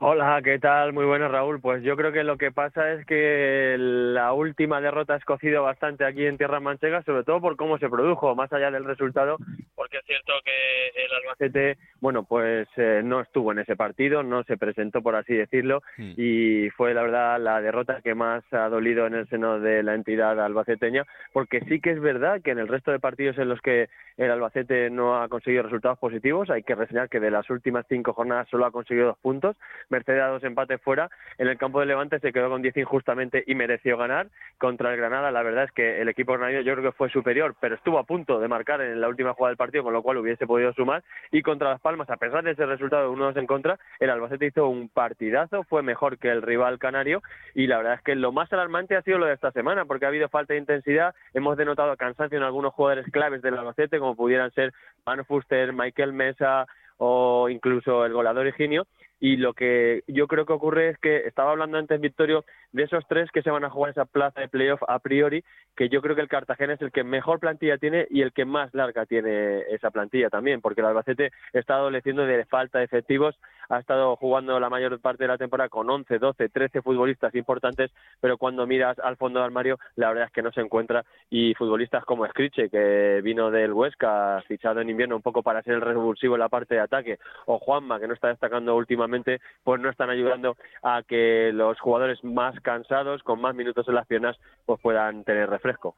Hola, 0.00 0.40
¿qué 0.44 0.60
tal? 0.60 0.92
Muy 0.92 1.04
buenas, 1.06 1.28
Raúl. 1.28 1.60
Pues 1.60 1.82
yo 1.82 1.96
creo 1.96 2.12
que 2.12 2.22
lo 2.22 2.38
que 2.38 2.52
pasa 2.52 2.92
es 2.92 3.04
que 3.04 3.74
la 3.78 4.32
última 4.32 4.80
derrota 4.80 5.14
ha 5.14 5.16
escocido 5.16 5.64
bastante 5.64 6.04
aquí 6.04 6.24
en 6.24 6.38
Tierra 6.38 6.60
Manchega, 6.60 7.02
sobre 7.02 7.24
todo 7.24 7.40
por 7.40 7.56
cómo 7.56 7.78
se 7.78 7.88
produjo, 7.88 8.36
más 8.36 8.52
allá 8.52 8.70
del 8.70 8.84
resultado, 8.84 9.38
porque 9.74 9.96
es 9.96 10.04
cierto 10.06 10.34
que 10.44 11.04
el 11.04 11.12
Albacete, 11.16 11.78
bueno, 12.00 12.22
pues 12.22 12.68
eh, 12.76 13.00
no 13.02 13.20
estuvo 13.20 13.50
en 13.50 13.58
ese 13.58 13.74
partido, 13.74 14.22
no 14.22 14.44
se 14.44 14.56
presentó, 14.56 15.02
por 15.02 15.16
así 15.16 15.34
decirlo, 15.34 15.82
Hmm. 15.96 16.12
y 16.16 16.70
fue 16.70 16.94
la 16.94 17.02
verdad 17.02 17.40
la 17.40 17.60
derrota 17.60 18.00
que 18.00 18.14
más 18.14 18.44
ha 18.52 18.68
dolido 18.68 19.04
en 19.06 19.14
el 19.14 19.28
seno 19.28 19.58
de 19.58 19.82
la 19.82 19.94
entidad 19.94 20.40
albaceteña, 20.40 21.04
porque 21.32 21.60
sí 21.68 21.80
que 21.80 21.90
es 21.90 22.00
verdad 22.00 22.40
que 22.40 22.52
en 22.52 22.60
el 22.60 22.68
resto 22.68 22.92
de 22.92 23.00
partidos 23.00 23.36
en 23.38 23.48
los 23.48 23.60
que 23.60 23.88
el 24.16 24.30
Albacete 24.30 24.90
no 24.90 25.20
ha 25.20 25.28
conseguido 25.28 25.64
resultados 25.64 25.98
positivos, 25.98 26.50
hay 26.50 26.62
que 26.62 26.76
reseñar 26.76 27.08
que 27.08 27.18
de 27.18 27.32
las 27.32 27.50
últimas 27.50 27.84
cinco 27.88 28.12
jornadas 28.12 28.48
solo 28.48 28.66
ha 28.66 28.70
conseguido 28.70 29.08
dos 29.08 29.18
puntos, 29.18 29.56
Mercedes 29.90 30.22
a 30.22 30.28
dos 30.28 30.44
empates 30.44 30.80
fuera, 30.80 31.10
en 31.38 31.48
el 31.48 31.58
campo 31.58 31.80
de 31.80 31.86
Levante 31.86 32.20
se 32.20 32.32
quedó 32.32 32.48
con 32.48 32.62
10 32.62 32.76
injustamente 32.76 33.44
y 33.46 33.54
mereció 33.54 33.96
ganar. 33.96 34.28
Contra 34.58 34.90
el 34.90 34.96
Granada, 34.96 35.30
la 35.30 35.42
verdad 35.42 35.64
es 35.64 35.72
que 35.72 36.00
el 36.00 36.08
equipo 36.08 36.32
granadino 36.32 36.62
yo 36.62 36.74
creo 36.74 36.90
que 36.90 36.96
fue 36.96 37.10
superior, 37.10 37.54
pero 37.60 37.74
estuvo 37.74 37.98
a 37.98 38.04
punto 38.04 38.40
de 38.40 38.48
marcar 38.48 38.80
en 38.80 39.00
la 39.00 39.08
última 39.08 39.34
jugada 39.34 39.50
del 39.50 39.56
partido, 39.56 39.84
con 39.84 39.92
lo 39.92 40.02
cual 40.02 40.18
hubiese 40.18 40.46
podido 40.46 40.72
sumar, 40.72 41.02
y 41.30 41.42
contra 41.42 41.70
Las 41.70 41.80
Palmas, 41.80 42.10
a 42.10 42.16
pesar 42.16 42.42
de 42.44 42.52
ese 42.52 42.66
resultado 42.66 43.10
de 43.10 43.16
1-2 43.16 43.38
en 43.38 43.46
contra, 43.46 43.78
el 44.00 44.10
Albacete 44.10 44.46
hizo 44.46 44.68
un 44.68 44.88
partidazo, 44.88 45.64
fue 45.64 45.82
mejor 45.82 46.18
que 46.18 46.28
el 46.30 46.42
rival 46.42 46.78
canario, 46.78 47.22
y 47.54 47.66
la 47.66 47.78
verdad 47.78 47.94
es 47.94 48.02
que 48.02 48.14
lo 48.14 48.32
más 48.32 48.52
alarmante 48.52 48.96
ha 48.96 49.02
sido 49.02 49.18
lo 49.18 49.26
de 49.26 49.34
esta 49.34 49.52
semana, 49.52 49.84
porque 49.84 50.04
ha 50.04 50.08
habido 50.08 50.28
falta 50.28 50.54
de 50.54 50.60
intensidad, 50.60 51.14
hemos 51.34 51.56
denotado 51.56 51.96
cansancio 51.96 52.38
en 52.38 52.44
algunos 52.44 52.74
jugadores 52.74 53.06
claves 53.10 53.42
del 53.42 53.56
Albacete, 53.56 53.98
como 53.98 54.16
pudieran 54.16 54.50
ser 54.52 54.72
Manu 55.06 55.24
Fuster, 55.24 55.72
Michael 55.72 56.12
Mesa 56.12 56.66
o 56.98 57.48
incluso 57.48 58.04
el 58.04 58.12
goleador 58.12 58.46
Higinio, 58.46 58.86
y 59.20 59.36
lo 59.36 59.54
que 59.54 60.04
yo 60.06 60.26
creo 60.28 60.46
que 60.46 60.52
ocurre 60.52 60.90
es 60.90 60.98
que 60.98 61.26
estaba 61.26 61.50
hablando 61.50 61.78
antes 61.78 62.00
Victorio 62.00 62.44
de 62.72 62.84
esos 62.84 63.04
tres 63.08 63.30
que 63.32 63.42
se 63.42 63.50
van 63.50 63.64
a 63.64 63.70
jugar 63.70 63.90
esa 63.90 64.04
plaza 64.04 64.40
de 64.40 64.48
playoff 64.48 64.82
a 64.86 64.98
priori, 65.00 65.44
que 65.76 65.88
yo 65.88 66.02
creo 66.02 66.14
que 66.14 66.22
el 66.22 66.28
Cartagena 66.28 66.74
es 66.74 66.82
el 66.82 66.92
que 66.92 67.04
mejor 67.04 67.40
plantilla 67.40 67.78
tiene 67.78 68.06
y 68.10 68.22
el 68.22 68.32
que 68.32 68.44
más 68.44 68.72
larga 68.74 69.06
tiene 69.06 69.60
esa 69.70 69.90
plantilla 69.90 70.30
también, 70.30 70.60
porque 70.60 70.80
el 70.80 70.86
Albacete 70.86 71.32
está 71.52 71.74
adoleciendo 71.74 72.24
de 72.26 72.44
falta 72.44 72.78
de 72.78 72.84
efectivos, 72.84 73.38
ha 73.68 73.78
estado 73.78 74.16
jugando 74.16 74.58
la 74.58 74.70
mayor 74.70 74.98
parte 75.00 75.24
de 75.24 75.28
la 75.28 75.38
temporada 75.38 75.68
con 75.68 75.88
11, 75.88 76.18
12, 76.18 76.48
13 76.48 76.82
futbolistas 76.82 77.34
importantes, 77.34 77.90
pero 78.20 78.38
cuando 78.38 78.66
miras 78.66 78.98
al 78.98 79.16
fondo 79.16 79.38
del 79.38 79.46
armario, 79.46 79.78
la 79.96 80.08
verdad 80.08 80.26
es 80.26 80.32
que 80.32 80.42
no 80.42 80.52
se 80.52 80.60
encuentra 80.60 81.04
y 81.30 81.54
futbolistas 81.54 82.04
como 82.04 82.26
Scriche, 82.26 82.70
que 82.70 83.20
vino 83.22 83.50
del 83.50 83.72
Huesca, 83.72 84.42
fichado 84.46 84.80
en 84.80 84.90
invierno 84.90 85.16
un 85.16 85.22
poco 85.22 85.42
para 85.42 85.62
ser 85.62 85.74
el 85.74 85.80
revulsivo 85.80 86.34
en 86.34 86.40
la 86.40 86.48
parte 86.48 86.74
de 86.74 86.80
ataque, 86.80 87.18
o 87.46 87.58
Juanma, 87.58 88.00
que 88.00 88.08
no 88.08 88.14
está 88.14 88.28
destacando 88.28 88.76
últimamente, 88.76 89.40
pues 89.62 89.80
no 89.80 89.90
están 89.90 90.10
ayudando 90.10 90.56
a 90.82 91.02
que 91.02 91.50
los 91.52 91.78
jugadores 91.80 92.22
más 92.24 92.58
cansados, 92.60 93.22
con 93.22 93.40
más 93.40 93.54
minutos 93.54 93.86
en 93.88 93.94
las 93.94 94.06
piernas, 94.06 94.36
pues 94.64 94.80
puedan 94.80 95.24
tener 95.24 95.48
refresco. 95.48 95.96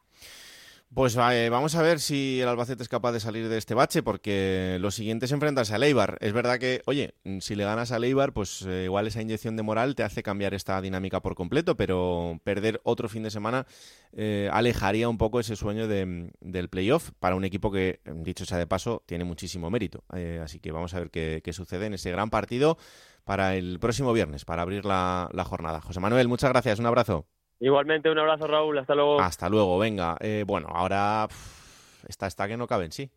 Pues 0.93 1.17
eh, 1.17 1.49
vamos 1.51 1.77
a 1.77 1.83
ver 1.83 2.01
si 2.01 2.41
el 2.41 2.49
Albacete 2.49 2.83
es 2.83 2.89
capaz 2.89 3.13
de 3.13 3.21
salir 3.21 3.49
de 3.49 3.59
este 3.59 3.75
bache, 3.75 4.03
porque 4.03 4.77
lo 4.81 4.91
siguiente 4.91 5.27
es 5.27 5.33
enfrentarse 5.33 5.73
a 5.73 5.77
Eibar. 5.79 6.19
Es 6.21 6.33
verdad 6.33 6.59
que, 6.59 6.83
oye, 6.85 7.15
si 7.41 7.55
le 7.55 7.63
ganas 7.63 7.93
a 7.93 7.99
Eibar, 7.99 8.33
pues 8.33 8.63
eh, 8.63 8.83
igual 8.87 9.07
esa 9.07 9.23
inyección 9.23 9.57
de 9.57 9.63
moral 9.63 9.95
te 9.95 10.03
hace 10.03 10.25
cambiar 10.25 10.53
esta 10.53 10.81
dinámica 10.81 11.21
por 11.23 11.37
completo, 11.37 11.77
pero 11.77 12.41
perder 12.43 12.81
otro 12.83 13.09
fin 13.09 13.23
de 13.23 13.31
semana 13.31 13.67
eh, 14.13 14.51
alejaría 14.53 15.09
un 15.09 15.17
poco 15.17 15.39
ese 15.39 15.55
sueño 15.55 15.87
de- 15.87 16.33
del 16.41 16.69
playoff 16.69 17.13
para 17.21 17.37
un 17.37 17.45
equipo 17.45 17.71
que, 17.71 18.01
dicho 18.17 18.45
sea 18.45 18.59
de 18.59 18.67
paso, 18.67 19.05
tiene 19.07 19.23
muchísimo 19.23 19.71
mérito. 19.71 20.03
Eh, 20.13 20.41
así 20.43 20.59
que 20.59 20.73
vamos 20.73 20.93
a 20.95 20.99
ver 20.99 21.11
qué, 21.13 21.41
sucede 21.53 21.87
en 21.87 21.95
ese 21.95 22.11
gran 22.11 22.31
partido 22.31 22.79
para 23.25 23.55
el 23.55 23.79
próximo 23.79 24.13
viernes, 24.13 24.45
para 24.45 24.63
abrir 24.63 24.85
la 24.85 25.45
jornada. 25.47 25.81
José 25.81 26.01
Manuel, 26.01 26.27
muchas 26.27 26.51
gracias, 26.51 26.81
un 26.81 26.87
abrazo. 26.87 27.27
Igualmente, 27.61 28.11
un 28.11 28.19
abrazo 28.19 28.47
Raúl, 28.47 28.79
hasta 28.79 28.95
luego. 28.95 29.21
Hasta 29.21 29.49
luego, 29.49 29.79
venga. 29.79 30.17
Eh, 30.21 30.45
bueno, 30.47 30.69
ahora 30.71 31.27
pff, 31.29 32.05
esta 32.09 32.27
está 32.27 32.49
que 32.49 32.57
no 32.57 32.67
cabe 32.67 32.87
en 32.87 32.93
sí. 32.93 33.11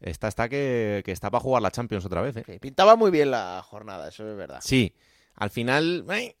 Esta 0.00 0.28
está 0.28 0.48
que, 0.48 1.02
que 1.04 1.10
está 1.10 1.30
para 1.30 1.40
jugar 1.40 1.62
la 1.62 1.70
Champions 1.70 2.04
otra 2.04 2.20
vez. 2.20 2.36
¿eh? 2.36 2.58
Pintaba 2.60 2.96
muy 2.96 3.10
bien 3.10 3.30
la 3.30 3.62
jornada, 3.64 4.08
eso 4.08 4.30
es 4.30 4.36
verdad. 4.36 4.60
Sí, 4.60 4.94
al 5.34 5.50
final... 5.50 6.04
eh, 6.10 6.34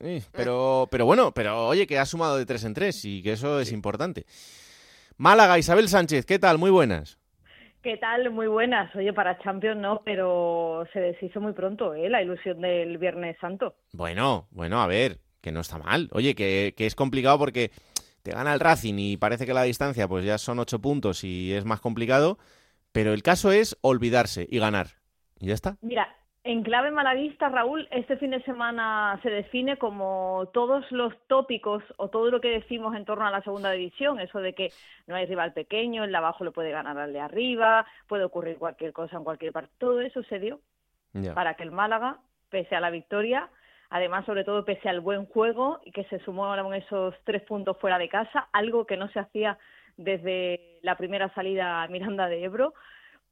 eh, 0.00 0.22
pero, 0.32 0.88
pero 0.90 1.04
bueno, 1.06 1.32
pero 1.32 1.66
oye, 1.68 1.86
que 1.86 1.98
ha 1.98 2.06
sumado 2.06 2.38
de 2.38 2.46
tres 2.46 2.64
en 2.64 2.72
tres 2.72 3.04
y 3.04 3.22
que 3.22 3.32
eso 3.32 3.60
es 3.60 3.72
importante. 3.72 4.24
Málaga, 5.16 5.58
Isabel 5.58 5.88
Sánchez, 5.88 6.24
¿qué 6.24 6.38
tal? 6.38 6.58
Muy 6.58 6.70
buenas. 6.70 7.18
¿Qué 7.82 7.96
tal? 7.98 8.30
Muy 8.30 8.46
buenas. 8.46 8.94
Oye, 8.96 9.12
para 9.12 9.38
Champions 9.38 9.80
no, 9.80 10.02
pero 10.04 10.86
se 10.92 11.00
deshizo 11.00 11.40
muy 11.40 11.52
pronto, 11.52 11.94
¿eh? 11.94 12.08
La 12.08 12.22
ilusión 12.22 12.60
del 12.60 12.98
Viernes 12.98 13.36
Santo. 13.40 13.76
Bueno, 13.92 14.48
bueno, 14.50 14.82
a 14.82 14.86
ver, 14.86 15.20
que 15.46 15.52
no 15.52 15.60
está 15.60 15.78
mal. 15.78 16.08
Oye, 16.10 16.34
que, 16.34 16.74
que 16.76 16.86
es 16.86 16.96
complicado 16.96 17.38
porque 17.38 17.70
te 18.24 18.32
gana 18.32 18.52
el 18.52 18.58
Racing 18.58 18.98
y 18.98 19.16
parece 19.16 19.46
que 19.46 19.54
la 19.54 19.62
distancia 19.62 20.08
pues 20.08 20.24
ya 20.24 20.38
son 20.38 20.58
ocho 20.58 20.80
puntos 20.80 21.22
y 21.22 21.52
es 21.52 21.64
más 21.64 21.80
complicado, 21.80 22.36
pero 22.90 23.12
el 23.12 23.22
caso 23.22 23.52
es 23.52 23.78
olvidarse 23.80 24.44
y 24.50 24.58
ganar. 24.58 24.88
Y 25.38 25.46
ya 25.46 25.54
está. 25.54 25.76
Mira, 25.82 26.12
en 26.42 26.64
clave 26.64 26.90
malavista, 26.90 27.48
Raúl, 27.48 27.86
este 27.92 28.16
fin 28.16 28.32
de 28.32 28.42
semana 28.42 29.20
se 29.22 29.30
define 29.30 29.76
como 29.76 30.50
todos 30.52 30.90
los 30.90 31.14
tópicos 31.28 31.84
o 31.96 32.08
todo 32.08 32.28
lo 32.32 32.40
que 32.40 32.48
decimos 32.48 32.96
en 32.96 33.04
torno 33.04 33.24
a 33.24 33.30
la 33.30 33.42
segunda 33.42 33.70
división, 33.70 34.18
eso 34.18 34.40
de 34.40 34.52
que 34.52 34.72
no 35.06 35.14
hay 35.14 35.26
rival 35.26 35.52
pequeño, 35.52 36.02
el 36.02 36.10
de 36.10 36.16
abajo 36.16 36.42
lo 36.42 36.50
puede 36.50 36.72
ganar 36.72 36.98
al 36.98 37.12
de 37.12 37.20
arriba, 37.20 37.86
puede 38.08 38.24
ocurrir 38.24 38.58
cualquier 38.58 38.92
cosa 38.92 39.16
en 39.16 39.22
cualquier 39.22 39.52
parte. 39.52 39.70
Todo 39.78 40.00
eso 40.00 40.24
se 40.24 40.40
dio 40.40 40.58
para 41.34 41.54
que 41.54 41.62
el 41.62 41.70
Málaga, 41.70 42.18
pese 42.50 42.74
a 42.74 42.80
la 42.80 42.90
victoria, 42.90 43.48
además 43.90 44.24
sobre 44.26 44.44
todo 44.44 44.64
pese 44.64 44.88
al 44.88 45.00
buen 45.00 45.26
juego 45.26 45.80
y 45.84 45.92
que 45.92 46.04
se 46.04 46.18
sumaron 46.20 46.74
esos 46.74 47.14
tres 47.24 47.42
puntos 47.42 47.78
fuera 47.78 47.98
de 47.98 48.08
casa, 48.08 48.48
algo 48.52 48.86
que 48.86 48.96
no 48.96 49.08
se 49.08 49.20
hacía 49.20 49.58
desde 49.96 50.78
la 50.82 50.96
primera 50.96 51.32
salida 51.34 51.82
a 51.82 51.88
Miranda 51.88 52.28
de 52.28 52.44
Ebro, 52.44 52.74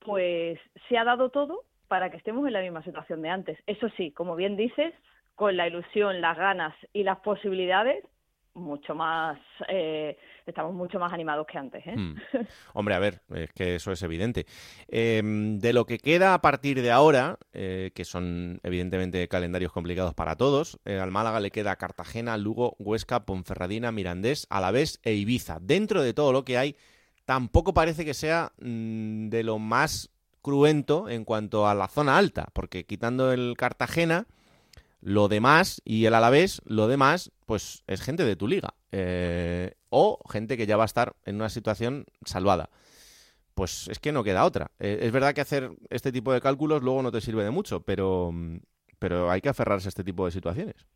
pues 0.01 0.59
se 0.89 0.99
ha 0.99 1.05
dado 1.05 1.31
todo 1.31 1.63
para 1.89 2.11
que 2.11 2.17
estemos 2.17 2.47
en 2.47 2.53
la 2.53 2.61
misma 2.61 2.83
situación 2.83 3.23
de 3.23 3.29
antes. 3.29 3.59
Eso 3.67 3.89
sí, 3.97 4.11
como 4.13 4.37
bien 4.37 4.57
dices, 4.57 4.95
con 5.35 5.57
la 5.57 5.67
ilusión, 5.67 6.21
las 6.21 6.37
ganas 6.37 6.75
y 6.93 7.03
las 7.03 7.19
posibilidades, 7.21 8.05
mucho 8.55 8.95
más, 8.95 9.39
eh, 9.69 10.17
estamos 10.51 10.75
mucho 10.75 10.99
más 10.99 11.13
animados 11.13 11.47
que 11.47 11.59
antes. 11.59 11.87
¿eh? 11.87 11.97
Hmm. 11.97 12.17
Hombre, 12.75 12.95
a 12.95 12.99
ver, 12.99 13.23
es 13.35 13.53
que 13.53 13.77
eso 13.77 13.93
es 13.93 14.03
evidente. 14.03 14.47
Eh, 14.89 15.23
de 15.25 15.73
lo 15.73 15.87
que 15.87 15.99
queda 15.99 16.35
a 16.35 16.41
partir 16.41 16.83
de 16.83 16.91
ahora, 16.91 17.39
eh, 17.53 17.91
que 17.95 18.05
son 18.05 18.61
evidentemente 18.63 19.27
calendarios 19.29 19.73
complicados 19.73 20.15
para 20.15 20.37
todos, 20.37 20.79
eh, 20.85 20.99
al 20.99 21.11
Málaga 21.11 21.41
le 21.41 21.51
queda 21.51 21.77
Cartagena, 21.77 22.37
Lugo, 22.37 22.77
Huesca, 22.79 23.25
Ponferradina, 23.25 23.93
Mirandés, 23.93 24.47
Alavés 24.51 25.01
e 25.03 25.15
Ibiza. 25.15 25.59
Dentro 25.61 26.03
de 26.03 26.15
todo 26.15 26.33
lo 26.33 26.45
que 26.45 26.59
hay, 26.59 26.77
tampoco 27.25 27.75
parece 27.75 28.05
que 28.05 28.15
sea 28.15 28.53
mm, 28.61 29.29
de 29.29 29.43
lo 29.43 29.59
más 29.59 30.11
cruento 30.43 31.09
en 31.09 31.25
cuanto 31.25 31.67
a 31.67 31.75
la 31.75 31.89
zona 31.89 32.19
alta, 32.19 32.49
porque 32.53 32.85
quitando 32.85 33.33
el 33.33 33.55
Cartagena, 33.57 34.27
lo 35.01 35.29
demás 35.29 35.81
y 35.85 36.07
el 36.07 36.15
Alavés, 36.15 36.63
lo 36.65 36.89
demás, 36.89 37.31
pues 37.47 37.83
es 37.87 38.01
gente 38.01 38.25
de 38.25 38.37
tu 38.37 38.49
liga. 38.49 38.75
Eh, 38.97 39.73
o 39.91 40.21
gente 40.31 40.57
que 40.57 40.67
ya 40.67 40.77
va 40.77 40.85
a 40.85 40.87
estar 40.87 41.15
en 41.25 41.35
una 41.35 41.49
situación 41.49 42.05
salvada. 42.25 42.69
Pues 43.57 43.89
es 43.89 43.99
que 43.99 44.13
no 44.13 44.23
queda 44.23 44.45
otra. 44.45 44.71
Eh, 44.79 44.99
es 45.03 45.11
verdad 45.11 45.35
que 45.35 45.41
hacer 45.41 45.71
este 45.91 46.13
tipo 46.13 46.33
de 46.33 46.41
cálculos 46.41 46.81
luego 46.81 47.03
no 47.03 47.11
te 47.11 47.21
sirve 47.21 47.43
de 47.43 47.51
mucho, 47.51 47.81
pero, 47.85 48.33
pero 49.01 49.33
hay 49.33 49.41
que 49.41 49.49
aferrarse 49.49 49.89
a 49.89 49.91
este 49.91 50.05
tipo 50.05 50.25
de 50.25 50.31
situaciones. 50.31 50.87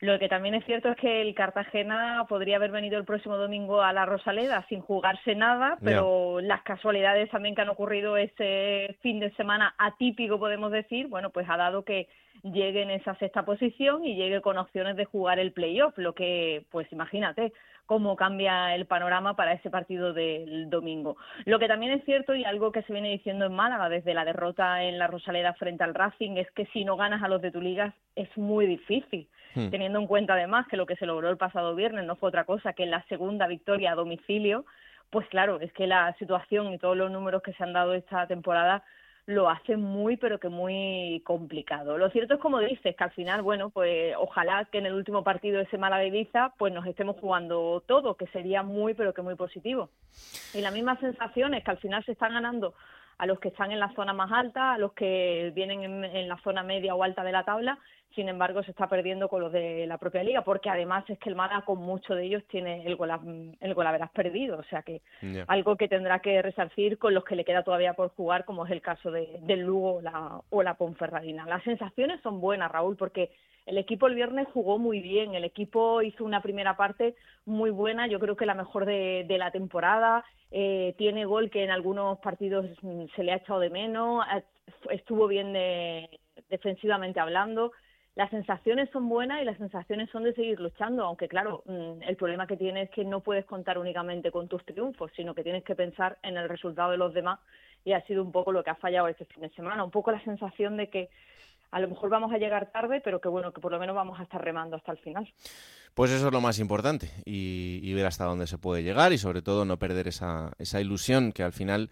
Lo 0.00 0.18
que 0.18 0.30
también 0.30 0.54
es 0.54 0.64
cierto 0.64 0.88
es 0.90 0.96
que 0.96 1.20
el 1.20 1.34
Cartagena 1.34 2.24
podría 2.26 2.56
haber 2.56 2.70
venido 2.70 2.96
el 2.98 3.04
próximo 3.04 3.36
domingo 3.36 3.82
a 3.82 3.92
la 3.92 4.06
Rosaleda 4.06 4.64
sin 4.70 4.80
jugarse 4.80 5.34
nada, 5.34 5.76
pero 5.82 6.40
las 6.40 6.62
casualidades 6.62 7.30
también 7.30 7.54
que 7.54 7.62
han 7.62 7.68
ocurrido 7.68 8.16
ese 8.16 8.96
fin 9.02 9.20
de 9.20 9.30
semana 9.36 9.74
atípico, 9.78 10.38
podemos 10.38 10.72
decir, 10.72 11.08
bueno, 11.08 11.30
pues 11.30 11.46
ha 11.48 11.56
dado 11.58 11.82
que 11.82 12.08
llegue 12.52 12.82
en 12.82 12.90
esa 12.90 13.14
sexta 13.16 13.44
posición 13.44 14.04
y 14.04 14.14
llegue 14.14 14.40
con 14.40 14.58
opciones 14.58 14.96
de 14.96 15.04
jugar 15.04 15.38
el 15.38 15.52
playoff, 15.52 15.96
lo 15.98 16.14
que, 16.14 16.64
pues 16.70 16.90
imagínate 16.92 17.52
cómo 17.86 18.16
cambia 18.16 18.74
el 18.74 18.86
panorama 18.86 19.36
para 19.36 19.52
ese 19.52 19.70
partido 19.70 20.12
del 20.12 20.68
domingo. 20.68 21.16
Lo 21.44 21.58
que 21.58 21.68
también 21.68 21.92
es 21.92 22.04
cierto 22.04 22.34
y 22.34 22.44
algo 22.44 22.72
que 22.72 22.82
se 22.82 22.92
viene 22.92 23.10
diciendo 23.10 23.46
en 23.46 23.54
Málaga 23.54 23.88
desde 23.88 24.14
la 24.14 24.24
derrota 24.24 24.82
en 24.82 24.98
la 24.98 25.06
Rosaleda 25.06 25.54
frente 25.54 25.84
al 25.84 25.94
Racing 25.94 26.36
es 26.36 26.50
que 26.50 26.66
si 26.66 26.84
no 26.84 26.96
ganas 26.96 27.22
a 27.22 27.28
los 27.28 27.40
de 27.40 27.52
tu 27.52 27.60
liga 27.60 27.94
es 28.16 28.28
muy 28.36 28.66
difícil 28.66 29.28
Hmm. 29.56 29.70
teniendo 29.70 29.98
en 29.98 30.06
cuenta 30.06 30.34
además 30.34 30.66
que 30.68 30.76
lo 30.76 30.84
que 30.84 30.96
se 30.96 31.06
logró 31.06 31.30
el 31.30 31.38
pasado 31.38 31.74
viernes 31.74 32.04
no 32.04 32.16
fue 32.16 32.28
otra 32.28 32.44
cosa 32.44 32.74
que 32.74 32.84
la 32.84 33.02
segunda 33.04 33.46
victoria 33.46 33.92
a 33.92 33.94
domicilio, 33.94 34.66
pues 35.08 35.26
claro, 35.28 35.58
es 35.60 35.72
que 35.72 35.86
la 35.86 36.14
situación 36.18 36.74
y 36.74 36.78
todos 36.78 36.94
los 36.94 37.10
números 37.10 37.42
que 37.42 37.54
se 37.54 37.64
han 37.64 37.72
dado 37.72 37.94
esta 37.94 38.26
temporada 38.26 38.84
lo 39.26 39.50
hace 39.50 39.76
muy, 39.76 40.16
pero 40.16 40.38
que 40.38 40.48
muy 40.48 41.20
complicado. 41.24 41.98
Lo 41.98 42.10
cierto 42.10 42.34
es, 42.34 42.40
como 42.40 42.60
dices, 42.60 42.94
que 42.94 43.04
al 43.04 43.10
final, 43.10 43.42
bueno, 43.42 43.70
pues 43.70 44.14
ojalá 44.18 44.64
que 44.66 44.78
en 44.78 44.86
el 44.86 44.94
último 44.94 45.24
partido 45.24 45.58
de 45.58 45.64
ese 45.64 45.78
Málaga 45.78 46.06
pues 46.56 46.72
nos 46.72 46.86
estemos 46.86 47.16
jugando 47.20 47.82
todo, 47.86 48.14
que 48.14 48.28
sería 48.28 48.62
muy, 48.62 48.94
pero 48.94 49.12
que 49.12 49.22
muy 49.22 49.34
positivo. 49.34 49.90
Y 50.54 50.60
la 50.60 50.70
misma 50.70 50.96
sensación 51.00 51.54
es 51.54 51.64
que 51.64 51.72
al 51.72 51.78
final 51.78 52.04
se 52.04 52.12
están 52.12 52.34
ganando 52.34 52.74
a 53.18 53.26
los 53.26 53.40
que 53.40 53.48
están 53.48 53.72
en 53.72 53.80
la 53.80 53.92
zona 53.94 54.12
más 54.12 54.30
alta, 54.30 54.74
a 54.74 54.78
los 54.78 54.92
que 54.92 55.50
vienen 55.54 55.82
en, 55.82 56.04
en 56.04 56.28
la 56.28 56.36
zona 56.38 56.62
media 56.62 56.94
o 56.94 57.02
alta 57.02 57.24
de 57.24 57.32
la 57.32 57.44
tabla, 57.44 57.78
sin 58.16 58.28
embargo 58.28 58.62
se 58.64 58.72
está 58.72 58.88
perdiendo 58.88 59.28
con 59.28 59.42
los 59.42 59.52
de 59.52 59.86
la 59.86 59.98
propia 59.98 60.24
liga, 60.24 60.42
porque 60.42 60.70
además 60.70 61.04
es 61.08 61.18
que 61.18 61.28
el 61.28 61.36
Málaga 61.36 61.64
con 61.64 61.78
muchos 61.78 62.16
de 62.16 62.24
ellos 62.24 62.42
tiene 62.48 62.84
el 62.84 62.96
gol, 62.96 63.10
el 63.60 63.74
perdido, 64.12 64.58
o 64.58 64.64
sea 64.64 64.82
que 64.82 65.02
algo 65.46 65.76
que 65.76 65.86
tendrá 65.86 66.18
que 66.20 66.40
resarcir 66.40 66.98
con 66.98 67.14
los 67.14 67.24
que 67.24 67.36
le 67.36 67.44
queda 67.44 67.62
todavía 67.62 67.92
por 67.92 68.08
jugar, 68.16 68.44
como 68.46 68.64
es 68.64 68.72
el 68.72 68.80
caso 68.80 69.10
de, 69.10 69.38
del 69.42 69.60
Lugo 69.60 69.96
o 69.96 70.00
la, 70.00 70.40
o 70.48 70.62
la 70.62 70.74
Ponferradina. 70.74 71.44
Las 71.46 71.62
sensaciones 71.62 72.20
son 72.22 72.40
buenas, 72.40 72.72
Raúl, 72.72 72.96
porque 72.96 73.30
el 73.66 73.76
equipo 73.76 74.06
el 74.06 74.14
viernes 74.14 74.48
jugó 74.52 74.78
muy 74.78 75.00
bien, 75.00 75.34
el 75.34 75.44
equipo 75.44 76.00
hizo 76.00 76.24
una 76.24 76.40
primera 76.40 76.76
parte 76.76 77.16
muy 77.44 77.70
buena, 77.70 78.06
yo 78.06 78.18
creo 78.18 78.36
que 78.36 78.46
la 78.46 78.54
mejor 78.54 78.86
de, 78.86 79.26
la 79.28 79.50
temporada, 79.50 80.24
eh, 80.50 80.94
tiene 80.96 81.26
gol 81.26 81.50
que 81.50 81.64
en 81.64 81.70
algunos 81.70 82.18
partidos 82.20 82.66
mm, 82.80 83.04
se 83.14 83.24
le 83.24 83.32
ha 83.32 83.36
echado 83.36 83.60
de 83.60 83.70
menos, 83.70 84.24
estuvo 84.90 85.26
bien 85.26 85.52
defensivamente 86.48 87.20
hablando. 87.20 87.72
Las 88.16 88.30
sensaciones 88.30 88.88
son 88.92 89.10
buenas 89.10 89.42
y 89.42 89.44
las 89.44 89.58
sensaciones 89.58 90.08
son 90.08 90.24
de 90.24 90.32
seguir 90.32 90.58
luchando, 90.58 91.04
aunque 91.04 91.28
claro, 91.28 91.62
mm, 91.66 92.02
el 92.02 92.16
problema 92.16 92.46
que 92.46 92.56
tiene 92.56 92.82
es 92.82 92.90
que 92.90 93.04
no 93.04 93.20
puedes 93.20 93.44
contar 93.44 93.76
únicamente 93.76 94.30
con 94.30 94.48
tus 94.48 94.64
triunfos, 94.64 95.10
sino 95.14 95.34
que 95.34 95.42
tienes 95.42 95.62
que 95.64 95.74
pensar 95.74 96.16
en 96.22 96.38
el 96.38 96.48
resultado 96.48 96.90
de 96.90 96.96
los 96.96 97.12
demás 97.12 97.38
y 97.84 97.92
ha 97.92 98.00
sido 98.06 98.22
un 98.22 98.32
poco 98.32 98.52
lo 98.52 98.64
que 98.64 98.70
ha 98.70 98.74
fallado 98.74 99.06
este 99.08 99.26
fin 99.26 99.42
de 99.42 99.50
semana, 99.50 99.84
un 99.84 99.90
poco 99.90 100.10
la 100.12 100.24
sensación 100.24 100.78
de 100.78 100.88
que 100.88 101.10
a 101.70 101.78
lo 101.78 101.88
mejor 101.88 102.08
vamos 102.08 102.32
a 102.32 102.38
llegar 102.38 102.72
tarde, 102.72 103.02
pero 103.04 103.20
que 103.20 103.28
bueno, 103.28 103.52
que 103.52 103.60
por 103.60 103.70
lo 103.70 103.78
menos 103.78 103.94
vamos 103.94 104.18
a 104.18 104.22
estar 104.22 104.42
remando 104.42 104.76
hasta 104.76 104.92
el 104.92 104.98
final. 104.98 105.30
Pues 105.92 106.10
eso 106.10 106.28
es 106.28 106.32
lo 106.32 106.40
más 106.40 106.58
importante 106.58 107.10
y, 107.26 107.92
ver 107.92 108.06
hasta 108.06 108.24
dónde 108.24 108.46
se 108.46 108.56
puede 108.56 108.82
llegar 108.82 109.12
y 109.12 109.18
sobre 109.18 109.42
todo 109.42 109.66
no 109.66 109.78
perder 109.78 110.08
esa, 110.08 110.52
esa 110.58 110.80
ilusión 110.80 111.32
que 111.32 111.42
al 111.42 111.52
final 111.52 111.90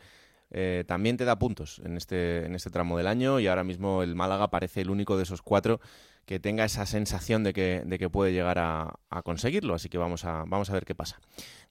eh, 0.50 0.84
también 0.86 1.18
te 1.18 1.24
da 1.26 1.38
puntos 1.38 1.80
en 1.84 1.98
este, 1.98 2.46
en 2.46 2.54
este 2.54 2.70
tramo 2.70 2.96
del 2.96 3.08
año 3.08 3.40
y 3.40 3.46
ahora 3.46 3.64
mismo 3.64 4.02
el 4.02 4.14
Málaga 4.14 4.48
parece 4.48 4.80
el 4.80 4.90
único 4.90 5.16
de 5.16 5.24
esos 5.24 5.42
cuatro 5.42 5.80
que 6.26 6.40
tenga 6.40 6.64
esa 6.64 6.86
sensación 6.86 7.44
de 7.44 7.52
que, 7.52 7.82
de 7.84 7.98
que 7.98 8.10
puede 8.10 8.32
llegar 8.32 8.58
a, 8.58 8.94
a 9.10 9.22
conseguirlo. 9.22 9.74
Así 9.74 9.88
que 9.88 9.98
vamos 9.98 10.24
a, 10.24 10.44
vamos 10.46 10.70
a 10.70 10.72
ver 10.74 10.84
qué 10.84 10.94
pasa. 10.94 11.20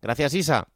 Gracias, 0.02 0.34
Isa. 0.34 0.68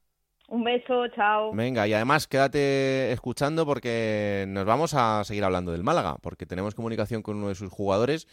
Un 0.50 0.64
beso, 0.64 1.08
chao. 1.10 1.52
Venga, 1.52 1.88
y 1.88 1.94
además 1.94 2.26
quédate 2.28 3.12
escuchando 3.12 3.66
porque 3.66 4.46
nos 4.48 4.66
vamos 4.66 4.94
a 4.94 5.24
seguir 5.26 5.44
hablando 5.44 5.74
del 5.74 5.84
Málaga, 5.84 6.16
porque 6.22 6.46
tenemos 6.46 6.74
comunicación 6.74 7.22
con 7.22 7.36
uno 7.36 7.50
de 7.50 7.56
sus 7.56 7.70
jugadores 7.70 8.28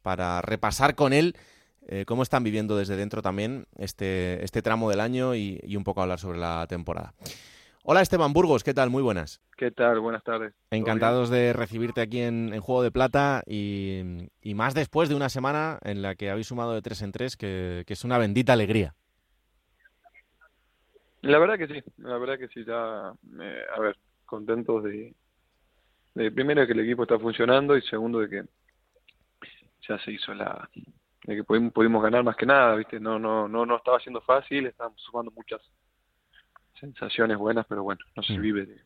para 0.00 0.40
repasar 0.42 0.94
con 0.94 1.12
él 1.12 1.34
eh, 1.88 2.04
cómo 2.04 2.22
están 2.22 2.44
viviendo 2.44 2.76
desde 2.76 2.96
dentro 2.96 3.20
también 3.20 3.66
este, 3.76 4.44
este 4.44 4.62
tramo 4.62 4.90
del 4.90 5.00
año 5.00 5.34
y, 5.34 5.60
un 5.76 5.82
poco 5.82 6.02
hablar 6.02 6.20
sobre 6.20 6.38
la 6.38 6.66
temporada. 6.68 7.14
Hola 7.88 8.00
Esteban 8.00 8.32
Burgos, 8.32 8.64
¿qué 8.64 8.74
tal? 8.74 8.90
Muy 8.90 9.00
buenas. 9.00 9.40
¿Qué 9.56 9.70
tal? 9.70 10.00
Buenas 10.00 10.24
tardes. 10.24 10.52
Encantados 10.72 11.30
de 11.30 11.52
recibirte 11.52 12.00
aquí 12.00 12.20
en, 12.20 12.58
Juego 12.58 12.82
de 12.82 12.90
Plata 12.90 13.44
y, 13.46 14.26
más 14.56 14.74
después 14.74 15.08
de 15.08 15.14
una 15.14 15.28
semana 15.28 15.78
en 15.84 16.02
la 16.02 16.16
que 16.16 16.28
habéis 16.28 16.48
sumado 16.48 16.74
de 16.74 16.82
tres 16.82 17.00
en 17.02 17.12
tres, 17.12 17.36
que 17.36 17.84
es 17.86 18.04
una 18.04 18.18
bendita 18.18 18.54
alegría. 18.54 18.96
La 21.20 21.38
verdad 21.38 21.56
que 21.58 21.68
sí, 21.68 21.80
la 21.98 22.18
verdad 22.18 22.38
que 22.38 22.48
sí, 22.48 22.64
ya, 22.64 23.12
eh, 23.40 23.62
a 23.76 23.80
ver, 23.80 23.96
contentos 24.24 24.82
de, 24.82 25.14
de 26.14 26.32
primero 26.32 26.62
de 26.62 26.66
que 26.66 26.72
el 26.72 26.80
equipo 26.80 27.04
está 27.04 27.20
funcionando 27.20 27.76
y 27.76 27.82
segundo 27.82 28.18
de 28.18 28.28
que 28.28 28.42
ya 29.88 29.96
se 30.00 30.10
hizo 30.10 30.34
la 30.34 30.68
de 31.22 31.36
que 31.36 31.44
pudimos, 31.44 31.72
pudimos 31.72 32.02
ganar 32.02 32.24
más 32.24 32.34
que 32.34 32.46
nada, 32.46 32.74
viste, 32.74 32.98
no 32.98 33.20
no 33.20 33.46
no 33.46 33.64
no 33.64 33.76
estaba 33.76 34.00
siendo 34.00 34.20
fácil, 34.22 34.66
estábamos 34.66 35.00
sumando 35.02 35.30
muchas 35.30 35.60
sensaciones 36.78 37.38
buenas, 37.38 37.66
pero 37.68 37.82
bueno, 37.82 38.00
no 38.14 38.22
se 38.22 38.38
mm. 38.38 38.40
vive 38.40 38.66
de 38.66 38.80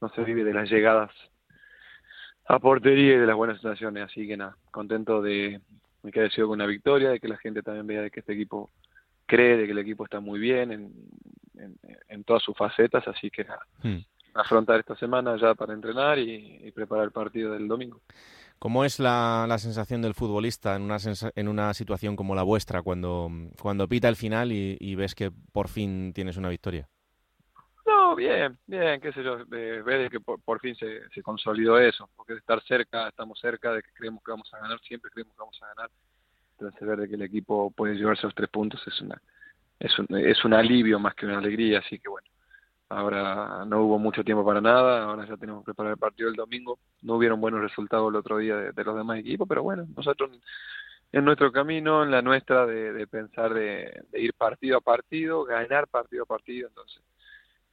no 0.00 0.08
se 0.10 0.22
vive 0.22 0.44
de 0.44 0.52
las 0.52 0.68
llegadas 0.70 1.10
a 2.46 2.58
portería 2.58 3.14
y 3.14 3.18
de 3.18 3.26
las 3.26 3.36
buenas 3.36 3.60
sensaciones, 3.60 4.04
así 4.04 4.26
que 4.26 4.36
nada, 4.36 4.56
contento 4.70 5.22
de, 5.22 5.60
de 6.02 6.12
que 6.12 6.20
haya 6.20 6.30
sido 6.30 6.48
con 6.48 6.56
una 6.56 6.66
victoria, 6.66 7.10
de 7.10 7.20
que 7.20 7.28
la 7.28 7.38
gente 7.38 7.62
también 7.62 7.86
vea 7.86 8.02
de 8.02 8.10
que 8.10 8.20
este 8.20 8.34
equipo 8.34 8.70
cree 9.26 9.56
de 9.56 9.66
que 9.66 9.72
el 9.72 9.78
equipo 9.78 10.04
está 10.04 10.20
muy 10.20 10.38
bien 10.38 10.70
en, 10.72 10.92
en, 12.08 12.24
todas 12.24 12.42
sus 12.42 12.56
facetas, 12.56 13.06
así 13.08 13.30
que 13.30 13.46
hmm. 13.82 14.04
afrontar 14.34 14.80
esta 14.80 14.96
semana 14.96 15.36
ya 15.40 15.54
para 15.54 15.72
entrenar 15.72 16.18
y, 16.18 16.70
preparar 16.72 17.04
el 17.04 17.12
partido 17.12 17.52
del 17.52 17.68
domingo. 17.68 18.00
¿Cómo 18.58 18.84
es 18.84 18.98
la, 18.98 19.46
la 19.48 19.58
sensación 19.58 20.02
del 20.02 20.14
futbolista 20.14 20.76
en 20.76 20.82
una, 20.82 20.96
en 21.34 21.48
una 21.48 21.74
situación 21.74 22.16
como 22.16 22.34
la 22.34 22.42
vuestra 22.42 22.82
cuando, 22.82 23.30
cuando 23.60 23.88
pita 23.88 24.08
el 24.08 24.16
final 24.16 24.52
y, 24.52 24.94
ves 24.94 25.14
que 25.14 25.30
por 25.30 25.68
fin 25.68 26.12
tienes 26.14 26.36
una 26.36 26.48
victoria? 26.48 26.88
Bien, 28.16 28.58
bien, 28.66 29.00
qué 29.00 29.12
sé 29.12 29.22
yo, 29.22 29.44
ver 29.46 30.10
que 30.10 30.20
por, 30.20 30.60
fin 30.60 30.74
se, 30.76 31.08
se, 31.10 31.22
consolidó 31.22 31.78
eso, 31.78 32.08
porque 32.16 32.34
de 32.34 32.38
estar 32.40 32.62
cerca, 32.62 33.08
estamos 33.08 33.38
cerca 33.40 33.72
de 33.72 33.82
que 33.82 33.92
creemos 33.92 34.22
que 34.22 34.30
vamos 34.30 34.52
a 34.54 34.58
ganar, 34.58 34.78
siempre 34.80 35.10
creemos 35.10 35.34
que 35.34 35.40
vamos 35.40 35.60
a 35.62 35.66
ganar, 35.74 35.90
entonces 36.52 36.88
ver 36.88 36.98
de 36.98 37.08
que 37.08 37.14
el 37.14 37.22
equipo 37.22 37.70
puede 37.70 37.94
llevarse 37.94 38.26
los 38.26 38.34
tres 38.34 38.48
puntos 38.50 38.80
es 38.86 39.00
una, 39.00 39.20
es 39.78 39.98
un, 39.98 40.06
es 40.16 40.44
un 40.44 40.54
alivio 40.54 40.98
más 40.98 41.14
que 41.14 41.26
una 41.26 41.38
alegría, 41.38 41.80
así 41.80 41.98
que 41.98 42.08
bueno, 42.08 42.26
ahora 42.88 43.64
no 43.66 43.82
hubo 43.82 43.98
mucho 43.98 44.24
tiempo 44.24 44.44
para 44.44 44.60
nada, 44.60 45.04
ahora 45.04 45.26
ya 45.26 45.36
tenemos 45.36 45.62
que 45.62 45.66
preparar 45.66 45.92
el 45.92 45.98
partido 45.98 46.28
el 46.28 46.36
domingo, 46.36 46.78
no 47.02 47.14
hubieron 47.14 47.40
buenos 47.40 47.60
resultados 47.60 48.10
el 48.10 48.16
otro 48.16 48.38
día 48.38 48.56
de, 48.56 48.84
los 48.84 48.96
demás 48.96 49.18
equipos, 49.18 49.48
pero 49.48 49.62
bueno, 49.62 49.86
nosotros 49.96 50.30
en 51.12 51.24
nuestro 51.24 51.52
camino, 51.52 52.02
en 52.02 52.10
la 52.10 52.22
nuestra 52.22 52.66
de, 52.66 53.06
pensar 53.06 53.54
de, 53.54 54.04
ir 54.14 54.34
partido 54.34 54.78
a 54.78 54.80
partido, 54.80 55.44
ganar 55.44 55.86
partido 55.88 56.24
a 56.24 56.26
partido, 56.26 56.68
entonces, 56.68 57.02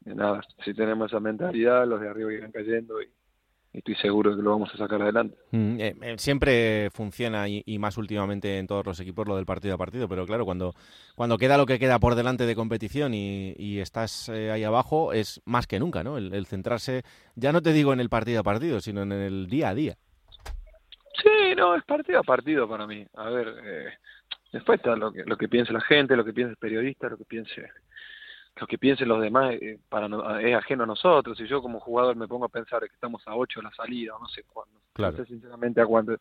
nada, 0.06 0.42
si 0.64 0.74
tenemos 0.74 1.12
esa 1.12 1.20
mentalidad, 1.20 1.88
los 1.88 2.02
de 2.02 2.10
arriba 2.10 2.34
irán 2.34 2.52
cayendo 2.52 3.02
y, 3.02 3.10
estoy 3.74 3.96
seguro 3.96 4.32
de 4.32 4.36
que 4.36 4.42
lo 4.42 4.52
vamos 4.52 4.70
a 4.74 4.78
sacar 4.78 5.02
adelante. 5.02 5.38
Mm, 5.52 5.80
eh, 5.80 5.96
eh, 6.02 6.16
siempre 6.18 6.90
funciona 6.92 7.48
y, 7.48 7.80
más 7.80 7.98
últimamente 7.98 8.58
en 8.58 8.68
todos 8.68 8.86
los 8.86 9.00
equipos 9.00 9.28
lo 9.28 9.38
del 9.38 9.46
partido 9.46 9.76
a 9.76 9.78
partido, 9.78 10.10
pero 10.10 10.26
claro, 10.26 10.44
cuando, 10.44 10.74
cuando 11.16 11.38
queda 11.38 11.58
lo 11.58 11.66
que 11.66 11.80
queda 11.80 11.98
por 11.98 12.16
delante 12.16 12.46
de 12.46 12.56
competición 12.56 13.14
y, 13.14 13.80
estás 13.80 14.30
eh, 14.30 14.52
ahí 14.52 14.64
abajo, 14.64 15.14
es 15.14 15.42
más 15.46 15.68
que 15.68 15.80
nunca, 15.80 16.04
¿no? 16.04 16.18
El, 16.18 16.46
centrarse, 16.46 17.04
ya 17.36 17.54
no 17.54 17.62
te 17.62 17.72
digo 17.72 17.94
en 17.94 18.02
el 18.02 18.10
partido 18.10 18.42
a 18.42 18.44
partido, 18.44 18.82
sino 18.82 19.04
en 19.04 19.14
el 19.14 19.48
día 19.48 19.70
a 19.70 19.76
día. 19.76 19.96
Sí, 21.24 21.56
no, 21.56 21.76
es 21.76 21.84
partido 21.84 22.20
a 22.20 22.24
partido 22.24 22.68
para 22.68 22.86
mí. 22.86 23.06
A 23.16 23.30
ver, 23.30 23.96
después 24.52 24.80
está 24.80 24.96
lo 24.96 25.14
que, 25.14 25.24
lo 25.26 25.38
que 25.38 25.48
piense 25.48 25.72
la 25.72 25.82
gente, 25.82 26.16
lo 26.16 26.26
que 26.26 26.34
piense 26.34 26.52
el 26.52 26.58
periodista, 26.58 27.08
lo 27.08 27.18
que 27.18 27.26
piense 27.26 27.70
lo 28.56 28.68
que 28.68 28.78
piensen 28.78 29.08
los 29.08 29.22
demás 29.22 29.54
eh, 29.54 29.80
para 29.90 30.08
es 30.42 30.56
ajeno 30.56 30.84
a 30.84 30.88
nosotros. 30.88 31.38
Si 31.38 31.48
yo 31.48 31.62
como 31.62 31.80
jugador 31.80 32.16
me 32.16 32.28
pongo 32.28 32.46
a 32.46 32.50
pensar 32.50 32.82
que 32.82 32.94
estamos 32.94 33.26
a 33.28 33.36
8 33.36 33.60
de 33.60 33.64
la 33.64 33.74
salida, 33.74 34.16
o 34.16 34.20
no 34.20 34.28
sé 34.28 34.44
cuándo, 34.44 34.80
no 34.98 35.12
sé 35.14 35.26
sinceramente 35.26 35.82
a 35.82 35.86
cuándo, 35.86 36.18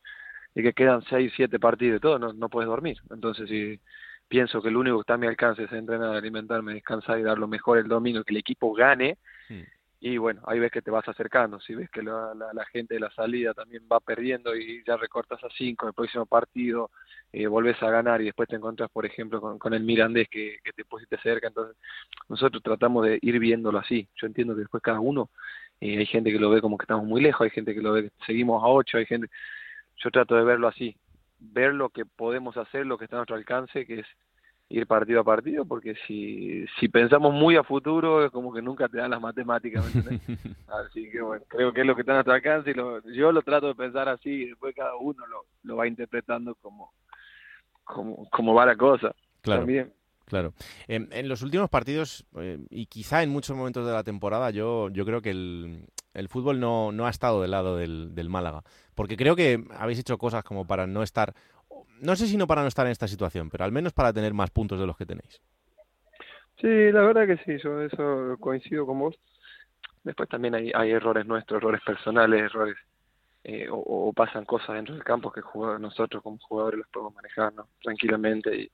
y 0.55 0.62
que 0.62 0.72
quedan 0.72 1.03
6, 1.03 1.33
7 1.37 1.59
partidos 1.59 1.99
y 1.99 2.01
todo, 2.01 2.18
no, 2.18 2.33
no 2.33 2.49
puedes 2.49 2.68
dormir. 2.68 2.99
Entonces, 3.11 3.49
si 3.49 3.81
pienso 4.28 4.62
que 4.62 4.68
el 4.68 4.76
único 4.76 4.99
que 4.99 5.03
está 5.03 5.14
a 5.14 5.18
mi 5.18 5.26
alcance 5.26 5.64
es 5.64 5.72
entrenar, 5.72 6.14
alimentarme, 6.14 6.74
descansar 6.74 7.18
y 7.18 7.22
dar 7.22 7.39
lo 7.39 7.49
mejor 7.49 7.78
el 7.78 7.89
domingo, 7.89 8.24
que 8.24 8.33
el 8.33 8.39
equipo 8.39 8.72
gane, 8.72 9.18
hmm. 9.49 9.61
Y 10.03 10.16
bueno, 10.16 10.40
ahí 10.46 10.59
ves 10.59 10.72
que 10.72 10.80
te 10.80 10.90
vas 10.90 11.07
acercando, 11.07 11.61
si 11.61 11.74
ves 11.74 11.90
que 11.90 12.03
la, 12.03 12.32
la, 12.34 12.64
gente 12.66 12.94
de 12.94 13.01
la 13.01 13.11
salida 13.11 13.53
también 13.53 13.82
va 13.90 14.01
perdiendo 14.01 14.57
y 14.57 14.82
ya 14.86 14.96
recortas 14.96 15.44
a 15.44 15.48
5 15.51 15.88
el 15.88 15.92
próximo 15.92 16.24
partido, 16.24 16.90
eh, 17.32 17.46
volvés 17.46 17.80
a 17.82 17.90
ganar 17.90 18.22
y 18.22 18.24
después 18.24 18.48
te 18.48 18.57
encontrás, 18.57 18.90
por 18.90 19.05
ejemplo, 19.05 19.59
con, 19.59 19.74
el 19.74 19.82
Mirandés 19.84 20.28
que, 20.30 20.57
te 20.74 20.84
pusiste 20.86 21.18
cerca. 21.18 21.48
Entonces, 21.48 21.76
nosotros 22.30 22.62
tratamos 22.62 23.05
de 23.05 23.18
ir 23.20 23.38
viéndolo 23.38 23.78
así. 23.78 24.09
Yo 24.16 24.26
entiendo 24.26 24.55
que 24.55 24.61
después 24.61 24.82
cada 24.82 25.01
uno, 25.01 25.30
eh, 25.80 25.98
hay 25.98 26.07
gente 26.07 26.32
que 26.32 26.38
lo 26.38 26.48
ve 26.48 26.62
como 26.62 26.78
que 26.78 26.84
estamos 26.84 27.05
muy 27.05 27.20
lejos, 27.20 27.44
hay 27.44 27.51
gente 27.51 27.74
que 27.74 27.82
lo 27.82 27.92
ve 27.92 28.05
que 28.05 28.11
seguimos 28.26 28.62
a 28.64 28.68
ocho, 28.68 28.96
hay 28.96 29.07
gente. 29.07 29.28
Yo 29.98 30.11
trato 30.11 30.34
de 30.34 30.44
verlo 30.44 30.66
así, 30.66 30.96
ver 31.38 31.74
lo 31.74 31.90
que 31.90 32.07
podemos 32.07 32.57
hacer, 32.57 32.86
lo 32.86 32.96
que 32.96 33.05
está 33.05 33.16
a 33.16 33.18
nuestro 33.18 33.36
alcance, 33.36 33.86
que 33.86 34.01
es 34.01 34.07
ir 34.70 34.86
partido 34.86 35.20
a 35.20 35.24
partido, 35.24 35.64
porque 35.64 35.94
si, 36.06 36.64
si 36.78 36.88
pensamos 36.88 37.34
muy 37.34 37.56
a 37.56 37.64
futuro, 37.64 38.24
es 38.24 38.30
como 38.30 38.52
que 38.52 38.62
nunca 38.62 38.88
te 38.88 38.98
dan 38.98 39.10
las 39.10 39.20
matemáticas. 39.20 39.84
así 40.86 41.10
que 41.10 41.20
bueno, 41.20 41.44
creo 41.48 41.72
que 41.72 41.80
es 41.80 41.86
lo 41.86 41.94
que 41.94 42.02
está 42.02 42.12
a 42.12 42.14
nuestro 42.16 42.34
alcance 42.34 42.70
y 42.70 43.16
yo 43.16 43.32
lo 43.32 43.42
trato 43.42 43.66
de 43.66 43.74
pensar 43.74 44.08
así 44.08 44.30
y 44.30 44.48
después 44.50 44.74
cada 44.74 44.94
uno 44.96 45.26
lo, 45.26 45.44
lo 45.64 45.76
va 45.76 45.88
interpretando 45.88 46.54
como, 46.54 46.92
como, 47.84 48.54
va 48.54 48.64
la 48.64 48.76
cosa. 48.76 49.14
Claro. 49.42 49.66
Claro. 50.26 50.54
En, 50.86 51.28
los 51.28 51.42
últimos 51.42 51.68
partidos, 51.68 52.24
eh, 52.36 52.58
y 52.70 52.86
quizá 52.86 53.24
en 53.24 53.30
muchos 53.30 53.56
momentos 53.56 53.84
de 53.84 53.92
la 53.92 54.04
temporada, 54.04 54.50
yo, 54.50 54.88
yo 54.90 55.04
creo 55.04 55.20
que 55.20 55.30
el, 55.30 55.86
el 56.14 56.28
fútbol 56.28 56.60
no, 56.60 56.92
no, 56.92 57.06
ha 57.06 57.10
estado 57.10 57.42
del 57.42 57.50
lado 57.50 57.76
del, 57.76 58.14
del, 58.14 58.28
Málaga. 58.28 58.62
Porque 58.94 59.16
creo 59.16 59.34
que 59.34 59.64
habéis 59.76 59.98
hecho 59.98 60.18
cosas 60.18 60.44
como 60.44 60.68
para 60.68 60.86
no 60.86 61.02
estar, 61.02 61.34
no 62.01 62.16
sé 62.16 62.26
si 62.26 62.36
no 62.36 62.46
para 62.46 62.62
no 62.62 62.68
estar 62.68 62.86
en 62.86 62.92
esta 62.92 63.09
situación, 63.09 63.51
pero 63.51 63.64
al 63.64 63.72
menos 63.72 63.92
para 63.92 64.12
tener 64.12 64.34
más 64.34 64.51
puntos 64.51 64.80
de 64.80 64.86
los 64.86 64.96
que 64.96 65.07
tenéis. 65.07 65.40
Sí, 66.61 66.92
la 66.92 67.01
verdad 67.03 67.26
que 67.26 67.38
sí, 67.44 67.62
yo 67.62 67.80
eso 67.80 68.36
coincido 68.38 68.86
con 68.86 68.98
vos. 68.98 69.16
Después 70.05 70.28
también 70.28 70.55
hay, 70.55 70.72
hay 70.74 70.90
errores 70.90 71.26
nuestros, 71.26 71.59
errores 71.59 71.80
personales, 71.84 72.42
errores 72.42 72.76
eh, 73.44 73.68
o, 73.70 74.12
pasan 74.12 74.44
cosas 74.44 74.76
dentro 74.76 74.94
del 74.94 75.05
campo 75.05 75.32
que 75.32 75.40
nosotros 75.78 76.22
como 76.22 76.38
jugadores 76.38 76.80
los 76.80 76.88
podemos 76.88 77.14
manejar 77.14 77.53
tranquilamente 77.82 78.70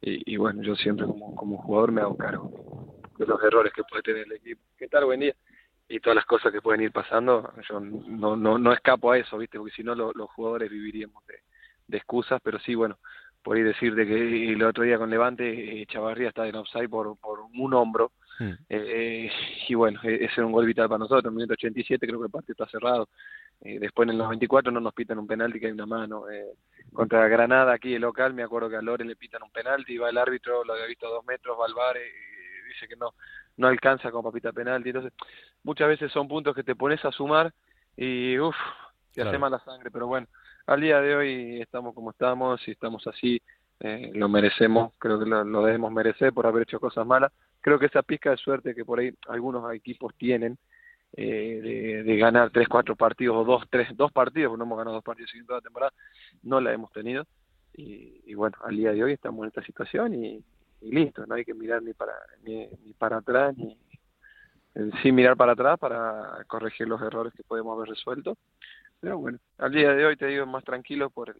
y, 0.00 0.36
bueno, 0.36 0.62
yo 0.62 0.76
siempre 0.76 1.06
como, 1.06 1.58
jugador 1.58 1.90
me 1.92 2.00
hago 2.00 2.16
cargo 2.16 3.00
de 3.18 3.26
los 3.26 3.42
errores 3.42 3.72
que 3.72 3.82
puede 3.82 4.02
tener 4.02 4.22
el 4.26 4.32
equipo. 4.32 4.62
¿Qué 4.78 4.86
tal? 4.86 5.06
Buen 5.06 5.20
día. 5.20 5.34
Y 5.88 5.98
todas 5.98 6.14
las 6.14 6.24
cosas 6.24 6.52
que 6.52 6.62
pueden 6.62 6.82
ir 6.82 6.92
pasando, 6.92 7.52
yo 7.68 7.80
no, 7.80 8.36
no, 8.36 8.58
no 8.58 8.72
escapo 8.72 9.10
a 9.10 9.18
eso, 9.18 9.36
¿viste? 9.38 9.58
Porque 9.58 9.74
si 9.74 9.82
no 9.82 9.94
los 9.94 10.30
jugadores 10.30 10.70
viviríamos 10.70 11.26
de, 11.26 11.40
excusas, 11.96 12.40
pero 12.42 12.58
sí, 12.60 12.74
bueno, 12.74 12.98
por 13.42 13.56
ahí 13.56 13.62
decirte 13.62 14.06
que 14.06 14.52
el 14.52 14.62
otro 14.62 14.84
día 14.84 14.98
con 14.98 15.10
Levante, 15.10 15.82
eh, 15.82 15.86
Chavarría 15.86 16.28
está 16.28 16.46
en 16.46 16.56
offside 16.56 16.88
por, 16.88 17.16
por 17.18 17.40
un 17.40 17.74
hombro, 17.74 18.12
Hmm. 18.40 18.52
eh, 18.68 19.28
y 19.68 19.74
bueno, 19.74 19.98
e- 20.04 20.24
ese 20.26 20.34
era 20.36 20.46
un 20.46 20.52
gol 20.52 20.64
vital 20.64 20.88
para 20.88 20.98
nosotros, 20.98 21.24
en 21.24 21.30
el 21.30 21.34
minuto 21.34 21.54
87 21.54 22.06
creo 22.06 22.20
que 22.20 22.26
el 22.26 22.30
partido 22.30 22.52
está 22.52 22.68
cerrado, 22.68 23.08
Eh, 23.60 23.80
después 23.80 24.06
en 24.06 24.12
el 24.12 24.18
94 24.18 24.70
no 24.70 24.78
nos 24.78 24.94
pitan 24.94 25.18
un 25.18 25.26
penalti 25.26 25.58
que 25.58 25.66
hay 25.66 25.72
una 25.72 25.86
mano, 25.86 26.30
eh, 26.30 26.52
contra 26.92 27.26
Granada 27.26 27.72
aquí 27.72 27.92
el 27.94 28.02
local, 28.02 28.32
me 28.32 28.44
acuerdo 28.44 28.70
que 28.70 28.76
a 28.76 28.82
Lore 28.82 29.04
le 29.04 29.16
pitan 29.16 29.42
un 29.42 29.50
penalti, 29.50 29.98
va 29.98 30.10
el 30.10 30.16
árbitro, 30.18 30.62
lo 30.64 30.74
había 30.74 30.86
visto 30.86 31.08
a 31.08 31.10
dos 31.10 31.24
metros, 31.24 31.58
va 31.58 31.66
al 31.66 31.74
bar 31.74 31.96
y 31.96 32.68
dice 32.68 32.86
que 32.86 32.94
no, 32.94 33.14
no 33.56 33.66
alcanza 33.66 34.12
con 34.12 34.22
papita 34.22 34.52
penalti, 34.52 34.90
entonces 34.90 35.12
muchas 35.64 35.88
veces 35.88 36.12
son 36.12 36.28
puntos 36.28 36.54
que 36.54 36.62
te 36.62 36.76
pones 36.76 37.04
a 37.04 37.10
sumar 37.10 37.52
y 37.96 38.38
uff, 38.38 38.54
te 39.12 39.22
hace 39.22 39.30
Claro. 39.30 39.40
mala 39.40 39.58
sangre, 39.64 39.90
pero 39.90 40.06
bueno, 40.06 40.28
al 40.68 40.82
día 40.82 41.00
de 41.00 41.16
hoy 41.16 41.60
estamos 41.62 41.94
como 41.94 42.10
estamos 42.10 42.60
y 42.68 42.72
estamos 42.72 43.06
así, 43.06 43.40
eh, 43.80 44.10
lo 44.12 44.28
merecemos, 44.28 44.92
creo 44.98 45.18
que 45.18 45.24
lo, 45.24 45.64
debemos 45.64 45.90
merecer 45.90 46.34
por 46.34 46.46
haber 46.46 46.64
hecho 46.64 46.78
cosas 46.78 47.06
malas. 47.06 47.32
Creo 47.62 47.78
que 47.78 47.86
esa 47.86 48.02
pizca 48.02 48.30
de 48.30 48.36
suerte 48.36 48.74
que 48.74 48.84
por 48.84 48.98
ahí 49.00 49.10
algunos 49.28 49.72
equipos 49.72 50.14
tienen 50.16 50.58
eh, 51.14 52.02
de, 52.04 52.16
ganar 52.18 52.50
tres, 52.50 52.68
cuatro 52.68 52.96
partidos 52.96 53.36
o 53.38 53.44
dos, 53.44 53.64
tres, 53.70 53.88
dos 53.96 54.12
partidos, 54.12 54.50
porque 54.50 54.58
no 54.58 54.64
hemos 54.64 54.78
ganado 54.78 54.96
dos 54.96 55.04
partidos 55.04 55.34
en 55.34 55.46
toda 55.46 55.58
la 55.58 55.62
temporada, 55.62 55.92
no 56.42 56.60
la 56.60 56.72
hemos 56.74 56.92
tenido. 56.92 57.26
Y, 57.74 58.34
bueno, 58.34 58.56
al 58.64 58.76
día 58.76 58.92
de 58.92 59.04
hoy 59.04 59.12
estamos 59.12 59.44
en 59.44 59.48
esta 59.48 59.62
situación 59.62 60.12
y, 60.12 60.44
y 60.82 60.90
listo, 60.90 61.24
no 61.26 61.34
hay 61.36 61.44
que 61.44 61.54
mirar 61.54 61.80
ni 61.80 61.94
para 61.94 62.12
ni, 62.42 62.66
ni 62.84 62.92
para 62.92 63.18
atrás 63.18 63.56
ni 63.56 63.78
sí 65.02 65.12
mirar 65.12 65.36
para 65.36 65.52
atrás 65.52 65.78
para 65.78 66.44
corregir 66.46 66.88
los 66.88 67.00
errores 67.02 67.32
que 67.34 67.42
podemos 67.42 67.76
haber 67.76 67.90
resuelto. 67.90 68.36
Pero 69.00 69.18
bueno, 69.18 69.38
al 69.58 69.72
día 69.72 69.92
de 69.94 70.04
hoy 70.06 70.16
te 70.16 70.26
digo 70.26 70.46
más 70.46 70.64
tranquilo 70.64 71.10
por 71.10 71.30
el, 71.30 71.36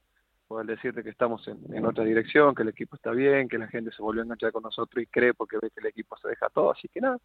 por 0.47 0.63
el 0.63 0.67
decirte 0.67 1.03
que 1.03 1.11
estamos 1.11 1.47
en, 1.49 1.59
en 1.75 1.85
otra 1.85 2.05
dirección, 2.05 2.55
que 2.55 2.63
el 2.63 2.69
equipo 2.69 2.97
está 2.97 3.11
bien, 3.11 3.49
que 3.49 3.59
la 3.59 3.69
gente 3.69 3.91
se 3.93 4.03
volvió 4.03 4.23
a 4.23 4.25
enganchar 4.25 4.53
con 4.53 4.63
nosotros 4.63 5.03
y 5.03 5.07
cree 5.07 5.35
porque 5.35 5.59
ve 5.61 5.71
que 5.71 5.81
el 5.81 5.87
equipo 5.87 6.17
se 6.19 6.29
deja 6.29 6.49
todo, 6.51 6.71
así 6.71 6.89
que 6.89 7.01
nada, 7.01 7.19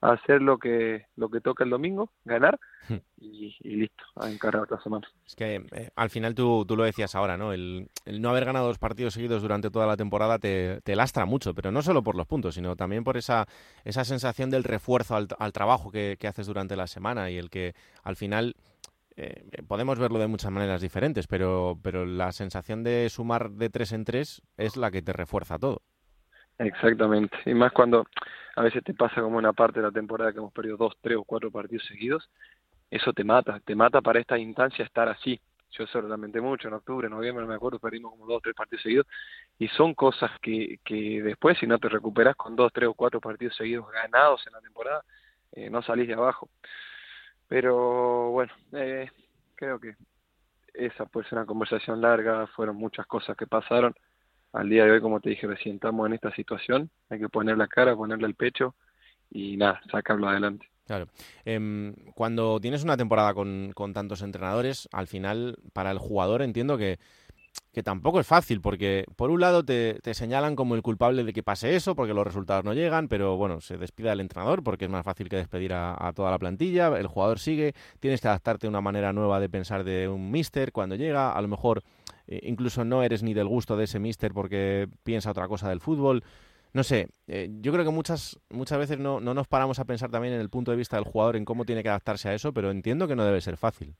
hacer 0.00 0.42
lo 0.42 0.58
que 0.58 1.06
lo 1.14 1.30
que 1.30 1.40
toca 1.40 1.62
el 1.62 1.70
domingo, 1.70 2.10
ganar 2.24 2.58
y, 3.16 3.56
y 3.60 3.76
listo, 3.76 4.04
a 4.16 4.28
encarar 4.28 4.62
otra 4.62 4.82
semana. 4.82 5.08
Es 5.24 5.36
que 5.36 5.64
eh, 5.70 5.90
al 5.94 6.10
final 6.10 6.34
tú, 6.34 6.64
tú 6.66 6.76
lo 6.76 6.82
decías 6.82 7.14
ahora, 7.14 7.36
¿no? 7.36 7.52
El, 7.52 7.88
el 8.04 8.20
no 8.20 8.30
haber 8.30 8.44
ganado 8.44 8.66
dos 8.66 8.80
partidos 8.80 9.14
seguidos 9.14 9.42
durante 9.42 9.70
toda 9.70 9.86
la 9.86 9.96
temporada 9.96 10.40
te, 10.40 10.80
te 10.82 10.96
lastra 10.96 11.24
mucho, 11.24 11.54
pero 11.54 11.70
no 11.70 11.82
solo 11.82 12.02
por 12.02 12.16
los 12.16 12.26
puntos, 12.26 12.56
sino 12.56 12.74
también 12.74 13.04
por 13.04 13.16
esa, 13.16 13.46
esa 13.84 14.04
sensación 14.04 14.50
del 14.50 14.64
refuerzo 14.64 15.14
al, 15.14 15.28
al 15.38 15.52
trabajo 15.52 15.92
que, 15.92 16.16
que 16.18 16.26
haces 16.26 16.48
durante 16.48 16.74
la 16.74 16.88
semana 16.88 17.30
y 17.30 17.38
el 17.38 17.48
que 17.48 17.74
al 18.02 18.16
final 18.16 18.56
eh, 19.16 19.44
podemos 19.66 19.98
verlo 19.98 20.18
de 20.18 20.26
muchas 20.26 20.50
maneras 20.50 20.80
diferentes, 20.80 21.26
pero, 21.26 21.78
pero 21.82 22.04
la 22.06 22.32
sensación 22.32 22.82
de 22.82 23.08
sumar 23.08 23.50
de 23.50 23.70
tres 23.70 23.92
en 23.92 24.04
tres 24.04 24.42
es 24.56 24.76
la 24.76 24.90
que 24.90 25.02
te 25.02 25.12
refuerza 25.12 25.58
todo. 25.58 25.82
Exactamente, 26.58 27.36
y 27.46 27.54
más 27.54 27.72
cuando 27.72 28.06
a 28.54 28.62
veces 28.62 28.84
te 28.84 28.94
pasa 28.94 29.20
como 29.20 29.38
una 29.38 29.52
parte 29.52 29.80
de 29.80 29.86
la 29.86 29.92
temporada 29.92 30.32
que 30.32 30.38
hemos 30.38 30.52
perdido 30.52 30.76
dos, 30.76 30.94
tres 31.00 31.16
o 31.16 31.24
cuatro 31.24 31.50
partidos 31.50 31.86
seguidos, 31.86 32.28
eso 32.90 33.12
te 33.12 33.24
mata, 33.24 33.58
te 33.60 33.74
mata 33.74 34.00
para 34.02 34.20
esta 34.20 34.38
instancia 34.38 34.84
estar 34.84 35.08
así. 35.08 35.40
Yo 35.70 35.84
eso 35.84 36.02
lo 36.02 36.08
lamenté 36.08 36.38
mucho 36.42 36.68
en 36.68 36.74
octubre, 36.74 37.06
en 37.06 37.14
noviembre, 37.14 37.42
no 37.42 37.48
me 37.48 37.54
acuerdo, 37.54 37.78
perdimos 37.78 38.12
como 38.12 38.26
dos, 38.26 38.42
tres 38.42 38.54
partidos 38.54 38.82
seguidos, 38.82 39.06
y 39.58 39.68
son 39.68 39.94
cosas 39.94 40.30
que, 40.42 40.78
que 40.84 41.22
después, 41.22 41.56
si 41.58 41.66
no 41.66 41.78
te 41.78 41.88
recuperas 41.88 42.36
con 42.36 42.54
dos, 42.54 42.70
tres 42.74 42.88
o 42.90 42.94
cuatro 42.94 43.20
partidos 43.20 43.56
seguidos 43.56 43.90
ganados 43.90 44.46
en 44.46 44.52
la 44.52 44.60
temporada, 44.60 45.02
eh, 45.52 45.70
no 45.70 45.80
salís 45.80 46.06
de 46.06 46.12
abajo. 46.12 46.50
Pero 47.52 48.30
bueno, 48.30 48.50
eh, 48.72 49.10
creo 49.54 49.78
que 49.78 49.94
esa 50.72 51.04
puede 51.04 51.28
ser 51.28 51.36
una 51.36 51.46
conversación 51.46 52.00
larga, 52.00 52.46
fueron 52.46 52.76
muchas 52.76 53.04
cosas 53.04 53.36
que 53.36 53.46
pasaron. 53.46 53.94
Al 54.54 54.70
día 54.70 54.86
de 54.86 54.92
hoy, 54.92 55.02
como 55.02 55.20
te 55.20 55.28
dije, 55.28 55.46
recién 55.46 55.74
estamos 55.74 56.06
en 56.06 56.14
esta 56.14 56.34
situación, 56.34 56.88
hay 57.10 57.18
que 57.18 57.28
poner 57.28 57.58
la 57.58 57.68
cara, 57.68 57.94
ponerle 57.94 58.26
el 58.26 58.36
pecho 58.36 58.74
y 59.30 59.58
nada, 59.58 59.82
sacarlo 59.90 60.30
adelante. 60.30 60.66
Claro. 60.86 61.08
Em, 61.44 61.94
cuando 62.14 62.58
tienes 62.58 62.84
una 62.84 62.96
temporada 62.96 63.34
con, 63.34 63.72
con 63.74 63.92
tantos 63.92 64.22
entrenadores, 64.22 64.88
al 64.90 65.06
final, 65.06 65.58
para 65.74 65.90
el 65.90 65.98
jugador 65.98 66.40
entiendo 66.40 66.78
que, 66.78 66.98
que 67.72 67.82
tampoco 67.82 68.20
es 68.20 68.26
fácil, 68.26 68.60
porque 68.60 69.06
por 69.16 69.30
un 69.30 69.40
lado 69.40 69.64
te, 69.64 69.98
te 70.02 70.12
señalan 70.14 70.56
como 70.56 70.74
el 70.74 70.82
culpable 70.82 71.24
de 71.24 71.32
que 71.32 71.42
pase 71.42 71.74
eso, 71.74 71.94
porque 71.94 72.12
los 72.12 72.26
resultados 72.26 72.64
no 72.64 72.74
llegan, 72.74 73.08
pero 73.08 73.36
bueno, 73.36 73.60
se 73.60 73.78
despide 73.78 74.10
al 74.10 74.20
entrenador, 74.20 74.62
porque 74.62 74.84
es 74.84 74.90
más 74.90 75.04
fácil 75.04 75.28
que 75.28 75.36
despedir 75.36 75.72
a, 75.72 75.96
a 75.98 76.12
toda 76.12 76.30
la 76.30 76.38
plantilla, 76.38 76.88
el 76.88 77.06
jugador 77.06 77.38
sigue, 77.38 77.72
tienes 77.98 78.20
que 78.20 78.28
adaptarte 78.28 78.66
a 78.66 78.70
una 78.70 78.82
manera 78.82 79.12
nueva 79.12 79.40
de 79.40 79.48
pensar 79.48 79.84
de 79.84 80.08
un 80.08 80.30
mister 80.30 80.70
cuando 80.72 80.96
llega, 80.96 81.32
a 81.32 81.40
lo 81.40 81.48
mejor 81.48 81.82
eh, 82.26 82.40
incluso 82.42 82.84
no 82.84 83.02
eres 83.02 83.22
ni 83.22 83.34
del 83.34 83.48
gusto 83.48 83.76
de 83.76 83.84
ese 83.84 83.98
mister 83.98 84.32
porque 84.32 84.88
piensa 85.02 85.30
otra 85.30 85.48
cosa 85.48 85.68
del 85.68 85.80
fútbol. 85.80 86.22
No 86.74 86.82
sé, 86.82 87.08
eh, 87.26 87.50
yo 87.60 87.72
creo 87.72 87.84
que 87.84 87.90
muchas, 87.90 88.38
muchas 88.48 88.78
veces 88.78 88.98
no, 88.98 89.20
no 89.20 89.34
nos 89.34 89.46
paramos 89.46 89.78
a 89.78 89.84
pensar 89.84 90.10
también 90.10 90.34
en 90.34 90.40
el 90.40 90.48
punto 90.48 90.70
de 90.70 90.76
vista 90.78 90.96
del 90.96 91.04
jugador, 91.04 91.36
en 91.36 91.44
cómo 91.44 91.64
tiene 91.64 91.82
que 91.82 91.90
adaptarse 91.90 92.28
a 92.28 92.34
eso, 92.34 92.52
pero 92.52 92.70
entiendo 92.70 93.06
que 93.06 93.16
no 93.16 93.24
debe 93.24 93.40
ser 93.42 93.58
fácil. 93.58 93.94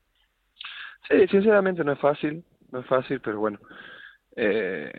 Sí, 1.08 1.26
sinceramente 1.30 1.84
no 1.84 1.92
es 1.92 1.98
fácil, 1.98 2.42
no 2.72 2.80
es 2.80 2.86
fácil, 2.86 3.20
pero 3.20 3.38
bueno. 3.38 3.58
Eh, 4.34 4.90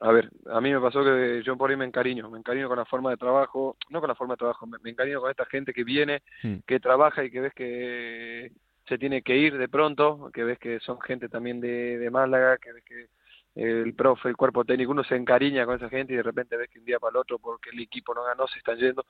a 0.00 0.12
ver, 0.12 0.30
a 0.50 0.60
mí 0.60 0.72
me 0.72 0.80
pasó 0.80 1.02
que 1.02 1.42
yo 1.44 1.56
por 1.56 1.70
ahí 1.70 1.76
me 1.76 1.86
encariño, 1.86 2.30
me 2.30 2.38
encariño 2.38 2.68
con 2.68 2.78
la 2.78 2.84
forma 2.84 3.10
de 3.10 3.16
trabajo, 3.16 3.76
no 3.90 4.00
con 4.00 4.08
la 4.08 4.14
forma 4.14 4.34
de 4.34 4.38
trabajo, 4.38 4.66
me, 4.66 4.78
me 4.82 4.90
encariño 4.90 5.20
con 5.20 5.30
esta 5.30 5.46
gente 5.46 5.72
que 5.72 5.84
viene, 5.84 6.22
que 6.66 6.78
trabaja 6.78 7.24
y 7.24 7.30
que 7.30 7.40
ves 7.40 7.54
que 7.54 8.52
se 8.86 8.98
tiene 8.98 9.22
que 9.22 9.36
ir 9.36 9.58
de 9.58 9.68
pronto, 9.68 10.30
que 10.32 10.44
ves 10.44 10.58
que 10.58 10.78
son 10.80 11.00
gente 11.00 11.28
también 11.28 11.60
de, 11.60 11.98
de 11.98 12.10
Málaga, 12.10 12.58
que 12.58 12.72
ves 12.72 12.84
que 12.84 13.08
el 13.54 13.94
profe, 13.94 14.28
el 14.28 14.36
cuerpo 14.36 14.64
técnico, 14.64 14.92
uno 14.92 15.02
se 15.02 15.16
encariña 15.16 15.66
con 15.66 15.76
esa 15.76 15.88
gente 15.88 16.12
y 16.12 16.16
de 16.16 16.22
repente 16.22 16.56
ves 16.56 16.70
que 16.70 16.78
un 16.78 16.84
día 16.84 17.00
para 17.00 17.10
el 17.10 17.16
otro, 17.16 17.38
porque 17.40 17.70
el 17.70 17.80
equipo 17.80 18.14
no 18.14 18.22
ganó, 18.22 18.46
se 18.46 18.58
están 18.58 18.78
yendo. 18.78 19.04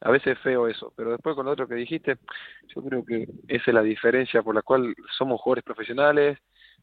A 0.00 0.10
veces 0.10 0.36
es 0.36 0.38
feo 0.40 0.66
eso, 0.66 0.92
pero 0.96 1.12
después 1.12 1.36
con 1.36 1.46
lo 1.46 1.52
otro 1.52 1.68
que 1.68 1.76
dijiste, 1.76 2.18
yo 2.74 2.82
creo 2.82 3.04
que 3.04 3.28
esa 3.46 3.64
es 3.70 3.74
la 3.74 3.82
diferencia 3.82 4.42
por 4.42 4.56
la 4.56 4.62
cual 4.62 4.94
somos 5.16 5.40
jugadores 5.40 5.64
profesionales, 5.64 6.38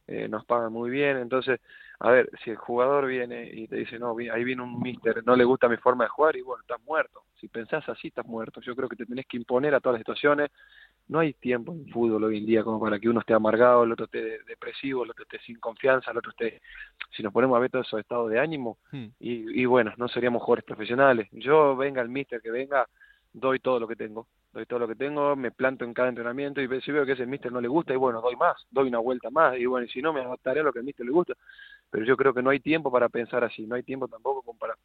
eh, 0.09 0.27
nos 0.27 0.43
pagan 0.45 0.73
muy 0.73 0.89
bien, 0.89 1.17
entonces, 1.17 1.59
a 1.99 2.09
ver, 2.11 2.29
si 2.43 2.49
el 2.49 2.55
jugador 2.57 3.05
viene 3.05 3.49
y 3.53 3.67
te 3.67 3.75
dice, 3.75 3.99
no, 3.99 4.15
ahí 4.17 4.43
viene 4.43 4.63
un 4.63 4.81
mister, 4.81 5.23
no 5.25 5.35
le 5.35 5.43
gusta 5.43 5.69
mi 5.69 5.77
forma 5.77 6.05
de 6.05 6.09
jugar, 6.09 6.35
y 6.35 6.41
bueno, 6.41 6.61
estás 6.61 6.81
muerto. 6.83 7.23
Si 7.39 7.47
pensás 7.47 7.87
así, 7.87 8.07
estás 8.07 8.25
muerto. 8.25 8.59
Yo 8.61 8.75
creo 8.75 8.89
que 8.89 8.95
te 8.95 9.05
tenés 9.05 9.25
que 9.25 9.37
imponer 9.37 9.73
a 9.73 9.79
todas 9.79 9.93
las 9.93 10.01
situaciones. 10.01 10.49
No 11.07 11.19
hay 11.19 11.33
tiempo 11.33 11.71
en 11.71 11.87
fútbol 11.87 12.23
hoy 12.23 12.37
en 12.37 12.45
día 12.45 12.63
como 12.63 12.79
para 12.79 12.99
que 12.99 13.09
uno 13.09 13.19
esté 13.19 13.33
amargado, 13.33 13.83
el 13.83 13.91
otro 13.91 14.05
esté 14.05 14.21
de- 14.21 14.43
depresivo, 14.43 15.03
el 15.03 15.11
otro 15.11 15.23
esté 15.23 15.39
sin 15.39 15.59
confianza, 15.59 16.11
el 16.11 16.17
otro 16.17 16.31
esté... 16.31 16.61
Si 17.15 17.23
nos 17.23 17.31
ponemos 17.31 17.55
a 17.55 17.59
ver 17.59 17.69
todos 17.69 17.87
esos 17.87 17.99
estados 17.99 18.29
de 18.29 18.39
ánimo, 18.39 18.77
y, 19.19 19.61
y 19.61 19.65
bueno, 19.65 19.93
no 19.97 20.07
seríamos 20.07 20.41
jugadores 20.41 20.65
profesionales. 20.65 21.27
Yo 21.31 21.75
venga 21.75 22.01
el 22.01 22.09
mister 22.09 22.41
que 22.41 22.51
venga, 22.51 22.87
doy 23.33 23.59
todo 23.59 23.79
lo 23.79 23.87
que 23.87 23.95
tengo, 23.95 24.27
doy 24.51 24.65
todo 24.65 24.79
lo 24.79 24.87
que 24.87 24.95
tengo, 24.95 25.35
me 25.35 25.51
planto 25.51 25.85
en 25.85 25.93
cada 25.93 26.09
entrenamiento 26.09 26.61
y 26.61 26.81
si 26.81 26.91
veo 26.91 27.05
que 27.05 27.11
ese 27.13 27.25
mister 27.25 27.51
no 27.51 27.61
le 27.61 27.67
gusta, 27.67 27.93
y 27.93 27.97
bueno, 27.97 28.21
doy 28.21 28.35
más, 28.35 28.55
doy 28.71 28.87
una 28.87 28.99
vuelta 28.99 29.29
más, 29.29 29.57
y 29.57 29.65
bueno, 29.65 29.85
y 29.85 29.89
si 29.89 30.01
no, 30.01 30.11
me 30.11 30.21
adaptaré 30.21 30.61
a 30.61 30.63
lo 30.63 30.73
que 30.73 30.79
al 30.79 30.85
mister 30.85 31.05
le 31.05 31.11
gusta. 31.11 31.33
Pero 31.89 32.05
yo 32.05 32.17
creo 32.17 32.33
que 32.33 32.41
no 32.41 32.49
hay 32.49 32.59
tiempo 32.59 32.91
para 32.91 33.09
pensar 33.09 33.43
así, 33.43 33.65
no 33.65 33.75
hay 33.75 33.83
tiempo 33.83 34.07
tampoco 34.07 34.41
como 34.41 34.57
para, 34.57 34.75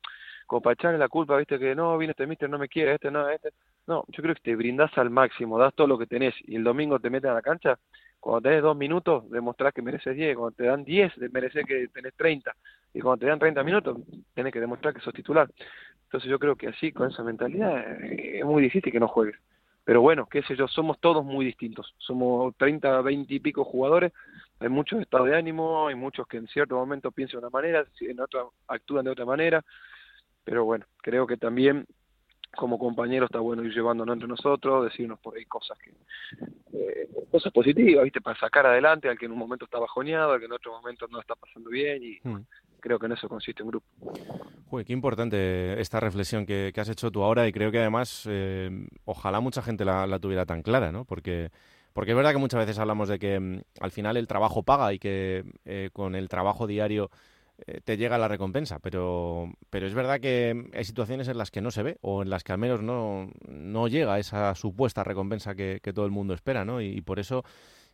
como 0.46 0.60
para 0.60 0.74
echarle 0.74 0.98
la 0.98 1.08
culpa, 1.08 1.36
viste, 1.36 1.58
que 1.58 1.74
no, 1.74 1.96
viene 1.98 2.12
este 2.12 2.26
mister, 2.26 2.48
no 2.48 2.58
me 2.58 2.68
quiere, 2.68 2.94
este 2.94 3.10
no, 3.10 3.28
este. 3.28 3.50
No, 3.86 4.04
yo 4.08 4.22
creo 4.22 4.34
que 4.34 4.40
te 4.40 4.56
brindás 4.56 4.96
al 4.96 5.10
máximo, 5.10 5.58
das 5.58 5.74
todo 5.74 5.86
lo 5.86 5.98
que 5.98 6.06
tenés, 6.06 6.34
y 6.42 6.56
el 6.56 6.64
domingo 6.64 6.98
te 6.98 7.10
metes 7.10 7.30
a 7.30 7.34
la 7.34 7.42
cancha, 7.42 7.78
cuando 8.20 8.48
tenés 8.48 8.62
dos 8.62 8.76
minutos, 8.76 9.28
demostrás 9.30 9.74
que 9.74 9.82
mereces 9.82 10.16
10, 10.16 10.36
cuando 10.36 10.56
te 10.56 10.64
dan 10.64 10.84
10, 10.84 11.12
mereces 11.30 11.66
que 11.66 11.88
tenés 11.88 12.14
30, 12.14 12.54
y 12.94 13.00
cuando 13.00 13.20
te 13.20 13.26
dan 13.26 13.38
30 13.38 13.62
minutos, 13.62 13.98
tenés 14.32 14.52
que 14.52 14.60
demostrar 14.60 14.94
que 14.94 15.00
sos 15.00 15.12
titular. 15.12 15.46
Entonces 16.04 16.30
yo 16.30 16.38
creo 16.38 16.56
que 16.56 16.68
así, 16.68 16.92
con 16.92 17.10
esa 17.10 17.22
mentalidad, 17.22 18.02
eh, 18.02 18.38
es 18.38 18.44
muy 18.44 18.62
difícil 18.62 18.92
que 18.92 19.00
no 19.00 19.08
juegues. 19.08 19.36
Pero 19.84 20.00
bueno, 20.00 20.26
qué 20.26 20.42
sé 20.42 20.56
yo, 20.56 20.66
somos 20.66 20.98
todos 20.98 21.24
muy 21.24 21.44
distintos. 21.44 21.94
Somos 21.98 22.54
30, 22.56 23.02
20 23.02 23.34
y 23.34 23.40
pico 23.40 23.64
jugadores, 23.64 24.12
hay 24.60 24.68
muchos 24.68 25.00
estados 25.00 25.28
de 25.28 25.36
ánimo, 25.36 25.88
hay 25.88 25.94
muchos 25.94 26.26
que 26.26 26.38
en 26.38 26.46
cierto 26.48 26.76
momento 26.76 27.10
piensan 27.10 27.40
de 27.40 27.46
una 27.46 27.50
manera, 27.50 27.84
en 28.00 28.20
otra 28.20 28.44
actúan 28.68 29.04
de 29.04 29.10
otra 29.10 29.26
manera, 29.26 29.62
pero 30.44 30.64
bueno, 30.64 30.86
creo 30.98 31.26
que 31.26 31.36
también 31.36 31.86
como 32.56 32.78
compañeros 32.78 33.28
está 33.28 33.40
bueno 33.40 33.62
ir 33.64 33.72
llevándonos 33.72 34.14
entre 34.14 34.28
nosotros, 34.28 34.84
decirnos 34.84 35.18
por 35.20 35.36
ahí 35.36 35.44
cosas 35.44 35.78
que 35.78 35.92
eh, 36.72 37.08
cosas 37.30 37.52
positivas, 37.52 38.04
¿viste? 38.04 38.20
Para 38.20 38.38
sacar 38.38 38.66
adelante 38.66 39.08
al 39.08 39.18
que 39.18 39.26
en 39.26 39.32
un 39.32 39.38
momento 39.38 39.64
está 39.64 39.78
bajoneado, 39.78 40.32
al 40.32 40.40
que 40.40 40.46
en 40.46 40.52
otro 40.52 40.72
momento 40.72 41.06
no 41.08 41.20
está 41.20 41.34
pasando 41.34 41.70
bien 41.70 42.02
y 42.02 42.18
creo 42.80 42.98
que 42.98 43.06
en 43.06 43.12
eso 43.12 43.28
consiste 43.28 43.62
un 43.62 43.70
grupo. 43.70 43.86
Joder, 44.68 44.86
qué 44.86 44.92
importante 44.92 45.80
esta 45.80 46.00
reflexión 46.00 46.44
que, 46.44 46.70
que 46.74 46.80
has 46.80 46.88
hecho 46.88 47.10
tú 47.10 47.22
ahora 47.22 47.48
y 47.48 47.52
creo 47.52 47.70
que 47.72 47.78
además 47.78 48.26
eh, 48.28 48.70
ojalá 49.04 49.40
mucha 49.40 49.62
gente 49.62 49.84
la, 49.84 50.06
la 50.06 50.18
tuviera 50.18 50.44
tan 50.44 50.62
clara, 50.62 50.92
¿no? 50.92 51.04
Porque, 51.04 51.50
porque 51.92 52.10
es 52.10 52.16
verdad 52.16 52.32
que 52.32 52.38
muchas 52.38 52.60
veces 52.60 52.78
hablamos 52.78 53.08
de 53.08 53.18
que 53.18 53.40
mm, 53.40 53.60
al 53.80 53.90
final 53.90 54.16
el 54.16 54.26
trabajo 54.26 54.62
paga 54.62 54.92
y 54.92 54.98
que 54.98 55.44
eh, 55.64 55.90
con 55.92 56.14
el 56.14 56.28
trabajo 56.28 56.66
diario 56.66 57.10
te 57.84 57.96
llega 57.96 58.18
la 58.18 58.28
recompensa, 58.28 58.78
pero, 58.80 59.52
pero 59.70 59.86
es 59.86 59.94
verdad 59.94 60.20
que 60.20 60.70
hay 60.74 60.84
situaciones 60.84 61.28
en 61.28 61.38
las 61.38 61.50
que 61.50 61.60
no 61.60 61.70
se 61.70 61.82
ve 61.82 61.98
o 62.00 62.22
en 62.22 62.30
las 62.30 62.42
que 62.42 62.52
al 62.52 62.58
menos 62.58 62.82
no, 62.82 63.30
no 63.48 63.88
llega 63.88 64.18
esa 64.18 64.54
supuesta 64.54 65.04
recompensa 65.04 65.54
que, 65.54 65.80
que 65.82 65.92
todo 65.92 66.04
el 66.04 66.10
mundo 66.10 66.34
espera, 66.34 66.64
¿no? 66.64 66.80
Y, 66.80 66.86
y 66.88 67.00
por 67.00 67.20
eso 67.20 67.44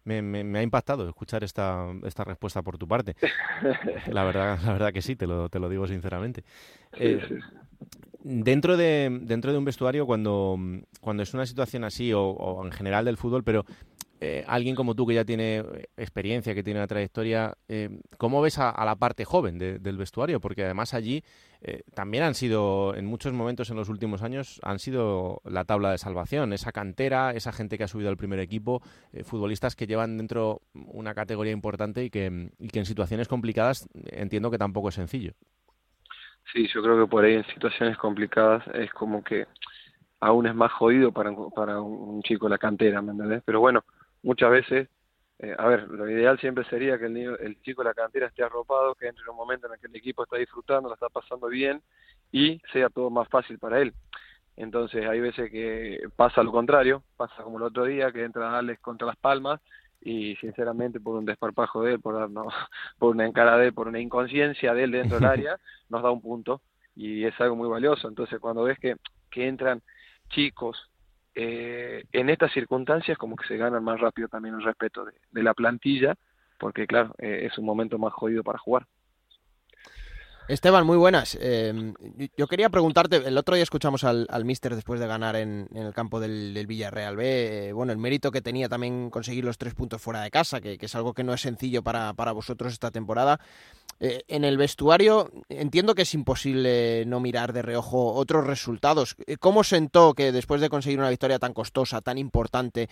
me, 0.04 0.22
me, 0.22 0.58
ha 0.58 0.62
impactado 0.62 1.08
escuchar 1.08 1.44
esta, 1.44 1.86
esta 2.04 2.24
respuesta 2.24 2.62
por 2.62 2.78
tu 2.78 2.88
parte. 2.88 3.16
La 4.08 4.24
verdad, 4.24 4.58
la 4.64 4.72
verdad 4.72 4.92
que 4.92 5.02
sí, 5.02 5.16
te 5.16 5.26
lo, 5.26 5.48
te 5.48 5.58
lo 5.58 5.68
digo 5.68 5.86
sinceramente. 5.86 6.44
Eh, 6.92 7.20
dentro, 8.22 8.76
de, 8.76 9.18
dentro 9.22 9.52
de 9.52 9.58
un 9.58 9.64
vestuario, 9.64 10.06
cuando, 10.06 10.58
cuando 11.00 11.22
es 11.22 11.34
una 11.34 11.46
situación 11.46 11.84
así, 11.84 12.12
o, 12.14 12.64
en 12.64 12.72
general 12.72 13.04
del 13.04 13.16
fútbol, 13.16 13.44
pero 13.44 13.64
eh, 14.22 14.44
alguien 14.46 14.76
como 14.76 14.94
tú 14.94 15.06
que 15.06 15.14
ya 15.14 15.24
tiene 15.24 15.64
experiencia, 15.96 16.54
que 16.54 16.62
tiene 16.62 16.78
una 16.78 16.86
trayectoria, 16.86 17.54
eh, 17.68 17.88
¿cómo 18.18 18.42
ves 18.42 18.58
a, 18.58 18.84
la 18.84 18.94
parte 18.96 19.24
joven 19.24 19.58
del 19.58 19.96
vestuario? 19.96 20.40
Porque 20.40 20.64
además 20.64 20.92
allí 20.92 21.24
eh, 21.62 21.80
también 21.94 22.24
han 22.24 22.34
sido, 22.34 22.94
en 22.94 23.06
muchos 23.06 23.32
momentos 23.32 23.70
en 23.70 23.76
los 23.76 23.88
últimos 23.88 24.22
años, 24.22 24.60
han 24.62 24.78
sido 24.78 25.40
la 25.44 25.64
tabla 25.64 25.90
de 25.90 25.96
salvación, 25.96 26.52
esa 26.52 26.70
cantera, 26.70 27.30
esa 27.30 27.50
gente 27.50 27.78
que 27.78 27.84
ha 27.84 27.88
subido 27.88 28.10
al 28.10 28.18
primer 28.18 28.40
equipo, 28.40 28.82
futbolistas 29.24 29.74
que 29.74 29.86
llevan 29.86 30.18
dentro 30.18 30.60
una 30.74 31.14
categoría 31.14 31.52
importante 31.52 32.04
y 32.04 32.10
que, 32.10 32.50
y 32.58 32.68
que 32.68 32.78
en 32.78 32.84
situaciones 32.84 33.26
complicadas 33.26 33.88
entiendo 34.12 34.50
que 34.50 34.58
tampoco 34.58 34.90
es 34.90 34.96
sencillo. 34.96 35.32
Sí, 36.52 36.68
yo 36.74 36.82
creo 36.82 37.00
que 37.00 37.10
por 37.10 37.24
ahí 37.24 37.36
en 37.36 37.46
situaciones 37.46 37.96
complicadas 37.96 38.66
es 38.74 38.92
como 38.92 39.24
que 39.24 39.46
aún 40.20 40.46
es 40.46 40.54
más 40.54 40.72
jodido 40.72 41.10
para, 41.10 41.32
para 41.54 41.80
un 41.80 42.22
chico 42.22 42.50
la 42.50 42.58
cantera, 42.58 43.00
¿me 43.00 43.12
entendés? 43.12 43.42
Pero 43.46 43.60
bueno, 43.60 43.82
muchas 44.22 44.50
veces, 44.50 44.88
eh, 45.38 45.54
a 45.58 45.66
ver, 45.68 45.88
lo 45.88 46.08
ideal 46.08 46.38
siempre 46.38 46.64
sería 46.64 46.98
que 46.98 47.06
el, 47.06 47.14
niño, 47.14 47.36
el 47.36 47.60
chico 47.62 47.82
de 47.82 47.88
la 47.88 47.94
cantera 47.94 48.26
esté 48.26 48.42
arropado, 48.42 48.94
que 48.94 49.06
entre 49.08 49.22
en 49.24 49.30
un 49.30 49.36
momento 49.36 49.66
en 49.66 49.74
el 49.74 49.80
que 49.80 49.86
el 49.86 49.96
equipo 49.96 50.22
está 50.22 50.36
disfrutando, 50.36 50.88
lo 50.88 50.94
está 50.94 51.08
pasando 51.08 51.48
bien 51.48 51.82
y 52.32 52.60
sea 52.72 52.88
todo 52.88 53.10
más 53.10 53.28
fácil 53.28 53.58
para 53.58 53.80
él. 53.80 53.94
Entonces 54.56 55.06
hay 55.06 55.20
veces 55.20 55.50
que 55.50 56.00
pasa 56.16 56.42
lo 56.42 56.52
contrario, 56.52 57.02
pasa 57.16 57.42
como 57.42 57.56
el 57.56 57.64
otro 57.64 57.84
día, 57.84 58.12
que 58.12 58.24
entra 58.24 58.58
Alex 58.58 58.80
contra 58.82 59.06
las 59.06 59.16
palmas 59.16 59.60
y 60.02 60.36
sinceramente 60.36 61.00
por 61.00 61.16
un 61.16 61.24
desparpajo 61.24 61.82
de 61.82 61.94
él, 61.94 62.00
por, 62.00 62.30
por 62.98 63.14
una 63.14 63.26
encara 63.26 63.56
de 63.56 63.68
él, 63.68 63.72
por 63.72 63.88
una 63.88 64.00
inconsciencia 64.00 64.74
de 64.74 64.84
él 64.84 64.90
dentro 64.90 65.18
del 65.18 65.28
área, 65.28 65.56
nos 65.88 66.02
da 66.02 66.10
un 66.10 66.20
punto 66.20 66.60
y 66.94 67.24
es 67.24 67.40
algo 67.40 67.56
muy 67.56 67.68
valioso. 67.68 68.08
Entonces 68.08 68.38
cuando 68.40 68.64
ves 68.64 68.78
que, 68.78 68.96
que 69.30 69.48
entran 69.48 69.80
chicos 70.28 70.89
eh, 71.34 72.04
en 72.12 72.30
estas 72.30 72.52
circunstancias 72.52 73.16
como 73.16 73.36
que 73.36 73.46
se 73.46 73.56
gana 73.56 73.80
más 73.80 74.00
rápido 74.00 74.28
también 74.28 74.54
el 74.54 74.64
respeto 74.64 75.04
de, 75.04 75.42
la 75.42 75.54
plantilla, 75.54 76.16
porque 76.58 76.86
claro, 76.86 77.14
eh, 77.18 77.48
es 77.50 77.58
un 77.58 77.64
momento 77.64 77.98
más 77.98 78.12
jodido 78.12 78.42
para 78.42 78.58
jugar. 78.58 78.86
Esteban, 80.50 80.84
muy 80.84 80.96
buenas. 80.96 81.38
Em, 81.40 81.94
yo 82.36 82.48
quería 82.48 82.70
preguntarte, 82.70 83.18
el 83.18 83.38
otro 83.38 83.54
día 83.54 83.62
escuchamos 83.62 84.02
al, 84.02 84.26
al 84.28 84.44
Mister 84.44 84.74
después 84.74 84.98
de 84.98 85.06
ganar 85.06 85.36
en, 85.36 85.68
el 85.72 85.94
campo 85.94 86.18
del, 86.18 86.66
Villarreal 86.66 87.14
B, 87.14 87.68
eh, 87.68 87.72
bueno, 87.72 87.92
el 87.92 87.98
mérito 87.98 88.32
que 88.32 88.42
tenía 88.42 88.68
también 88.68 89.10
conseguir 89.10 89.44
los 89.44 89.58
tres 89.58 89.74
puntos 89.74 90.02
fuera 90.02 90.22
de 90.22 90.30
casa, 90.32 90.60
que, 90.60 90.76
es 90.80 90.94
algo 90.96 91.14
que 91.14 91.22
no 91.22 91.32
es 91.34 91.40
sencillo 91.40 91.84
para, 91.84 92.14
para 92.14 92.32
vosotros 92.32 92.72
esta 92.72 92.90
temporada. 92.90 93.38
Eh, 94.00 94.24
en 94.28 94.44
el 94.44 94.56
vestuario 94.56 95.30
entiendo 95.50 95.94
que 95.94 96.02
es 96.02 96.14
imposible 96.14 97.04
no 97.06 97.20
mirar 97.20 97.52
de 97.52 97.62
reojo 97.62 98.14
otros 98.14 98.46
resultados. 98.46 99.14
Eh, 99.26 99.36
¿Cómo 99.36 99.62
sentó 99.62 100.14
que 100.14 100.32
después 100.32 100.60
de 100.60 100.70
conseguir 100.70 100.98
una 100.98 101.10
victoria 101.10 101.38
tan 101.38 101.52
costosa, 101.52 102.00
tan 102.00 102.18
importante, 102.18 102.88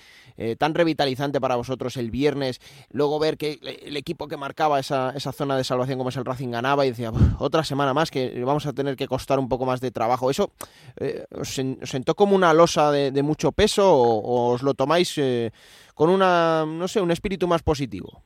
tan 0.58 0.74
revitalizante 0.74 1.40
para 1.40 1.56
vosotros 1.56 1.96
el 1.96 2.10
viernes, 2.10 2.60
luego 2.90 3.18
ver 3.18 3.36
que 3.36 3.58
el 3.82 3.96
equipo 3.96 4.28
que 4.28 4.36
marcaba 4.36 4.78
esa, 4.78 5.10
esa 5.16 5.32
zona 5.32 5.56
de 5.56 5.64
salvación 5.64 5.98
como 5.98 6.10
es 6.10 6.16
el 6.16 6.24
Racing 6.24 6.50
ganaba 6.50 6.86
y 6.86 6.90
decía, 6.90 7.10
otra 7.48 7.64
semana 7.64 7.92
más 7.92 8.10
que 8.10 8.42
vamos 8.44 8.66
a 8.66 8.72
tener 8.72 8.96
que 8.96 9.08
costar 9.08 9.38
un 9.38 9.48
poco 9.48 9.66
más 9.66 9.80
de 9.80 9.90
trabajo. 9.90 10.30
¿Eso 10.30 10.52
eh, 11.00 11.24
os, 11.30 11.48
sentó 11.48 12.14
como 12.14 12.36
una 12.36 12.54
losa 12.54 12.92
de, 12.92 13.22
mucho 13.22 13.52
peso 13.52 13.92
o, 13.92 14.52
os 14.52 14.62
lo 14.62 14.74
tomáis 14.74 15.18
eh, 15.18 15.50
con 15.94 16.10
una, 16.10 16.64
no 16.66 16.86
sé, 16.86 17.00
un 17.00 17.10
espíritu 17.10 17.48
más 17.48 17.62
positivo? 17.62 18.22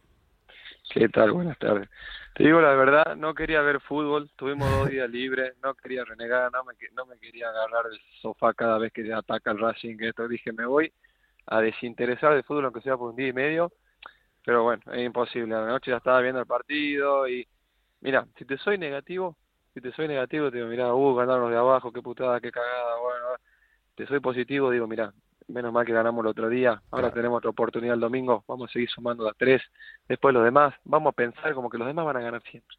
¿Qué 0.91 1.09
tal? 1.09 1.33
Buenas 1.33 1.59
tardes. 1.59 1.89
Te 2.35 2.45
digo 2.45 2.61
la 2.61 2.75
verdad, 2.75 3.15
no 3.17 3.35
quería 3.35 3.61
ver 3.61 3.81
fútbol, 3.81 4.31
tuvimos 4.37 4.71
dos 4.71 4.89
días 4.89 5.09
libres, 5.11 5.55
no 5.63 5.75
quería 5.75 6.03
renegar, 6.05 6.51
no 6.51 6.65
me, 6.65 6.73
no 6.95 7.05
me 7.05 7.19
quería 7.19 7.49
agarrar 7.49 7.91
del 7.91 8.01
sofá 8.23 8.55
cada 8.55 8.79
vez 8.79 8.91
que 8.93 9.13
ataca 9.13 9.51
el 9.51 9.59
Racing, 9.59 9.97
esto 10.01 10.27
dije, 10.29 10.51
me 10.53 10.65
voy 10.65 10.91
a 11.47 11.61
desinteresar 11.61 12.33
del 12.33 12.45
fútbol 12.45 12.65
aunque 12.65 12.81
sea 12.81 12.97
por 12.97 13.11
un 13.11 13.17
día 13.17 13.29
y 13.29 13.33
medio, 13.35 13.73
pero 14.47 14.63
bueno, 14.63 14.83
es 14.93 15.05
imposible, 15.05 15.55
la 15.55 15.67
noche 15.67 15.91
ya 15.91 15.99
estaba 15.99 16.23
viendo 16.23 16.41
el 16.41 16.47
partido 16.47 17.29
y 17.29 17.47
Mira, 18.03 18.27
si 18.37 18.45
te 18.45 18.59
soy 18.59 18.79
negativo, 18.79 19.37
si 19.73 19.81
te 19.81 19.93
soy 19.93 20.09
negativo, 20.09 20.51
te 20.51 20.57
digo, 20.57 20.69
mira, 20.69 20.93
uh, 20.93 21.15
ganaron 21.15 21.43
los 21.43 21.51
de 21.53 21.57
abajo, 21.57 21.93
qué 21.93 22.03
putada, 22.03 22.41
qué 22.41 22.51
cagada, 22.51 22.99
bueno, 23.01 23.27
te 23.95 24.07
soy 24.09 24.19
positivo, 24.19 24.73
digo, 24.73 24.89
mira, 24.89 25.13
menos 25.47 25.73
mal 25.73 25.87
que 25.87 25.93
ganamos 25.93 26.25
el 26.25 26.31
otro 26.31 26.49
día, 26.49 26.83
ahora 26.91 27.13
tenemos 27.13 27.39
otra 27.39 27.51
oportunidad 27.51 27.95
el 27.95 28.01
domingo, 28.01 28.45
vamos 28.49 28.69
a 28.69 28.73
seguir 28.73 28.91
sumando 28.91 29.29
a 29.29 29.35
tres, 29.35 29.63
después 30.09 30.35
los 30.35 30.43
demás, 30.43 30.75
vamos 30.83 31.13
a 31.13 31.15
pensar 31.15 31.55
como 31.55 31.71
que 31.71 31.79
los 31.79 31.87
demás 31.87 32.05
van 32.05 32.17
a 32.17 32.21
ganar 32.21 32.43
siempre. 32.43 32.77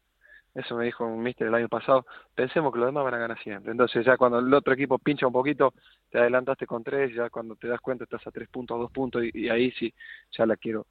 Eso 0.54 0.76
me 0.76 0.84
dijo 0.84 1.04
un 1.04 1.22
mister 1.22 1.48
el 1.48 1.54
año 1.54 1.68
pasado, 1.68 2.04
pensemos 2.34 2.70
que 2.72 2.78
los 2.78 2.86
demás 2.86 3.04
van 3.04 3.14
a 3.14 3.18
ganar 3.18 3.38
siempre. 3.42 3.72
Entonces 3.72 4.04
ya 4.04 4.16
cuando 4.16 4.38
el 4.38 4.54
otro 4.54 4.74
equipo 4.74 4.98
pincha 4.98 5.26
un 5.26 5.32
poquito, 5.32 5.72
te 6.10 6.18
adelantaste 6.18 6.66
con 6.66 6.84
tres, 6.84 7.12
ya 7.12 7.30
cuando 7.30 7.56
te 7.56 7.66
das 7.66 7.80
cuenta 7.80 8.04
estás 8.04 8.24
a 8.26 8.30
tres 8.30 8.48
puntos, 8.50 8.76
a 8.76 8.78
dos 8.78 8.92
puntos, 8.92 9.24
y, 9.24 9.30
y 9.34 9.48
ahí 9.48 9.72
sí, 9.72 9.92
ya 10.30 10.46
la 10.46 10.56
quiero 10.56 10.86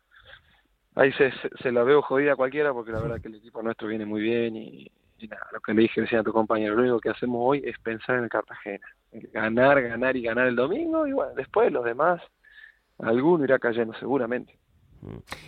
ahí 0.95 1.11
se, 1.13 1.31
se, 1.61 1.71
la 1.71 1.83
veo 1.83 2.01
jodida 2.01 2.33
a 2.33 2.35
cualquiera 2.35 2.73
porque 2.73 2.91
la 2.91 2.99
verdad 2.99 3.21
que 3.21 3.27
el 3.27 3.35
equipo 3.35 3.61
nuestro 3.61 3.87
viene 3.87 4.05
muy 4.05 4.21
bien 4.21 4.55
y, 4.55 4.91
nada, 5.27 5.47
lo 5.51 5.61
que 5.61 5.73
le 5.73 5.83
dije 5.83 6.01
decía 6.01 6.19
a 6.19 6.23
tu 6.23 6.33
compañero, 6.33 6.75
lo 6.75 6.81
único 6.81 6.99
que 6.99 7.09
hacemos 7.09 7.39
hoy 7.41 7.61
es 7.65 7.77
pensar 7.79 8.17
en 8.17 8.25
el 8.25 8.29
Cartagena, 8.29 8.85
ganar, 9.31 9.81
ganar 9.81 10.17
y 10.17 10.23
ganar 10.23 10.47
el 10.47 10.55
domingo 10.55 11.07
y 11.07 11.13
bueno, 11.13 11.33
después 11.35 11.71
los 11.71 11.85
demás, 11.85 12.21
alguno 12.99 13.43
irá 13.45 13.59
cayendo 13.59 13.93
seguramente. 13.95 14.57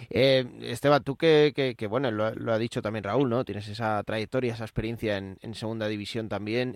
Eh, 0.10 0.45
Esteban, 0.62 1.03
tú 1.03 1.16
que, 1.16 1.53
que, 1.78 1.88
bueno, 1.88 2.12
lo, 2.12 2.53
ha 2.53 2.58
dicho 2.58 2.82
también 2.82 3.03
Raúl, 3.03 3.30
¿no? 3.30 3.43
Tienes 3.45 3.68
esa 3.68 4.03
trayectoria, 4.03 4.53
esa 4.53 4.64
experiencia 4.64 5.18
en, 5.18 5.53
segunda 5.53 5.88
división 5.88 6.30
también. 6.30 6.76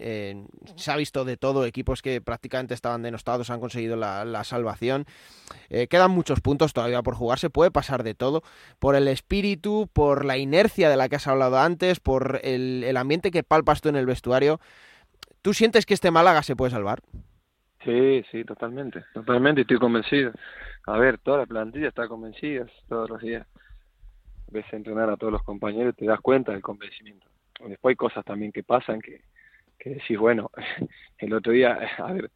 Se 0.75 0.91
ha 0.91 0.95
visto 0.95 1.25
de 1.25 1.37
todo, 1.37 1.65
equipos 1.65 2.01
que 2.01 2.21
prácticamente 2.21 2.73
estaban 2.73 3.01
denostados 3.01 3.49
han 3.49 3.59
conseguido 3.59 3.95
la, 3.95 4.43
salvación. 4.43 5.05
Eh, 5.69 5.87
quedan 5.87 6.11
muchos 6.11 6.41
puntos 6.41 6.73
todavía 6.73 7.01
por 7.03 7.15
jugarse, 7.15 7.49
puede 7.49 7.71
pasar 7.71 8.03
de 8.03 8.15
todo, 8.15 8.43
por 8.79 8.95
el 8.95 9.07
espíritu, 9.07 9.89
por 9.91 10.25
la 10.25 10.37
inercia 10.37 10.89
de 10.89 10.97
la 10.97 11.09
que 11.09 11.17
has 11.17 11.27
hablado 11.27 11.59
antes, 11.59 11.99
por 11.99 12.39
el, 12.43 12.83
el 12.83 12.97
ambiente 12.97 13.31
que 13.31 13.43
palpas 13.43 13.81
tú 13.81 13.89
en 13.89 13.95
el 13.95 14.05
vestuario. 14.05 14.59
¿Tú 15.41 15.53
sientes 15.53 15.85
que 15.85 15.93
este 15.93 16.11
Málaga 16.11 16.43
se 16.43 16.55
puede 16.55 16.71
salvar? 16.71 17.01
Sí, 17.83 18.23
sí, 18.31 18.43
totalmente, 18.43 19.05
totalmente, 19.13 19.61
estoy 19.61 19.77
convencido 19.77 20.33
a 20.85 20.97
ver, 20.97 21.17
toda 21.19 21.39
la 21.39 21.45
plantilla 21.45 21.87
está 21.87 22.07
convencida 22.07 22.65
todos 22.87 23.09
los 23.09 23.21
días. 23.21 23.47
Ves 24.51 24.65
entrenar 24.71 25.09
a 25.09 25.17
todos 25.17 25.31
los 25.31 25.43
compañeros 25.43 25.93
y 25.93 25.97
te 25.97 26.05
das 26.05 26.19
cuenta 26.21 26.51
del 26.51 26.61
convencimiento. 26.61 27.27
Después 27.59 27.91
hay 27.91 27.95
cosas 27.95 28.25
también 28.25 28.51
que 28.51 28.63
pasan 28.63 29.01
que, 29.01 29.21
que 29.77 29.91
decís, 29.91 30.17
bueno, 30.17 30.49
el 31.17 31.33
otro 31.33 31.51
día, 31.51 31.77
a 31.97 32.11
ver, 32.13 32.31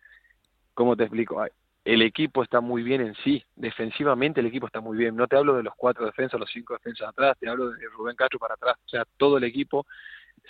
¿cómo 0.73 0.95
te 0.95 1.03
explico? 1.03 1.43
El 1.85 2.01
equipo 2.01 2.43
está 2.43 2.61
muy 2.61 2.81
bien 2.81 3.01
en 3.01 3.15
sí, 3.23 3.43
defensivamente 3.55 4.39
el 4.39 4.45
equipo 4.45 4.67
está 4.67 4.79
muy 4.79 4.97
bien. 4.97 5.15
No 5.15 5.27
te 5.27 5.35
hablo 5.35 5.55
de 5.55 5.63
los 5.63 5.73
cuatro 5.75 6.05
defensas, 6.05 6.39
los 6.39 6.49
cinco 6.51 6.73
defensas 6.73 7.09
atrás, 7.09 7.37
te 7.39 7.49
hablo 7.49 7.71
de 7.71 7.87
Rubén 7.87 8.15
Castro 8.15 8.39
para 8.39 8.53
atrás. 8.53 8.77
O 8.85 8.89
sea, 8.89 9.05
todo 9.17 9.37
el 9.37 9.43
equipo 9.43 9.85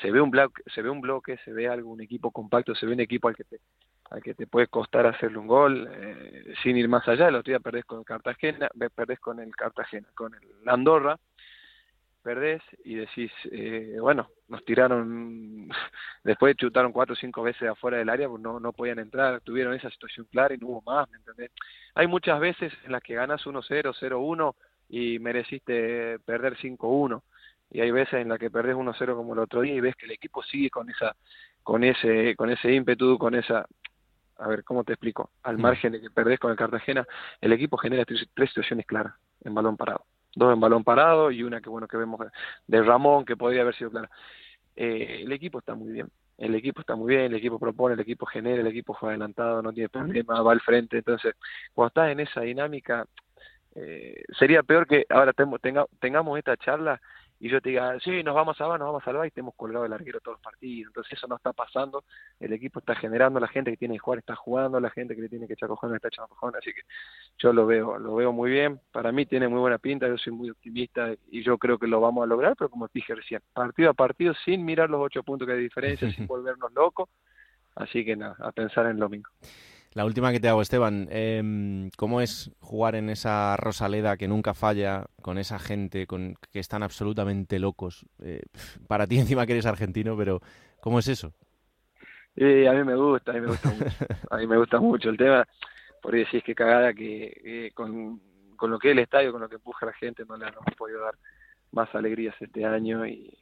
se 0.01 0.11
ve 0.11 0.21
un 0.21 0.31
bloque, 0.31 0.61
se 0.73 0.81
ve 0.81 0.89
un 0.89 1.01
bloque, 1.01 1.37
se 1.45 1.51
ve 1.53 1.67
algo, 1.67 1.91
un 1.91 2.01
equipo 2.01 2.31
compacto, 2.31 2.75
se 2.75 2.85
ve 2.85 2.93
un 2.93 2.99
equipo 2.99 3.27
al 3.27 3.35
que 3.35 3.43
te, 3.43 3.59
al 4.13 4.21
que 4.21 4.35
te 4.35 4.45
puede 4.45 4.67
costar 4.67 5.07
hacerle 5.07 5.39
un 5.39 5.47
gol 5.47 5.89
eh, 5.91 6.53
sin 6.61 6.77
ir 6.77 6.87
más 6.87 7.07
allá. 7.07 7.29
El 7.29 7.35
otro 7.35 7.49
día 7.49 7.59
perdés 7.59 7.83
con 7.83 7.99
el 7.99 8.05
Cartagena, 8.05 8.69
perdés 8.95 9.19
con 9.19 9.39
el 9.39 9.55
Cartagena, 9.55 10.07
con 10.13 10.35
el 10.35 10.69
Andorra, 10.69 11.17
perdés 12.21 12.61
y 12.85 12.93
decís, 12.93 13.31
eh, 13.51 13.97
bueno, 13.99 14.29
nos 14.49 14.63
tiraron, 14.65 15.67
después 16.23 16.55
chutaron 16.57 16.91
cuatro 16.91 17.13
o 17.13 17.15
cinco 17.15 17.41
veces 17.41 17.67
afuera 17.67 17.97
del 17.97 18.09
área, 18.09 18.29
pues 18.29 18.39
no, 18.39 18.59
no 18.59 18.71
podían 18.71 18.99
entrar, 18.99 19.41
tuvieron 19.41 19.73
esa 19.73 19.89
situación 19.89 20.27
clara 20.31 20.53
y 20.53 20.59
no 20.59 20.67
hubo 20.67 20.81
más, 20.83 21.09
¿me 21.09 21.17
entendés? 21.17 21.49
Hay 21.95 22.05
muchas 22.05 22.39
veces 22.39 22.71
en 22.85 22.91
las 22.91 23.01
que 23.01 23.15
ganas 23.15 23.43
1-0, 23.43 23.95
0-1 23.99 24.55
y 24.89 25.17
mereciste 25.17 26.19
perder 26.19 26.55
5-1 26.57 27.19
y 27.71 27.81
hay 27.81 27.89
veces 27.89 28.13
en 28.21 28.29
las 28.29 28.37
que 28.37 28.51
perdés 28.51 28.75
1-0 28.75 29.15
como 29.15 29.33
el 29.33 29.39
otro 29.39 29.61
día 29.61 29.73
y 29.73 29.81
ves 29.81 29.95
que 29.95 30.05
el 30.05 30.11
equipo 30.11 30.43
sigue 30.43 30.69
con 30.69 30.87
esa 30.91 31.15
con 31.63 31.83
ese 31.83 32.35
con 32.35 32.51
ese 32.51 32.71
ímpetu, 32.71 33.17
con 33.17 33.33
esa 33.33 33.65
a 34.37 34.47
ver, 34.47 34.63
¿cómo 34.63 34.83
te 34.83 34.93
explico? 34.93 35.31
Al 35.43 35.57
mm. 35.57 35.61
margen 35.61 35.91
de 35.93 36.01
que 36.01 36.09
perdés 36.09 36.39
con 36.39 36.51
el 36.51 36.57
Cartagena, 36.57 37.07
el 37.41 37.53
equipo 37.53 37.77
genera 37.77 38.05
tres, 38.05 38.27
situaciones 38.49 38.85
claras 38.85 39.13
en 39.43 39.53
balón 39.53 39.77
parado. 39.77 40.05
Dos 40.35 40.53
en 40.53 40.59
balón 40.59 40.83
parado 40.83 41.31
y 41.31 41.43
una 41.43 41.61
que 41.61 41.69
bueno 41.69 41.87
que 41.87 41.97
vemos 41.97 42.19
de 42.67 42.83
Ramón 42.83 43.25
que 43.25 43.37
podría 43.37 43.61
haber 43.61 43.75
sido 43.75 43.91
clara. 43.91 44.09
Eh, 44.75 45.21
el 45.23 45.31
equipo 45.31 45.59
está 45.59 45.75
muy 45.75 45.91
bien. 45.91 46.09
El 46.37 46.55
equipo 46.55 46.81
está 46.81 46.95
muy 46.95 47.15
bien, 47.15 47.25
el 47.25 47.35
equipo 47.35 47.59
propone, 47.59 47.93
el 47.93 47.99
equipo 47.99 48.25
genera, 48.25 48.61
el 48.61 48.67
equipo 48.67 48.95
fue 48.95 49.09
adelantado, 49.09 49.61
no 49.61 49.71
tiene 49.71 49.89
problema, 49.89 50.41
va 50.41 50.51
al 50.51 50.61
frente. 50.61 50.97
Entonces, 50.97 51.35
cuando 51.73 51.89
estás 51.89 52.09
en 52.11 52.19
esa 52.21 52.41
dinámica, 52.41 53.05
eh, 53.75 54.23
sería 54.37 54.63
peor 54.63 54.87
que 54.87 55.05
ahora 55.09 55.33
tenga, 55.33 55.85
tengamos 55.99 56.37
esta 56.37 56.57
charla 56.57 56.99
y 57.43 57.49
yo 57.49 57.59
te 57.59 57.71
diga, 57.71 57.99
sí, 57.99 58.23
nos 58.23 58.35
vamos 58.35 58.55
a 58.55 58.59
salvar, 58.59 58.79
nos 58.79 58.87
vamos 58.87 59.01
a 59.01 59.05
salvar 59.05 59.25
y 59.25 59.27
estemos 59.27 59.53
colgados 59.57 59.85
el 59.87 59.91
arquero 59.91 60.21
todos 60.21 60.37
los 60.37 60.41
partidos. 60.41 60.87
Entonces 60.87 61.11
eso 61.11 61.27
no 61.27 61.35
está 61.35 61.51
pasando, 61.51 62.05
el 62.39 62.53
equipo 62.53 62.79
está 62.79 62.95
generando, 62.95 63.37
la 63.37 63.49
gente 63.49 63.69
que 63.69 63.75
tiene 63.75 63.95
que 63.95 63.99
jugar 63.99 64.19
está 64.19 64.33
jugando, 64.33 64.79
la 64.79 64.89
gente 64.89 65.13
que 65.13 65.23
le 65.23 65.27
tiene 65.27 65.45
que 65.45 65.51
echar 65.51 65.67
cojones 65.67 65.97
está 65.97 66.07
echando 66.07 66.29
cojones, 66.29 66.59
así 66.59 66.73
que 66.73 66.83
yo 67.39 67.51
lo 67.51 67.65
veo, 67.65 67.99
lo 67.99 68.15
veo 68.15 68.31
muy 68.31 68.49
bien, 68.49 68.79
para 68.93 69.11
mí 69.11 69.25
tiene 69.25 69.49
muy 69.49 69.59
buena 69.59 69.77
pinta, 69.77 70.07
yo 70.07 70.17
soy 70.17 70.31
muy 70.31 70.51
optimista 70.51 71.13
y 71.31 71.43
yo 71.43 71.57
creo 71.57 71.77
que 71.77 71.85
lo 71.85 71.99
vamos 71.99 72.23
a 72.23 72.27
lograr, 72.27 72.55
pero 72.57 72.69
como 72.69 72.87
dije 72.93 73.13
recién, 73.13 73.41
partido 73.51 73.89
a 73.89 73.93
partido 73.93 74.33
sin 74.45 74.63
mirar 74.63 74.89
los 74.89 75.01
ocho 75.01 75.21
puntos 75.21 75.45
que 75.45 75.51
hay 75.51 75.57
de 75.57 75.63
diferencia, 75.63 76.09
sin 76.13 76.25
volvernos 76.27 76.71
locos, 76.71 77.09
así 77.75 78.05
que 78.05 78.15
nada, 78.15 78.37
a 78.39 78.53
pensar 78.53 78.85
en 78.85 78.91
el 78.91 78.99
domingo. 78.99 79.29
La 79.93 80.05
última 80.05 80.31
que 80.31 80.39
te 80.39 80.47
hago, 80.47 80.61
Esteban, 80.61 81.07
em, 81.11 81.89
¿cómo 81.97 82.19
es 82.21 82.51
jugar 82.59 82.95
en 82.95 83.09
esa 83.09 83.55
Rosaleda 83.57 84.17
que 84.17 84.27
nunca 84.27 84.53
falla, 84.53 85.05
con 85.21 85.37
esa 85.37 85.59
gente 85.59 86.07
con, 86.07 86.35
que 86.51 86.59
están 86.59 86.81
absolutamente 86.81 87.59
locos? 87.59 88.05
Eh, 88.23 88.41
para 88.87 89.05
ti 89.05 89.17
encima 89.19 89.45
que 89.45 89.53
eres 89.53 89.65
argentino, 89.65 90.17
pero 90.17 90.39
¿cómo 90.81 90.99
es 90.99 91.07
eso? 91.07 91.33
Eh, 92.35 92.67
a 92.67 92.73
mí 92.73 92.83
me 92.83 92.95
gusta, 92.95 93.31
a 93.31 93.35
mí 93.35 93.41
me 93.41 93.47
gusta 93.47 93.69
mucho. 93.69 93.85
A 94.31 94.37
mí 94.37 94.47
me 94.47 94.57
gusta 94.57 94.79
mucho 94.79 95.09
el 95.09 95.17
tema, 95.17 95.47
por 96.01 96.13
decir 96.13 96.41
que 96.41 96.55
cagada 96.55 96.93
que 96.93 97.71
con, 97.75 98.19
con 98.55 98.71
lo 98.71 98.79
que 98.79 98.89
es 98.89 98.91
el 98.93 98.99
estadio, 98.99 99.31
con 99.31 99.41
lo 99.41 99.49
que 99.49 99.55
empuja 99.55 99.85
la 99.85 99.93
gente, 99.93 100.23
no 100.27 100.37
le 100.37 100.47
hemos 100.47 100.75
podido 100.75 101.01
dar 101.01 101.13
más 101.71 101.93
alegrías 101.93 102.35
este 102.39 102.65
año 102.65 103.05
y 103.05 103.37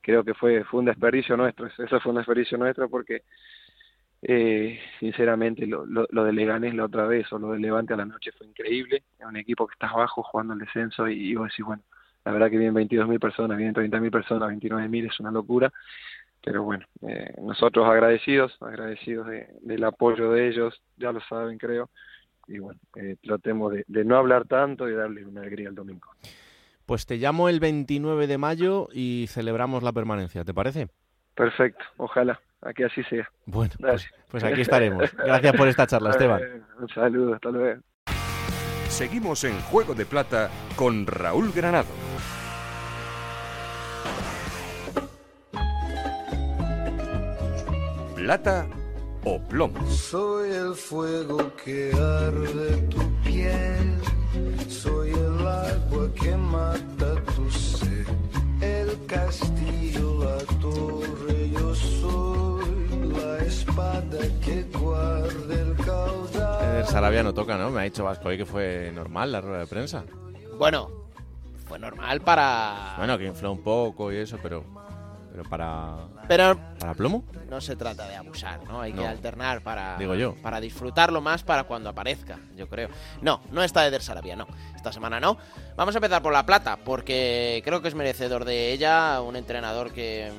creo 0.00 0.24
que 0.24 0.34
fue, 0.34 0.64
fue 0.64 0.80
un 0.80 0.86
desperdicio 0.86 1.36
nuestro, 1.36 1.66
eso 1.66 2.00
fue 2.00 2.10
un 2.10 2.18
desperdicio 2.18 2.58
nuestro 2.58 2.88
porque 2.88 3.22
eh, 4.22 4.80
sinceramente, 4.98 5.66
lo, 5.66 5.86
lo, 5.86 6.06
lo, 6.10 6.24
de 6.24 6.32
Leganés 6.32 6.74
la 6.74 6.84
otra 6.84 7.06
vez 7.06 7.32
o 7.32 7.38
lo 7.38 7.52
de 7.52 7.60
Levante 7.60 7.94
a 7.94 7.96
la 7.96 8.04
noche 8.04 8.32
fue 8.32 8.46
increíble. 8.46 9.04
Es 9.18 9.26
un 9.26 9.36
equipo 9.36 9.66
que 9.66 9.74
está 9.74 9.88
abajo 9.88 10.22
jugando 10.22 10.54
el 10.54 10.60
descenso 10.60 11.08
y, 11.08 11.30
y 11.30 11.34
vos 11.34 11.48
decís, 11.48 11.64
bueno, 11.64 11.82
la 12.24 12.32
verdad 12.32 12.50
que 12.50 12.58
vienen 12.58 12.88
22.000 12.88 13.20
personas, 13.20 13.56
vienen 13.56 13.74
30.000 13.74 14.10
personas, 14.10 14.50
29.000 14.50 15.06
es 15.06 15.20
una 15.20 15.30
locura. 15.30 15.72
Pero 16.44 16.62
bueno, 16.62 16.86
eh, 17.06 17.34
nosotros 17.42 17.86
agradecidos, 17.86 18.56
agradecidos 18.60 19.28
de, 19.28 19.48
del 19.60 19.84
apoyo 19.84 20.32
de 20.32 20.48
ellos, 20.48 20.80
ya 20.96 21.12
lo 21.12 21.20
saben 21.20 21.58
creo. 21.58 21.90
Y 22.46 22.58
bueno, 22.58 22.80
eh, 22.96 23.16
tratemos 23.22 23.72
de, 23.72 23.84
de 23.86 24.04
no 24.04 24.16
hablar 24.16 24.46
tanto 24.46 24.88
y 24.88 24.94
darle 24.94 25.24
una 25.24 25.42
alegría 25.42 25.68
el 25.68 25.74
domingo. 25.74 26.08
Pues 26.86 27.06
te 27.06 27.18
llamo 27.18 27.48
el 27.48 27.60
29 27.60 28.26
de 28.26 28.38
mayo 28.38 28.88
y 28.92 29.26
celebramos 29.28 29.82
la 29.82 29.92
permanencia, 29.92 30.44
¿te 30.44 30.54
parece? 30.54 30.88
Perfecto, 31.34 31.84
ojalá 31.98 32.40
a 32.62 32.72
que 32.72 32.84
así 32.84 33.02
sea. 33.04 33.28
Bueno, 33.46 33.72
pues, 33.78 34.08
pues, 34.30 34.44
aquí 34.44 34.62
estaremos. 34.62 35.10
Gracias 35.16 35.56
por 35.56 35.68
esta 35.68 35.86
charla, 35.86 36.10
Esteban. 36.12 36.42
Un 36.78 36.88
saludo, 36.88 37.34
hasta 37.34 37.50
luego. 37.50 37.80
Seguimos 38.88 39.44
en 39.44 39.60
Juego 39.60 39.94
de 39.94 40.06
Plata 40.06 40.50
con 40.76 41.06
Raúl 41.06 41.52
Granado. 41.52 41.88
Plata 48.16 48.66
o 49.24 49.38
plomo. 49.40 49.86
Soy 49.90 50.50
el 50.50 50.74
fuego 50.74 51.52
que 51.64 51.92
arde 51.92 52.76
tu 52.88 53.00
piel, 53.22 53.98
soy 54.68 55.10
el 55.10 55.46
agua 55.46 56.12
que 56.14 56.36
mata 56.36 57.22
tu 57.36 57.50
sed, 57.50 58.06
el 58.60 59.06
castillo, 59.06 60.24
la 60.24 60.38
torre, 60.60 61.27
espada 63.48 64.18
que 64.44 64.62
guarda 64.78 65.54
el 65.54 65.76
caudal. 65.84 66.76
El 66.76 66.86
Sarabia 66.86 67.22
no 67.22 67.34
toca, 67.34 67.56
¿no? 67.56 67.70
Me 67.70 67.80
ha 67.80 67.84
dicho 67.84 68.04
Vasco 68.04 68.28
hoy 68.28 68.36
que 68.36 68.46
fue 68.46 68.92
normal 68.94 69.32
la 69.32 69.40
rueda 69.40 69.58
de 69.60 69.66
prensa. 69.66 70.04
Bueno, 70.58 70.90
fue 71.66 71.78
normal 71.78 72.20
para... 72.20 72.94
Bueno, 72.98 73.18
que 73.18 73.26
infló 73.26 73.52
un 73.52 73.62
poco 73.62 74.12
y 74.12 74.16
eso, 74.16 74.38
pero... 74.42 74.64
Pero 75.30 75.48
para... 75.48 75.94
Pero 76.26 76.58
¿Para 76.78 76.94
plomo? 76.94 77.24
no 77.48 77.60
se 77.60 77.76
trata 77.76 78.06
de 78.08 78.16
abusar, 78.16 78.64
¿no? 78.64 78.80
Hay 78.80 78.92
que 78.92 79.06
alternar 79.06 79.62
para, 79.62 79.96
Digo 79.96 80.14
yo. 80.14 80.34
para 80.42 80.60
disfrutarlo 80.60 81.20
más 81.20 81.42
para 81.42 81.64
cuando 81.64 81.88
aparezca, 81.90 82.38
yo 82.56 82.68
creo. 82.68 82.88
No, 83.22 83.40
no 83.52 83.62
está 83.62 83.86
Eder 83.86 84.02
Sarabia, 84.02 84.36
no. 84.36 84.46
Esta 84.74 84.92
semana 84.92 85.20
no. 85.20 85.38
Vamos 85.76 85.94
a 85.94 85.98
empezar 85.98 86.20
por 86.22 86.32
La 86.32 86.44
Plata, 86.44 86.76
porque 86.84 87.62
creo 87.64 87.80
que 87.80 87.88
es 87.88 87.94
merecedor 87.94 88.44
de 88.44 88.72
ella, 88.72 89.20
un 89.22 89.36
entrenador 89.36 89.92
que... 89.92 90.30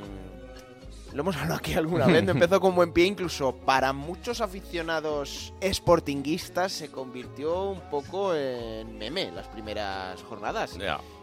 Lo 1.13 1.21
hemos 1.21 1.35
hablado 1.37 1.55
aquí 1.55 1.73
alguna 1.73 2.05
vez, 2.05 2.23
no 2.23 2.31
empezó 2.31 2.61
con 2.61 2.75
buen 2.75 2.93
pie, 2.93 3.05
incluso 3.05 3.55
para 3.55 3.93
muchos 3.93 4.41
aficionados 4.41 5.53
sportinguistas 5.61 6.71
se 6.71 6.91
convirtió 6.91 7.71
un 7.71 7.81
poco 7.89 8.35
en 8.35 8.97
meme 8.97 9.31
las 9.31 9.47
primeras 9.47 10.21
jornadas. 10.23 10.77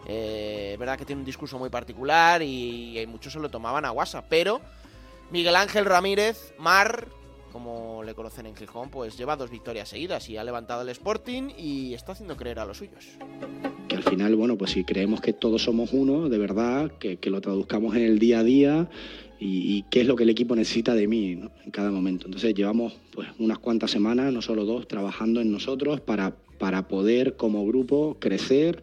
Eh, 0.06 0.70
es 0.72 0.78
verdad 0.78 0.98
que 0.98 1.04
tiene 1.04 1.20
un 1.20 1.26
discurso 1.26 1.58
muy 1.58 1.70
particular 1.70 2.42
y, 2.42 2.98
y 2.98 3.06
muchos 3.06 3.32
se 3.32 3.38
lo 3.38 3.48
tomaban 3.48 3.84
a 3.84 3.92
WhatsApp, 3.92 4.26
pero 4.28 4.60
Miguel 5.30 5.54
Ángel 5.54 5.84
Ramírez, 5.84 6.54
Mar, 6.58 7.06
como 7.52 8.02
le 8.04 8.14
conocen 8.14 8.46
en 8.46 8.56
Gijón, 8.56 8.90
pues 8.90 9.16
lleva 9.16 9.36
dos 9.36 9.50
victorias 9.50 9.88
seguidas 9.88 10.28
y 10.28 10.36
ha 10.36 10.44
levantado 10.44 10.82
el 10.82 10.88
Sporting 10.88 11.50
y 11.56 11.94
está 11.94 12.12
haciendo 12.12 12.36
creer 12.36 12.58
a 12.58 12.64
los 12.66 12.78
suyos. 12.78 13.04
que 13.88 13.96
al 13.96 14.02
final, 14.02 14.34
bueno, 14.36 14.58
pues 14.58 14.72
si 14.72 14.84
creemos 14.84 15.20
que 15.20 15.32
todos 15.32 15.62
somos 15.62 15.92
uno, 15.92 16.28
de 16.28 16.38
verdad, 16.38 16.92
que, 16.98 17.16
que 17.18 17.30
lo 17.30 17.40
traduzcamos 17.40 17.96
en 17.96 18.02
el 18.02 18.18
día 18.18 18.40
a 18.40 18.42
día 18.42 18.88
y, 19.38 19.76
y 19.76 19.84
qué 19.90 20.00
es 20.02 20.06
lo 20.06 20.16
que 20.16 20.22
el 20.24 20.30
equipo 20.30 20.54
necesita 20.56 20.94
de 20.94 21.06
mí 21.08 21.36
¿no? 21.36 21.50
en 21.64 21.70
cada 21.70 21.90
momento. 21.90 22.26
Entonces 22.26 22.54
llevamos 22.54 22.96
pues 23.12 23.28
unas 23.38 23.58
cuantas 23.58 23.90
semanas, 23.90 24.32
no 24.32 24.42
solo 24.42 24.64
dos, 24.64 24.88
trabajando 24.88 25.40
en 25.40 25.50
nosotros 25.52 26.00
para, 26.00 26.34
para 26.58 26.88
poder 26.88 27.36
como 27.36 27.66
grupo 27.66 28.16
crecer 28.18 28.82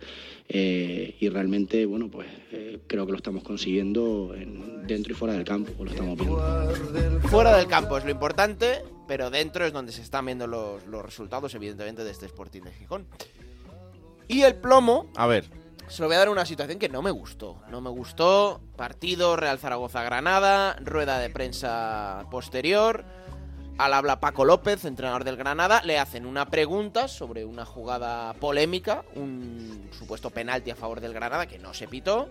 eh, 0.49 1.16
y 1.20 1.30
realmente, 1.30 1.86
bueno, 1.86 2.10
pues 2.12 2.28
eh, 2.51 2.80
creo 2.88 3.06
que 3.06 3.12
lo 3.14 3.18
estamos 3.18 3.43
consiguiendo 3.43 4.36
en- 4.36 4.86
dentro 4.86 5.14
y 5.14 5.16
fuera 5.16 5.34
del 5.34 5.45
campo, 5.45 5.72
pues 5.78 5.89
lo 5.91 5.95
estamos 5.95 6.18
viendo. 6.18 7.20
Fuera 7.30 7.56
del 7.58 7.68
campo 7.68 7.97
es 7.97 8.04
lo 8.04 8.12
importante, 8.12 8.82
pero 9.08 9.30
dentro 9.32 9.66
es 9.66 9.72
donde 9.74 9.91
se 9.93 10.01
están 10.01 10.26
viendo 10.26 10.45
los, 10.45 10.86
los 10.88 11.04
resultados, 11.04 11.56
evidentemente, 11.56 12.04
de 12.04 12.12
este 12.12 12.26
Sporting 12.26 12.62
de 12.62 12.72
Gijón. 12.74 13.06
Y 14.28 14.41
el 14.41 14.56
plomo, 14.56 15.10
A 15.16 15.26
ver, 15.28 15.45
se 15.88 16.02
lo 16.02 16.08
voy 16.08 16.16
a 16.16 16.20
dar 16.20 16.30
una 16.30 16.46
situación 16.46 16.80
que 16.80 16.90
no 16.90 17.02
me 17.02 17.12
gustó. 17.12 17.62
No 17.70 17.82
me 17.82 17.90
gustó. 17.90 18.62
Partido 18.76 19.36
Real 19.36 19.60
Zaragoza-Granada, 19.60 20.78
rueda 20.82 21.20
de 21.20 21.30
prensa 21.30 22.26
posterior. 22.32 23.06
Al 23.78 23.94
habla 23.94 24.20
Paco 24.20 24.46
López, 24.46 24.86
entrenador 24.86 25.24
del 25.24 25.36
Granada, 25.36 25.82
le 25.84 25.98
hacen 25.98 26.28
una 26.28 26.46
pregunta 26.46 27.08
sobre 27.08 27.44
una 27.44 27.66
jugada 27.66 28.34
polémica, 28.36 29.04
un 29.16 29.90
supuesto 29.92 30.30
penalti 30.30 30.70
a 30.70 30.76
favor 30.76 31.02
del 31.02 31.14
Granada 31.14 31.48
que 31.48 31.58
no 31.58 31.74
se 31.74 31.88
pitó. 31.88 32.30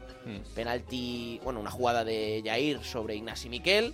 Penalti, 0.55 1.41
bueno, 1.43 1.59
una 1.59 1.71
jugada 1.71 2.05
de 2.05 2.43
Jair 2.45 2.83
sobre 2.85 3.17
Ignasi 3.17 3.49
Miquel. 3.49 3.93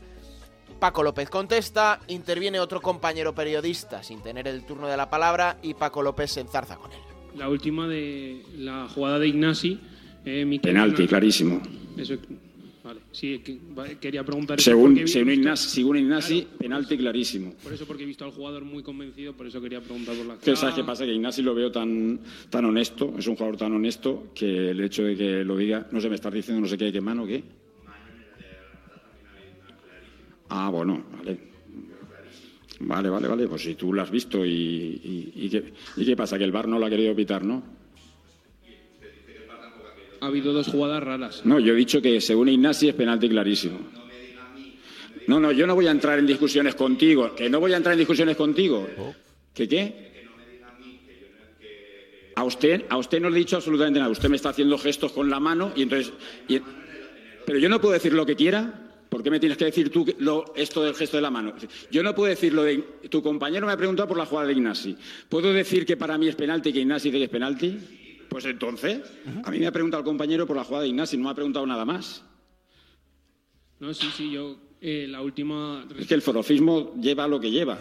Paco 0.78 1.02
López 1.02 1.30
contesta, 1.30 2.00
interviene 2.08 2.60
otro 2.60 2.82
compañero 2.82 3.34
periodista 3.34 4.02
sin 4.02 4.20
tener 4.20 4.46
el 4.46 4.64
turno 4.64 4.86
de 4.86 4.98
la 4.98 5.08
palabra 5.08 5.56
y 5.62 5.72
Paco 5.72 6.02
López 6.02 6.32
se 6.32 6.40
enzarza 6.40 6.76
con 6.76 6.92
él. 6.92 7.07
La 7.36 7.48
última 7.48 7.86
de 7.88 8.42
la 8.58 8.88
jugada 8.88 9.18
de 9.18 9.28
Ignasi. 9.28 9.78
Eh, 10.24 10.44
Miquel 10.44 10.72
Penalti, 10.72 11.06
clarísimo. 11.06 11.60
Eso, 11.96 12.14
vale. 12.84 13.00
Sí, 13.12 13.38
que- 13.40 13.58
va- 13.76 13.86
quería 14.00 14.24
preguntar 14.24 14.60
Según, 14.60 15.06
según 15.06 15.32
Ignasi, 15.32 15.68
según 15.68 15.96
Ignasi, 15.98 16.46
penalti 16.58 16.96
clarísimo. 16.96 17.54
Por 17.62 17.72
eso, 17.72 17.86
porque 17.86 18.02
he 18.02 18.06
visto 18.06 18.24
al 18.24 18.30
jugador 18.32 18.64
muy 18.64 18.82
convencido, 18.82 19.32
por 19.34 19.46
eso 19.46 19.60
quería 19.60 19.80
preguntar 19.80 20.14
por 20.16 20.26
la 20.26 20.38
Que 20.38 20.56
sabes 20.56 20.74
qué 20.74 20.84
pasa, 20.84 21.04
que 21.04 21.12
Ignasi 21.14 21.42
lo 21.42 21.54
veo 21.54 21.70
tan, 21.72 22.20
tan 22.50 22.64
honesto, 22.64 23.14
es 23.18 23.26
un 23.26 23.36
jugador 23.36 23.56
tan 23.56 23.72
honesto 23.72 24.28
que 24.34 24.70
el 24.70 24.80
hecho 24.80 25.04
de 25.04 25.16
que 25.16 25.44
lo 25.44 25.56
diga, 25.56 25.86
no 25.92 26.00
sé, 26.00 26.08
me 26.08 26.16
estás 26.16 26.32
diciendo 26.32 26.60
no 26.60 26.66
sé 26.68 26.76
qué, 26.76 26.92
qué 26.92 27.00
mano, 27.00 27.26
qué. 27.26 27.42
Ah, 30.50 30.70
bueno, 30.70 31.04
vale. 31.16 31.47
Vale, 32.80 33.08
vale, 33.08 33.26
vale, 33.26 33.48
pues 33.48 33.62
si 33.62 33.74
tú 33.74 33.92
lo 33.92 34.02
has 34.02 34.10
visto 34.10 34.44
y, 34.44 34.50
y, 34.50 35.32
y 35.34 35.50
qué, 35.50 35.72
¿y 35.96 36.04
qué 36.04 36.16
pasa, 36.16 36.38
que 36.38 36.44
el 36.44 36.52
VAR 36.52 36.68
no 36.68 36.78
lo 36.78 36.86
ha 36.86 36.90
querido 36.90 37.14
pitar, 37.14 37.44
¿no? 37.44 37.62
Ha 40.20 40.26
habido 40.26 40.52
dos 40.52 40.68
jugadas 40.68 41.02
raras. 41.02 41.44
No, 41.44 41.60
yo 41.60 41.72
he 41.72 41.76
dicho 41.76 42.02
que 42.02 42.20
según 42.20 42.48
Ignasi 42.48 42.88
es 42.88 42.94
penalti 42.94 43.28
clarísimo. 43.28 43.78
No, 45.28 45.38
no, 45.38 45.52
yo 45.52 45.66
no 45.66 45.74
voy 45.74 45.86
a 45.86 45.90
entrar 45.90 46.18
en 46.18 46.26
discusiones 46.26 46.74
contigo. 46.74 47.34
Que 47.34 47.48
no 47.50 47.60
voy 47.60 47.72
a 47.72 47.76
entrar 47.76 47.92
en 47.92 47.98
discusiones 47.98 48.36
contigo. 48.36 48.88
¿Qué 49.54 49.68
qué? 49.68 50.08
A 52.34 52.44
usted, 52.44 52.84
a 52.88 52.96
usted 52.96 53.20
no 53.20 53.28
le 53.28 53.36
he 53.36 53.40
dicho 53.40 53.56
absolutamente 53.56 53.98
nada. 53.98 54.10
Usted 54.10 54.28
me 54.28 54.36
está 54.36 54.50
haciendo 54.50 54.78
gestos 54.78 55.12
con 55.12 55.28
la 55.28 55.38
mano 55.38 55.72
y 55.76 55.82
entonces. 55.82 56.12
pero 57.44 57.58
yo 57.58 57.68
no 57.68 57.80
puedo 57.80 57.94
decir 57.94 58.12
lo 58.12 58.24
que 58.24 58.36
quiera. 58.36 58.87
¿Por 59.18 59.24
qué 59.24 59.32
me 59.32 59.40
tienes 59.40 59.58
que 59.58 59.64
decir 59.64 59.90
tú 59.90 60.06
lo, 60.20 60.54
esto 60.54 60.80
del 60.80 60.94
gesto 60.94 61.16
de 61.16 61.22
la 61.22 61.30
mano? 61.32 61.52
Yo 61.90 62.04
no 62.04 62.14
puedo 62.14 62.30
decir 62.30 62.54
lo 62.54 62.62
de. 62.62 62.76
Tu 63.10 63.20
compañero 63.20 63.66
me 63.66 63.72
ha 63.72 63.76
preguntado 63.76 64.06
por 64.06 64.16
la 64.16 64.24
jugada 64.24 64.46
de 64.46 64.52
Ignasi. 64.52 64.96
¿Puedo 65.28 65.52
decir 65.52 65.84
que 65.84 65.96
para 65.96 66.16
mí 66.16 66.28
es 66.28 66.36
penalti 66.36 66.68
y 66.68 66.72
que 66.72 66.78
Ignasi 66.78 67.08
dice 67.08 67.18
que 67.18 67.24
es 67.24 67.30
penalti? 67.30 67.80
Pues 68.28 68.44
entonces, 68.44 69.00
a 69.42 69.50
mí 69.50 69.58
me 69.58 69.66
ha 69.66 69.72
preguntado 69.72 70.02
el 70.02 70.04
compañero 70.04 70.46
por 70.46 70.54
la 70.54 70.62
jugada 70.62 70.84
de 70.84 70.90
Ignasi, 70.90 71.16
no 71.16 71.24
me 71.24 71.30
ha 71.30 71.34
preguntado 71.34 71.66
nada 71.66 71.84
más. 71.84 72.24
No, 73.80 73.92
sí, 73.92 74.06
sí, 74.16 74.30
yo. 74.30 74.56
eh, 74.80 75.06
la 75.08 75.20
última. 75.20 75.84
Es 75.98 76.06
que 76.06 76.14
el 76.14 76.22
forofismo 76.22 76.94
lleva 77.00 77.26
lo 77.26 77.40
que 77.40 77.50
lleva. 77.50 77.76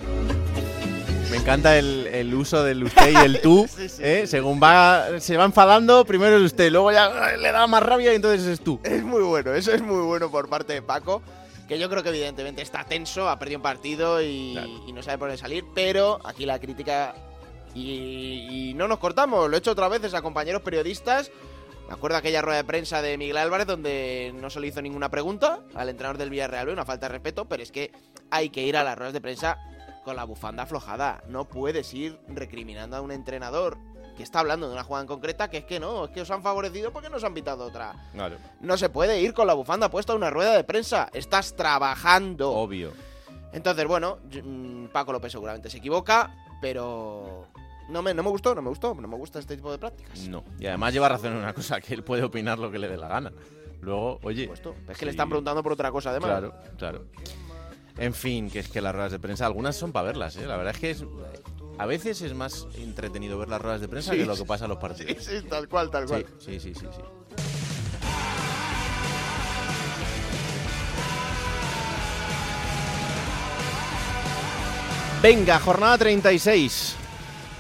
Me 1.30 1.38
encanta 1.38 1.78
el, 1.78 2.08
el 2.08 2.34
uso 2.34 2.64
del 2.64 2.84
usted 2.84 3.12
y 3.12 3.16
el 3.16 3.42
tú. 3.42 3.68
¿eh? 4.00 4.26
Según 4.28 4.62
va, 4.62 5.20
se 5.20 5.36
va 5.36 5.44
enfadando, 5.44 6.06
primero 6.06 6.38
es 6.38 6.44
usted, 6.44 6.72
luego 6.72 6.92
ya 6.92 7.36
le 7.38 7.52
da 7.52 7.68
más 7.68 7.84
rabia 7.84 8.14
y 8.14 8.16
entonces 8.16 8.46
es 8.46 8.62
tú. 8.62 8.80
Es 8.84 9.04
muy 9.04 9.22
bueno, 9.24 9.54
eso 9.54 9.74
es 9.74 9.82
muy 9.82 10.02
bueno 10.06 10.32
por 10.32 10.48
parte 10.50 10.74
de 10.74 10.82
Paco. 10.82 11.22
Que 11.68 11.78
yo 11.78 11.90
creo 11.90 12.02
que 12.02 12.10
evidentemente 12.10 12.62
está 12.62 12.86
tenso, 12.86 13.28
ha 13.28 13.38
perdido 13.38 13.60
un 13.60 13.64
partido 13.64 14.22
y, 14.22 14.58
y 14.88 14.94
no 14.94 15.04
sabe 15.04 15.18
por 15.18 15.28
dónde 15.28 15.42
salir. 15.42 15.66
Pero 15.76 16.20
aquí 16.24 16.46
la 16.46 16.60
crítica. 16.60 17.14
Y, 17.76 18.70
y 18.70 18.74
no 18.74 18.88
nos 18.88 18.98
cortamos, 18.98 19.50
lo 19.50 19.56
he 19.56 19.60
hecho 19.60 19.72
otras 19.72 19.90
veces 19.90 20.14
a 20.14 20.22
compañeros 20.22 20.62
periodistas. 20.62 21.30
Me 21.88 21.94
acuerdo 21.94 22.18
aquella 22.18 22.42
rueda 22.42 22.58
de 22.58 22.64
prensa 22.64 23.02
de 23.02 23.18
Miguel 23.18 23.38
Álvarez 23.38 23.68
donde 23.68 24.34
no 24.40 24.50
se 24.50 24.60
le 24.60 24.68
hizo 24.68 24.82
ninguna 24.82 25.10
pregunta 25.10 25.60
al 25.76 25.90
entrenador 25.90 26.18
del 26.18 26.30
Villarreal, 26.30 26.70
una 26.70 26.86
falta 26.86 27.08
de 27.08 27.14
respeto, 27.14 27.46
pero 27.46 27.64
es 27.64 27.72
que 27.72 27.92
hay 28.32 28.50
que 28.50 28.64
ir 28.64 28.76
a 28.78 28.84
las 28.84 28.98
ruedas 28.98 29.14
de 29.14 29.22
prensa 29.22 29.58
con 30.08 30.16
la 30.16 30.24
bufanda 30.24 30.64
aflojada. 30.64 31.22
No 31.28 31.50
puedes 31.50 31.94
ir 31.94 32.18
recriminando 32.30 32.96
a 32.96 33.02
un 33.02 33.12
entrenador 33.12 33.78
que 34.16 34.24
está 34.24 34.40
hablando 34.40 34.66
de 34.68 34.74
una 34.74 34.86
jugada 34.86 35.02
en 35.02 35.08
concreta 35.10 35.50
que 35.50 35.58
es 35.58 35.66
que 35.66 35.82
no, 35.82 36.06
es 36.06 36.12
que 36.12 36.22
os 36.22 36.32
han 36.32 36.42
favorecido 36.42 36.94
porque 36.94 37.10
nos 37.10 37.26
han 37.26 37.34
pitado 37.34 37.66
otra. 37.66 37.94
Claro. 38.14 38.38
No 38.62 38.78
se 38.78 38.88
puede 38.88 39.20
ir 39.20 39.34
con 39.34 39.48
la 39.48 39.54
bufanda 39.54 39.92
puesta 39.92 40.14
a 40.14 40.16
una 40.16 40.30
rueda 40.30 40.56
de 40.56 40.64
prensa. 40.64 41.10
Estás 41.12 41.58
trabajando. 41.58 42.52
Obvio. 42.52 42.94
Entonces, 43.52 43.86
bueno, 43.86 44.20
mm, 44.32 44.86
Paco 44.94 45.12
López 45.12 45.34
seguramente 45.34 45.70
se 45.70 45.80
equivoca, 45.80 46.34
pero 46.62 47.48
no 47.90 48.02
me, 48.02 48.14
no 48.14 48.24
me 48.24 48.30
gustó, 48.30 48.56
no 48.56 48.62
me 48.62 48.70
gustó, 48.70 48.96
no 48.96 49.10
me 49.10 49.18
gusta 49.18 49.40
este 49.40 49.58
tipo 49.58 49.74
de 49.74 49.78
prácticas. 49.78 50.26
No. 50.30 50.46
Y 50.58 50.68
además 50.68 50.94
lleva 50.94 51.10
razón 51.10 51.34
en 51.34 51.40
una 51.40 51.54
cosa, 51.54 51.82
que 51.82 51.94
él 51.94 52.06
puede 52.06 52.24
opinar 52.24 52.60
lo 52.60 52.72
que 52.72 52.80
le 52.80 52.88
dé 52.88 52.96
la 52.96 53.10
gana. 53.10 53.34
Luego, 53.82 54.20
oye. 54.24 54.50
Es 54.88 54.98
que 54.98 55.04
le 55.04 55.12
están 55.12 55.28
preguntando 55.28 55.62
por 55.62 55.74
otra 55.74 55.92
cosa 55.92 56.12
además. 56.12 56.30
Claro, 56.30 56.54
claro. 56.78 57.06
En 57.98 58.14
fin, 58.14 58.50
que 58.50 58.60
es 58.60 58.70
que 58.70 58.82
las 58.82 58.94
ruedas 58.94 59.12
de 59.12 59.20
prensa, 59.20 59.46
algunas 59.46 59.76
son 59.76 59.92
para 59.92 60.08
verlas, 60.08 60.36
¿eh? 60.38 60.46
La 60.46 60.58
verdad 60.58 60.74
es 60.76 60.80
que 60.80 60.92
es, 60.92 61.04
a 61.80 61.86
veces 61.86 62.22
es 62.22 62.34
más 62.34 62.68
entretenido 62.76 63.38
ver 63.38 63.50
las 63.50 63.62
ruedas 63.62 63.82
de 63.82 63.88
prensa 63.88 64.12
Sí, 64.12 64.20
que 64.20 64.26
lo 64.26 64.36
que 64.36 64.46
pasa 64.46 64.66
en 64.66 64.70
los 64.70 64.80
partidos. 64.80 65.24
Sí, 65.24 65.40
sí, 65.40 65.48
tal 65.48 65.68
cual, 65.68 65.90
tal 65.90 66.06
cual. 66.06 66.26
Sí, 66.40 66.60
sí, 66.60 66.74
sí, 66.74 66.80
sí. 66.80 66.88
sí. 66.96 67.02
Venga, 75.22 75.60
jornada 75.60 75.98
36. 75.98 76.96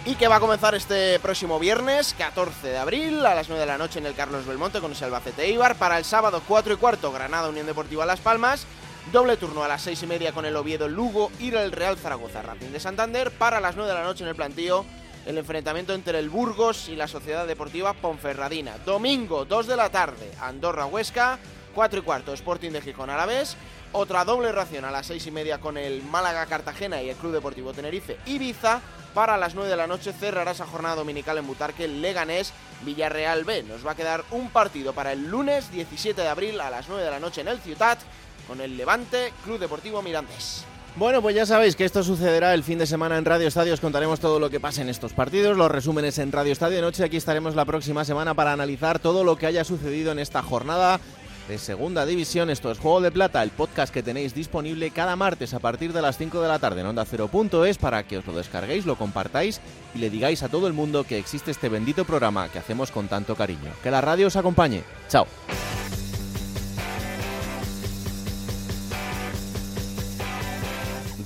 Y 0.06 0.16
que 0.16 0.28
va 0.28 0.38
a 0.38 0.40
comenzar 0.40 0.74
este 0.76 1.20
próximo 1.20 1.60
viernes, 1.60 2.16
14 2.18 2.68
de 2.68 2.78
abril, 2.78 3.26
a 3.26 3.36
las 3.36 3.50
9 3.50 3.60
de 3.60 3.66
la 3.66 3.78
noche 3.78 4.00
en 4.00 4.06
el 4.06 4.14
Carlos 4.14 4.46
Belmonte 4.46 4.80
con 4.80 4.92
ese 4.92 5.06
Albacete 5.06 5.50
Ibar. 5.50 5.76
Para 5.76 5.98
el 5.98 6.06
sábado 6.06 6.42
4 6.48 6.76
y 6.76 6.78
cuarto, 6.78 7.12
Granada 7.12 7.50
Unión 7.50 7.66
Deportiva 7.66 8.06
Las 8.06 8.20
Palmas. 8.20 8.66
Doble 9.12 9.38
turno 9.38 9.64
a 9.64 9.70
las 9.70 9.84
6 9.84 10.04
y 10.04 10.08
media 10.08 10.34
con 10.34 10.46
el 10.46 10.56
Oviedo 10.58 10.90
Lugo 10.90 11.32
y 11.40 11.56
el 11.56 11.72
Real 11.72 11.98
Zaragoza 11.98 12.42
Racing 12.42 12.72
de 12.72 12.80
Santander. 12.82 13.32
Para 13.32 13.62
las 13.62 13.78
9 13.78 13.90
de 13.90 13.98
la 13.98 14.04
noche 14.04 14.26
en 14.26 14.30
el 14.30 14.36
plantío, 14.36 14.86
el 15.26 15.38
enfrentamiento 15.38 15.94
entre 15.94 16.20
el 16.20 16.30
Burgos 16.30 16.90
y 16.90 16.98
la 16.98 17.08
Sociedad 17.08 17.48
Deportiva 17.48 17.94
Ponferradina. 17.94 18.78
Domingo, 18.80 19.46
2 19.46 19.68
de 19.68 19.78
la 19.78 19.90
tarde, 19.90 20.30
Andorra 20.42 20.86
Huesca. 20.88 21.40
4 21.74 22.00
y 22.00 22.02
cuarto, 22.02 22.34
Sporting 22.34 22.72
de 22.72 22.82
Gijón 22.82 23.10
Alavés. 23.10 23.56
Otra 23.94 24.26
doble 24.26 24.52
ración 24.52 24.84
a 24.84 24.92
las 24.92 25.08
6 25.08 25.28
y 25.28 25.32
media 25.32 25.60
con 25.60 25.78
el 25.78 26.04
Málaga 26.04 26.46
Cartagena 26.48 27.02
y 27.02 27.10
el 27.10 27.16
Club 27.16 27.32
Deportivo 27.32 27.72
Tenerife 27.72 28.18
Ibiza. 28.26 28.82
Para 29.14 29.38
las 29.38 29.56
9 29.56 29.70
de 29.70 29.78
la 29.78 29.88
noche 29.88 30.12
cerrará 30.12 30.52
esa 30.52 30.66
jornada 30.66 30.96
dominical 30.96 31.38
en 31.38 31.48
Butarque 31.48 31.88
Leganés 31.88 32.52
Villarreal 32.82 33.46
B. 33.46 33.64
Nos 33.64 33.88
va 33.88 33.92
a 33.92 33.96
quedar 33.96 34.26
un 34.32 34.50
partido 34.50 34.92
para 34.92 35.14
el 35.14 35.30
lunes 35.30 35.72
17 35.72 36.20
de 36.20 36.28
abril 36.28 36.60
a 36.60 36.70
las 36.70 36.90
9 36.90 37.04
de 37.04 37.12
la 37.12 37.20
noche 37.20 37.42
en 37.42 37.48
el 37.48 37.60
Ciutat 37.60 38.00
con 38.48 38.62
el 38.62 38.78
Levante 38.78 39.34
Club 39.44 39.60
Deportivo 39.60 40.02
Mirandés. 40.02 40.66
Bueno, 40.96 41.22
pues 41.22 41.36
ya 41.36 41.46
sabéis 41.46 41.76
que 41.76 41.86
esto 41.86 42.04
sucederá 42.04 42.56
el 42.56 42.64
fin 42.64 42.80
de 42.80 42.88
semana 42.88 43.20
en 43.20 43.26
Radio 43.26 43.48
Estadio. 43.48 43.74
Os 43.74 43.80
contaremos 43.80 44.20
todo 44.20 44.40
lo 44.40 44.50
que 44.50 44.60
pasa 44.60 44.82
en 44.82 44.90
estos 44.90 45.14
partidos, 45.14 45.56
los 45.56 45.70
resúmenes 45.70 46.18
en 46.18 46.32
Radio 46.32 46.52
Estadio 46.52 46.78
de 46.78 46.82
Noche. 46.82 47.04
Aquí 47.04 47.18
estaremos 47.18 47.54
la 47.54 47.66
próxima 47.66 48.04
semana 48.04 48.34
para 48.34 48.52
analizar 48.52 48.98
todo 48.98 49.24
lo 49.24 49.38
que 49.38 49.46
haya 49.46 49.64
sucedido 49.64 50.12
en 50.12 50.18
esta 50.18 50.42
jornada 50.42 51.00
de 51.48 51.60
Segunda 51.60 52.06
División. 52.08 52.50
Esto 52.50 52.72
es 52.72 52.80
Juego 52.80 53.02
de 53.02 53.12
Plata, 53.12 53.44
el 53.44 53.52
podcast 53.52 53.94
que 53.94 54.02
tenéis 54.02 54.34
disponible 54.34 54.90
cada 54.90 55.16
martes 55.16 55.54
a 55.54 55.60
partir 55.60 55.94
de 55.94 56.02
las 56.02 56.18
5 56.18 56.42
de 56.42 56.48
la 56.48 56.58
tarde 56.58 56.82
en 56.82 56.88
Onda 56.88 57.06
0.es 57.06 57.78
para 57.78 58.04
que 58.04 58.18
os 58.18 58.26
lo 58.26 58.34
descarguéis, 58.34 58.88
lo 58.88 58.96
compartáis 58.96 59.62
y 59.94 60.00
le 60.00 60.10
digáis 60.10 60.42
a 60.42 60.50
todo 60.50 60.66
el 60.66 60.74
mundo 60.74 61.04
que 61.04 61.20
existe 61.20 61.52
este 61.52 61.70
bendito 61.70 62.06
programa 62.06 62.50
que 62.50 62.58
hacemos 62.58 62.90
con 62.90 63.08
tanto 63.08 63.36
cariño. 63.36 63.72
Que 63.84 63.92
la 63.92 64.02
radio 64.02 64.28
os 64.28 64.36
acompañe. 64.36 64.82
Chao. 65.10 65.28